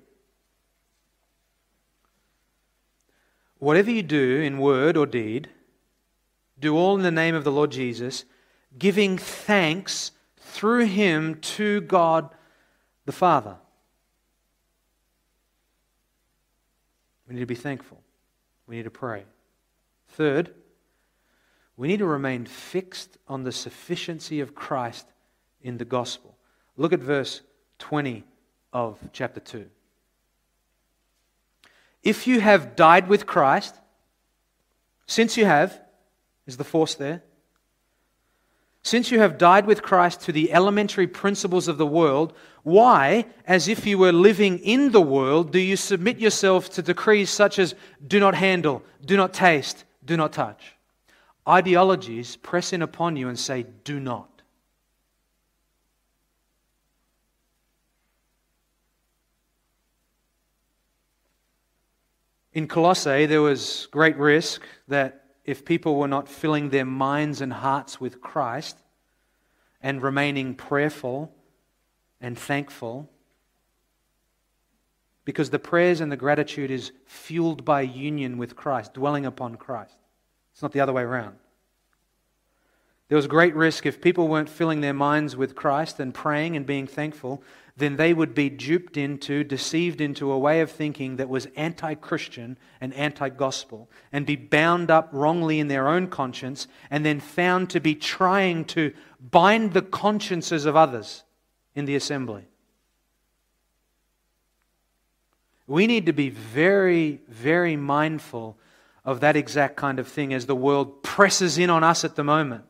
Whatever 3.59 3.91
you 3.91 4.03
do 4.03 4.41
in 4.41 4.59
word 4.59 4.97
or 4.97 5.07
deed, 5.07 5.49
do 6.59 6.77
all 6.77 6.97
in 6.97 7.03
the 7.03 7.11
name 7.11 7.35
of 7.35 7.45
the 7.45 7.53
Lord 7.53 7.71
Jesus, 7.71 8.25
giving 8.79 9.19
thanks 9.19 10.13
through 10.39 10.87
him 10.87 11.37
to 11.41 11.81
God 11.83 12.31
the 13.05 13.13
Father. 13.13 13.57
We 17.29 17.35
need 17.35 17.41
to 17.41 17.47
be 17.47 17.55
thankful. 17.55 18.01
We 18.67 18.77
need 18.77 18.85
to 18.85 18.91
pray. 18.91 19.25
Third, 20.09 20.53
we 21.77 21.89
need 21.89 22.01
to 22.01 22.07
remain 22.07 22.45
fixed 22.45 23.19
on 23.29 23.45
the 23.45 23.53
sufficiency 23.53 24.41
of 24.41 24.55
Christ 24.55 25.07
in 25.63 25.79
the 25.79 25.85
gospel. 25.85 26.37
Look 26.81 26.95
at 26.95 27.01
verse 27.01 27.43
20 27.81 28.25
of 28.73 28.99
chapter 29.13 29.39
2. 29.39 29.67
If 32.03 32.27
you 32.27 32.41
have 32.41 32.75
died 32.75 33.07
with 33.07 33.27
Christ, 33.27 33.75
since 35.07 35.37
you 35.37 35.45
have, 35.45 35.79
is 36.47 36.57
the 36.57 36.65
force 36.65 36.95
there? 36.95 37.23
Since 38.83 39.11
you 39.11 39.21
have 39.21 39.37
died 39.37 39.67
with 39.67 39.83
Christ 39.83 40.23
to 40.23 40.33
the 40.33 40.55
elementary 40.55 41.07
principles 41.07 41.69
of 41.69 41.77
the 41.77 41.87
world, 41.87 42.33
why, 42.63 43.27
as 43.47 43.69
if 43.69 43.87
you 43.87 43.99
were 43.99 44.11
living 44.11 44.59
in 44.61 44.93
the 44.93 45.03
world, 45.03 45.53
do 45.53 45.59
you 45.59 45.77
submit 45.77 46.19
yourself 46.19 46.71
to 46.71 46.83
decrees 46.83 47.29
such 47.29 47.59
as 47.59 47.75
do 48.07 48.19
not 48.19 48.35
handle, 48.35 48.83
do 49.05 49.19
not 49.19 49.35
taste, 49.35 49.85
do 50.03 50.17
not 50.17 50.33
touch? 50.33 50.77
Ideologies 51.47 52.37
press 52.37 52.73
in 52.73 52.81
upon 52.81 53.17
you 53.17 53.29
and 53.29 53.39
say, 53.39 53.67
do 53.85 54.01
not. 54.01 54.30
In 62.53 62.67
Colossae, 62.67 63.27
there 63.27 63.43
was 63.43 63.87
great 63.91 64.17
risk 64.17 64.63
that 64.89 65.25
if 65.45 65.65
people 65.65 65.97
were 65.97 66.09
not 66.09 66.29
filling 66.29 66.71
their 66.71 66.85
minds 66.85 67.41
and 67.41 67.53
hearts 67.53 68.01
with 68.01 68.21
Christ 68.21 68.79
and 69.81 70.03
remaining 70.03 70.55
prayerful 70.55 71.33
and 72.21 72.39
thankful, 72.39 73.09
because 75.25 75.51
the 75.51 75.59
prayers 75.59 76.01
and 76.01 76.11
the 76.11 76.17
gratitude 76.17 76.71
is 76.71 76.93
fueled 77.07 77.65
by 77.65 77.83
union 77.83 78.37
with 78.37 78.57
Christ, 78.57 78.95
dwelling 78.95 79.27
upon 79.27 79.55
Christ. 79.55 79.97
It's 80.53 80.63
not 80.63 80.73
the 80.73 80.81
other 80.81 80.93
way 80.93 81.03
around. 81.03 81.37
There 83.11 83.17
was 83.17 83.27
great 83.27 83.57
risk 83.57 83.87
if 83.87 84.01
people 84.01 84.29
weren't 84.29 84.49
filling 84.49 84.83
their 84.83 84.95
minds 84.95 85.35
with 85.35 85.57
Christ 85.57 85.99
and 85.99 86.15
praying 86.15 86.55
and 86.55 86.65
being 86.65 86.87
thankful, 86.87 87.43
then 87.77 87.97
they 87.97 88.15
would 88.15 88.37
be 88.37 88.49
duped 88.49 88.97
into, 88.97 89.43
deceived 89.43 90.01
into 90.01 90.31
a 90.31 90.39
way 90.39 90.61
of 90.61 90.71
thinking 90.71 91.17
that 91.17 91.29
was 91.29 91.49
anti 91.57 91.95
Christian 91.97 92.57
and 92.81 92.95
anti 92.95 93.29
gospel, 93.29 93.91
and 94.13 94.25
be 94.25 94.37
bound 94.37 94.93
up 94.93 95.09
wrongly 95.11 95.59
in 95.59 95.67
their 95.67 95.89
own 95.89 96.07
conscience, 96.07 96.69
and 96.89 97.05
then 97.05 97.19
found 97.19 97.69
to 97.71 97.81
be 97.81 97.97
trying 97.97 98.65
to 98.67 98.93
bind 99.21 99.73
the 99.73 99.83
consciences 99.83 100.65
of 100.65 100.77
others 100.77 101.25
in 101.75 101.87
the 101.87 101.97
assembly. 101.97 102.47
We 105.67 105.89
need 105.89 106.07
to 106.07 106.13
be 106.13 106.31
very, 106.31 107.23
very 107.27 107.75
mindful 107.75 108.57
of 109.05 109.19
that 109.19 109.35
exact 109.35 109.75
kind 109.75 109.99
of 109.99 110.07
thing 110.07 110.33
as 110.33 110.47
the 110.47 110.55
world 110.55 111.03
presses 111.03 111.59
in 111.59 111.71
on 111.71 111.83
us 111.83 112.05
at 112.05 112.15
the 112.15 112.23
moment. 112.23 112.67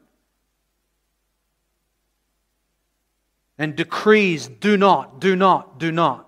And 3.60 3.76
decrees 3.76 4.48
do 4.48 4.74
not, 4.78 5.20
do 5.20 5.36
not, 5.36 5.78
do 5.78 5.92
not. 5.92 6.26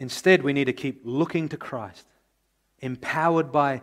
Instead, 0.00 0.42
we 0.42 0.52
need 0.52 0.64
to 0.64 0.72
keep 0.72 1.02
looking 1.04 1.48
to 1.48 1.56
Christ, 1.56 2.06
empowered 2.80 3.52
by 3.52 3.82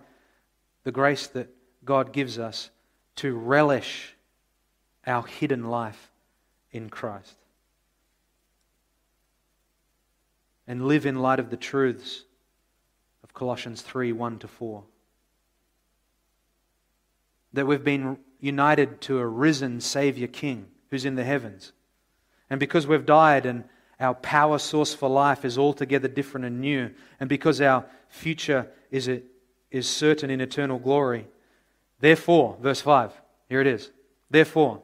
the 0.84 0.92
grace 0.92 1.28
that 1.28 1.48
God 1.86 2.12
gives 2.12 2.38
us 2.38 2.72
to 3.16 3.34
relish 3.34 4.16
our 5.06 5.26
hidden 5.26 5.70
life 5.70 6.12
in 6.74 6.90
Christ. 6.90 7.38
And 10.68 10.90
live 10.90 11.06
in 11.06 11.20
light 11.20 11.40
of 11.40 11.50
the 11.50 11.56
truths 11.56 12.26
of 13.24 13.34
Colossians 13.34 13.82
3 13.82 14.12
1 14.12 14.40
to 14.40 14.48
4 14.50 14.84
that 17.58 17.66
we've 17.66 17.84
been 17.84 18.20
united 18.40 19.02
to 19.02 19.18
a 19.18 19.26
risen 19.26 19.82
Savior 19.82 20.28
King 20.28 20.68
who's 20.92 21.06
in 21.06 21.16
the 21.16 21.24
heavens. 21.24 21.74
And 22.52 22.60
because 22.60 22.86
we've 22.86 23.06
died 23.06 23.48
and 23.48 23.64
our 24.00 24.14
power 24.14 24.60
source 24.60 24.94
for 24.94 25.10
life 25.10 25.44
is 25.44 25.58
altogether 25.58 26.08
different 26.08 26.46
and 26.46 26.62
new, 26.62 26.92
and 27.20 27.28
because 27.28 27.60
our 27.60 27.84
future 28.10 28.68
is, 28.92 29.10
is 29.72 29.90
certain 29.90 30.30
in 30.30 30.40
eternal 30.40 30.78
glory, 30.78 31.28
therefore, 32.00 32.58
verse 32.62 32.80
5, 32.80 33.12
here 33.50 33.60
it 33.60 33.66
is. 33.66 33.90
Therefore, 34.30 34.84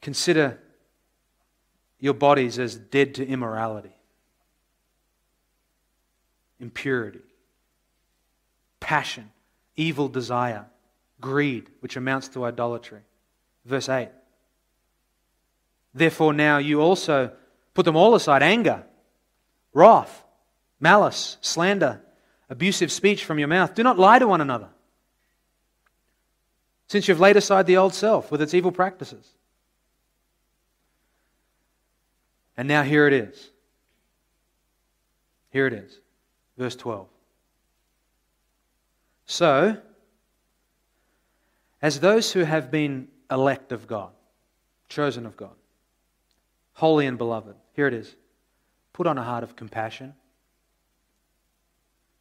consider 0.00 0.56
your 1.98 2.14
bodies 2.14 2.60
as 2.60 2.76
dead 2.76 3.16
to 3.16 3.26
immorality, 3.26 3.96
impurity, 6.60 7.22
passion 8.78 9.32
evil 9.76 10.08
desire, 10.08 10.66
greed, 11.20 11.70
which 11.80 11.96
amounts 11.96 12.28
to 12.28 12.44
idolatry. 12.44 13.00
Verse 13.64 13.88
8. 13.88 14.08
Therefore, 15.94 16.32
now 16.32 16.58
you 16.58 16.80
also 16.80 17.32
put 17.74 17.84
them 17.84 17.96
all 17.96 18.14
aside 18.14 18.42
anger, 18.42 18.84
wrath, 19.72 20.24
malice, 20.78 21.38
slander, 21.40 22.00
abusive 22.48 22.92
speech 22.92 23.24
from 23.24 23.38
your 23.38 23.48
mouth. 23.48 23.74
Do 23.74 23.82
not 23.82 23.98
lie 23.98 24.18
to 24.18 24.26
one 24.26 24.40
another, 24.40 24.68
since 26.88 27.08
you've 27.08 27.20
laid 27.20 27.36
aside 27.36 27.66
the 27.66 27.76
old 27.76 27.94
self 27.94 28.30
with 28.30 28.42
its 28.42 28.54
evil 28.54 28.72
practices. 28.72 29.26
And 32.56 32.68
now 32.68 32.82
here 32.82 33.06
it 33.06 33.12
is. 33.12 33.50
Here 35.50 35.66
it 35.66 35.72
is. 35.72 36.00
Verse 36.56 36.76
12. 36.76 37.06
So, 39.26 39.76
as 41.82 42.00
those 42.00 42.32
who 42.32 42.44
have 42.44 42.70
been 42.70 43.08
elect 43.30 43.72
of 43.72 43.86
God, 43.86 44.12
chosen 44.88 45.26
of 45.26 45.36
God, 45.36 45.54
holy 46.74 47.06
and 47.06 47.18
beloved, 47.18 47.56
here 47.72 47.88
it 47.88 47.94
is 47.94 48.14
put 48.92 49.06
on 49.06 49.18
a 49.18 49.22
heart 49.22 49.42
of 49.44 49.56
compassion, 49.56 50.14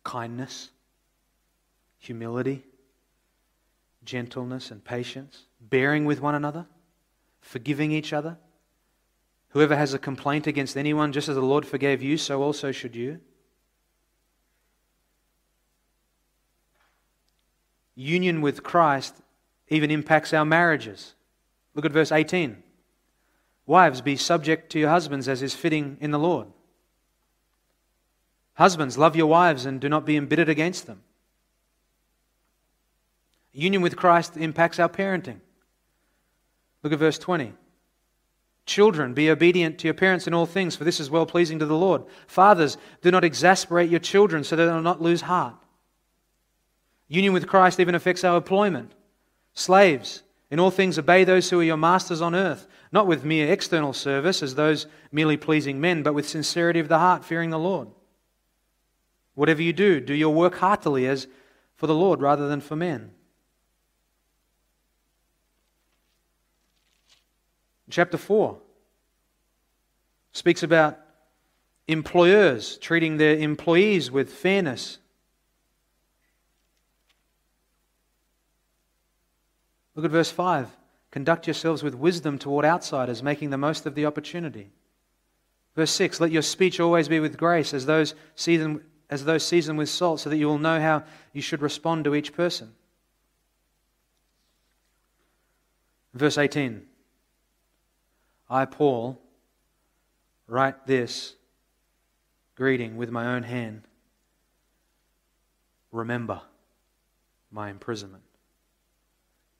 kindness, 0.03 0.71
humility, 1.99 2.63
gentleness, 4.03 4.71
and 4.71 4.83
patience, 4.83 5.43
bearing 5.61 6.05
with 6.05 6.19
one 6.19 6.35
another, 6.35 6.65
forgiving 7.39 7.91
each 7.91 8.11
other. 8.11 8.37
Whoever 9.49 9.75
has 9.75 9.93
a 9.93 9.99
complaint 9.99 10.47
against 10.47 10.75
anyone, 10.75 11.13
just 11.13 11.29
as 11.29 11.35
the 11.35 11.41
Lord 11.41 11.65
forgave 11.65 12.01
you, 12.01 12.17
so 12.17 12.43
also 12.43 12.73
should 12.73 12.95
you. 12.95 13.21
Union 17.95 18.41
with 18.41 18.63
Christ 18.63 19.15
even 19.69 19.89
impacts 19.89 20.33
our 20.33 20.45
marriages. 20.45 21.15
Look 21.73 21.85
at 21.85 21.91
verse 21.91 22.11
18. 22.11 22.61
Wives, 23.65 24.01
be 24.01 24.15
subject 24.15 24.71
to 24.71 24.79
your 24.79 24.89
husbands 24.89 25.27
as 25.27 25.41
is 25.41 25.55
fitting 25.55 25.97
in 25.99 26.11
the 26.11 26.19
Lord. 26.19 26.47
Husbands, 28.53 28.97
love 28.97 29.15
your 29.15 29.27
wives 29.27 29.65
and 29.65 29.81
do 29.81 29.89
not 29.89 30.05
be 30.05 30.15
embittered 30.15 30.49
against 30.49 30.85
them. 30.85 31.01
Union 33.51 33.81
with 33.81 33.95
Christ 33.95 34.37
impacts 34.37 34.79
our 34.79 34.89
parenting. 34.89 35.39
Look 36.83 36.93
at 36.93 36.99
verse 36.99 37.17
20. 37.17 37.53
Children, 38.65 39.13
be 39.13 39.29
obedient 39.29 39.77
to 39.79 39.87
your 39.87 39.93
parents 39.93 40.27
in 40.27 40.33
all 40.33 40.45
things, 40.45 40.75
for 40.75 40.83
this 40.83 40.99
is 40.99 41.09
well 41.09 41.25
pleasing 41.25 41.59
to 41.59 41.65
the 41.65 41.75
Lord. 41.75 42.03
Fathers, 42.27 42.77
do 43.01 43.11
not 43.11 43.23
exasperate 43.23 43.89
your 43.89 43.99
children 43.99 44.43
so 44.43 44.55
that 44.55 44.65
they 44.65 44.71
will 44.71 44.81
not 44.81 45.01
lose 45.01 45.21
heart. 45.21 45.55
Union 47.07 47.33
with 47.33 47.47
Christ 47.47 47.79
even 47.79 47.95
affects 47.95 48.23
our 48.23 48.37
employment. 48.37 48.91
Slaves, 49.53 50.23
in 50.49 50.59
all 50.59 50.71
things 50.71 50.97
obey 50.97 51.23
those 51.23 51.49
who 51.49 51.59
are 51.59 51.63
your 51.63 51.77
masters 51.77 52.21
on 52.21 52.35
earth, 52.35 52.67
not 52.91 53.07
with 53.07 53.25
mere 53.25 53.51
external 53.51 53.93
service 53.93 54.41
as 54.41 54.55
those 54.55 54.87
merely 55.11 55.37
pleasing 55.37 55.79
men, 55.79 56.03
but 56.03 56.13
with 56.13 56.27
sincerity 56.27 56.79
of 56.79 56.87
the 56.87 56.99
heart, 56.99 57.23
fearing 57.23 57.49
the 57.49 57.59
Lord. 57.59 57.89
Whatever 59.33 59.61
you 59.61 59.73
do, 59.73 59.99
do 59.99 60.13
your 60.13 60.33
work 60.33 60.55
heartily 60.55 61.07
as 61.07 61.27
for 61.75 61.87
the 61.87 61.95
Lord 61.95 62.21
rather 62.21 62.47
than 62.47 62.61
for 62.61 62.75
men. 62.75 63.11
Chapter 67.89 68.17
4 68.17 68.57
speaks 70.31 70.63
about 70.63 70.99
employers 71.87 72.77
treating 72.77 73.17
their 73.17 73.37
employees 73.37 74.09
with 74.09 74.33
fairness 74.33 74.97
Look 79.95 80.05
at 80.05 80.11
verse 80.11 80.31
5. 80.31 80.75
Conduct 81.11 81.47
yourselves 81.47 81.81
with 81.81 81.95
wisdom 81.95 82.37
toward 82.37 82.65
outsiders, 82.65 83.23
making 83.23 83.49
the 83.49 83.57
most 83.57 83.85
of 83.85 83.95
the 83.95 84.05
opportunity. 84.05 84.69
Verse 85.75 85.91
6 85.91 86.19
Let 86.19 86.31
your 86.31 86.41
speech 86.41 86.79
always 86.79 87.07
be 87.07 87.19
with 87.19 87.37
grace, 87.37 87.73
as 87.73 87.85
those 87.85 88.13
seasoned, 88.35 88.81
as 89.09 89.23
those 89.23 89.45
seasoned 89.45 89.77
with 89.77 89.89
salt, 89.89 90.19
so 90.19 90.29
that 90.29 90.37
you 90.37 90.47
will 90.47 90.57
know 90.57 90.79
how 90.79 91.03
you 91.31 91.41
should 91.41 91.61
respond 91.61 92.03
to 92.03 92.15
each 92.15 92.33
person. 92.33 92.73
Verse 96.13 96.37
18 96.37 96.85
I, 98.49 98.65
Paul, 98.65 99.19
write 100.47 100.85
this 100.85 101.35
greeting 102.55 102.97
with 102.97 103.09
my 103.09 103.35
own 103.35 103.43
hand. 103.43 103.83
Remember 105.91 106.41
my 107.51 107.69
imprisonment. 107.69 108.24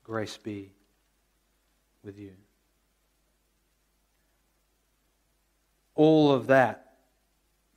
Grace 0.06 0.36
be 0.36 0.70
with 2.04 2.16
you. 2.16 2.30
All 5.96 6.30
of 6.30 6.46
that 6.46 6.92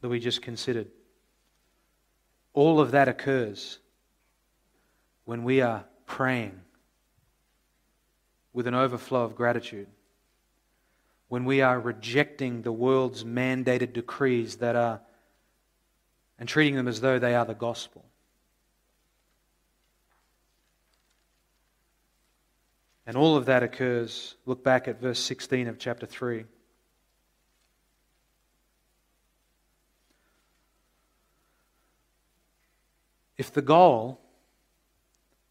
that 0.02 0.10
we 0.10 0.20
just 0.20 0.44
considered, 0.44 0.90
all 2.54 2.80
of 2.80 2.92
that 2.92 3.08
occurs 3.08 3.80
when 5.26 5.44
we 5.44 5.62
are 5.62 5.86
praying 6.06 6.62
with 8.54 8.68
an 8.68 8.76
overflow 8.76 9.24
of 9.24 9.36
gratitude, 9.36 9.88
when 11.30 11.46
we 11.46 11.62
are 11.62 11.80
rejecting 11.80 12.62
the 12.62 12.72
world's 12.72 13.24
mandated 13.24 13.92
decrees 13.94 14.58
that 14.58 14.76
are 14.76 15.02
and 16.38 16.48
treating 16.48 16.76
them 16.76 16.88
as 16.88 17.02
though 17.02 17.18
they 17.18 17.34
are 17.34 17.46
the 17.46 17.56
gospel. 17.56 18.06
And 23.10 23.18
all 23.18 23.36
of 23.36 23.48
that 23.48 23.64
occurs. 23.64 24.36
Look 24.46 24.64
back 24.64 24.88
at 24.88 25.02
verse 25.02 25.18
16 25.18 25.68
of 25.68 25.80
chapter 25.80 26.06
3. 26.06 26.46
If 33.36 33.52
the 33.52 33.64
goal 33.64 34.22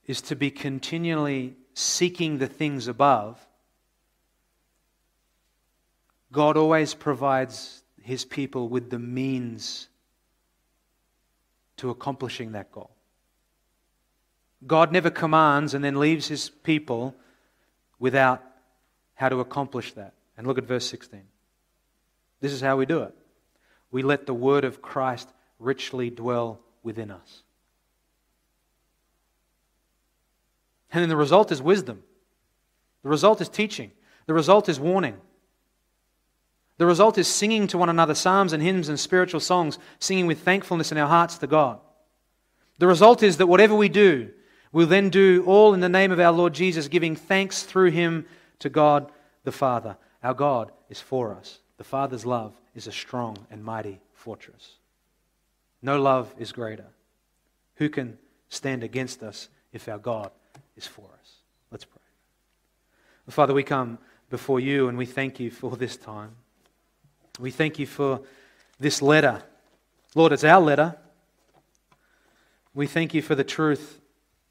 is 0.06 0.20
to 0.20 0.36
be 0.36 0.52
continually 0.52 1.56
seeking 1.74 2.38
the 2.38 2.46
things 2.46 2.86
above, 2.86 3.44
God 6.30 6.56
always 6.56 6.94
provides 6.94 7.82
his 8.00 8.24
people 8.24 8.68
with 8.68 8.88
the 8.88 9.00
means 9.00 9.88
to 11.78 11.90
accomplishing 11.90 12.52
that 12.52 12.70
goal. 12.70 12.92
God 14.64 14.92
never 14.92 15.10
commands 15.10 15.74
and 15.74 15.82
then 15.82 15.98
leaves 15.98 16.28
his 16.28 16.50
people 16.50 17.16
without 17.98 18.42
how 19.14 19.28
to 19.28 19.40
accomplish 19.40 19.92
that. 19.92 20.14
And 20.36 20.46
look 20.46 20.58
at 20.58 20.64
verse 20.64 20.86
16. 20.86 21.22
This 22.40 22.52
is 22.52 22.60
how 22.60 22.76
we 22.76 22.86
do 22.86 23.02
it 23.02 23.14
we 23.90 24.02
let 24.02 24.26
the 24.26 24.34
word 24.34 24.64
of 24.64 24.82
Christ 24.82 25.28
richly 25.58 26.10
dwell 26.10 26.60
within 26.82 27.10
us. 27.10 27.42
And 30.92 31.02
then 31.02 31.08
the 31.08 31.16
result 31.16 31.52
is 31.52 31.60
wisdom. 31.60 32.02
The 33.02 33.08
result 33.08 33.40
is 33.40 33.48
teaching. 33.48 33.92
The 34.26 34.34
result 34.34 34.68
is 34.68 34.78
warning. 34.78 35.16
The 36.78 36.86
result 36.86 37.18
is 37.18 37.26
singing 37.26 37.66
to 37.68 37.78
one 37.78 37.88
another 37.88 38.14
psalms 38.14 38.52
and 38.52 38.62
hymns 38.62 38.88
and 38.88 38.98
spiritual 38.98 39.40
songs, 39.40 39.78
singing 39.98 40.26
with 40.26 40.40
thankfulness 40.40 40.92
in 40.92 40.98
our 40.98 41.08
hearts 41.08 41.38
to 41.38 41.46
God. 41.46 41.80
The 42.78 42.86
result 42.86 43.22
is 43.22 43.38
that 43.38 43.46
whatever 43.48 43.74
we 43.74 43.88
do, 43.88 44.30
we'll 44.72 44.86
then 44.86 45.10
do 45.10 45.44
all 45.46 45.74
in 45.74 45.80
the 45.80 45.88
name 45.88 46.12
of 46.12 46.20
our 46.20 46.32
Lord 46.32 46.52
Jesus, 46.52 46.88
giving 46.88 47.16
thanks 47.16 47.62
through 47.62 47.90
him 47.90 48.26
to 48.58 48.68
God 48.68 49.10
the 49.44 49.52
Father. 49.52 49.96
Our 50.22 50.34
God 50.34 50.72
is 50.90 51.00
for 51.00 51.34
us. 51.34 51.60
The 51.76 51.84
Father's 51.84 52.26
love 52.26 52.52
is 52.74 52.86
a 52.86 52.92
strong 52.92 53.36
and 53.50 53.64
mighty 53.64 54.00
fortress. 54.12 54.76
No 55.80 56.00
love 56.00 56.34
is 56.38 56.52
greater. 56.52 56.86
Who 57.76 57.88
can 57.88 58.18
stand 58.48 58.82
against 58.82 59.22
us 59.22 59.48
if 59.72 59.88
our 59.88 59.98
God 59.98 60.30
is 60.76 60.86
for 60.86 61.06
us? 61.20 61.32
Let's 61.70 61.84
pray. 61.84 62.02
Father, 63.28 63.54
we 63.54 63.62
come 63.62 63.98
before 64.30 64.58
you 64.58 64.88
and 64.88 64.98
we 64.98 65.06
thank 65.06 65.38
you 65.38 65.50
for 65.50 65.76
this 65.76 65.96
time. 65.96 66.30
We 67.38 67.50
thank 67.50 67.78
you 67.78 67.86
for 67.86 68.22
this 68.80 69.00
letter. 69.00 69.42
Lord, 70.14 70.32
it's 70.32 70.44
our 70.44 70.60
letter. 70.60 70.96
We 72.74 72.86
thank 72.86 73.14
you 73.14 73.22
for 73.22 73.34
the 73.34 73.44
truth 73.44 74.00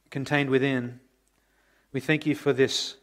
contained 0.09 0.49
within. 0.49 0.99
We 1.91 1.99
thank 1.99 2.25
you 2.25 2.35
for 2.35 2.53
this 2.53 2.95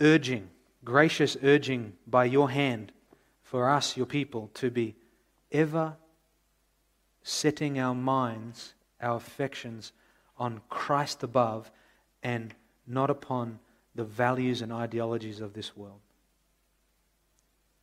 urging, 0.00 0.50
gracious 0.84 1.36
urging 1.42 1.94
by 2.06 2.24
your 2.24 2.50
hand 2.50 2.92
for 3.42 3.68
us, 3.70 3.96
your 3.96 4.06
people, 4.06 4.50
to 4.54 4.70
be 4.70 4.96
ever 5.52 5.96
setting 7.22 7.78
our 7.78 7.94
minds, 7.94 8.74
our 9.00 9.16
affections 9.16 9.92
on 10.38 10.60
Christ 10.68 11.22
above 11.22 11.70
and 12.22 12.54
not 12.86 13.10
upon 13.10 13.58
the 13.94 14.04
values 14.04 14.60
and 14.60 14.72
ideologies 14.72 15.40
of 15.40 15.54
this 15.54 15.76
world. 15.76 16.00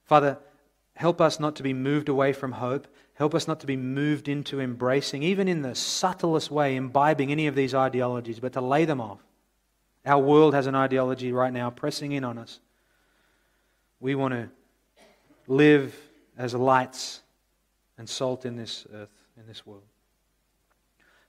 Father, 0.04 0.38
help 0.96 1.22
us 1.22 1.40
not 1.40 1.56
to 1.56 1.64
be 1.64 1.74
moved 1.74 2.10
away 2.10 2.34
from 2.34 2.52
hope. 2.52 2.88
Help 3.22 3.36
us 3.36 3.48
not 3.48 3.60
to 3.60 3.68
be 3.68 3.78
moved 3.78 4.28
into 4.28 4.60
embracing, 4.60 5.22
even 5.22 5.48
in 5.48 5.62
the 5.62 5.76
subtlest 5.76 6.50
way, 6.50 6.76
imbibing 6.76 7.32
any 7.32 7.46
of 7.46 7.54
these 7.54 7.76
ideologies, 7.76 8.40
but 8.40 8.54
to 8.54 8.62
lay 8.62 8.84
them 8.84 9.00
off. 9.00 9.20
Our 10.04 10.18
world 10.18 10.56
has 10.56 10.66
an 10.66 10.74
ideology 10.74 11.32
right 11.32 11.54
now 11.54 11.70
pressing 11.70 12.14
in 12.14 12.24
on 12.24 12.40
us. 12.40 12.60
We 14.00 14.16
want 14.16 14.34
to 14.34 14.50
live 15.46 15.96
as 16.36 16.56
lights 16.56 17.22
and 18.00 18.10
salt 18.10 18.44
in 18.44 18.56
this 18.56 18.88
earth, 18.92 19.14
in 19.38 19.46
this 19.46 19.68
world. 19.68 19.84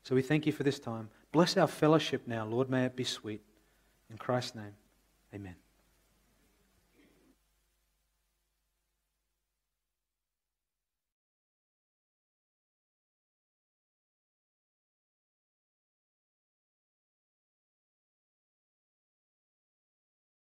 So 0.03 0.15
we 0.15 0.23
thank 0.23 0.47
you 0.47 0.53
for 0.53 0.63
this 0.63 0.79
time. 0.79 1.11
Bless 1.31 1.59
our 1.59 1.67
fellowship 1.67 2.23
now, 2.27 2.47
Lord. 2.47 2.71
May 2.71 2.87
it 2.87 2.97
be 2.97 3.05
sweet. 3.05 3.43
In 4.11 4.17
Christ's 4.17 4.55
name, 4.55 4.75
amen. 5.35 5.57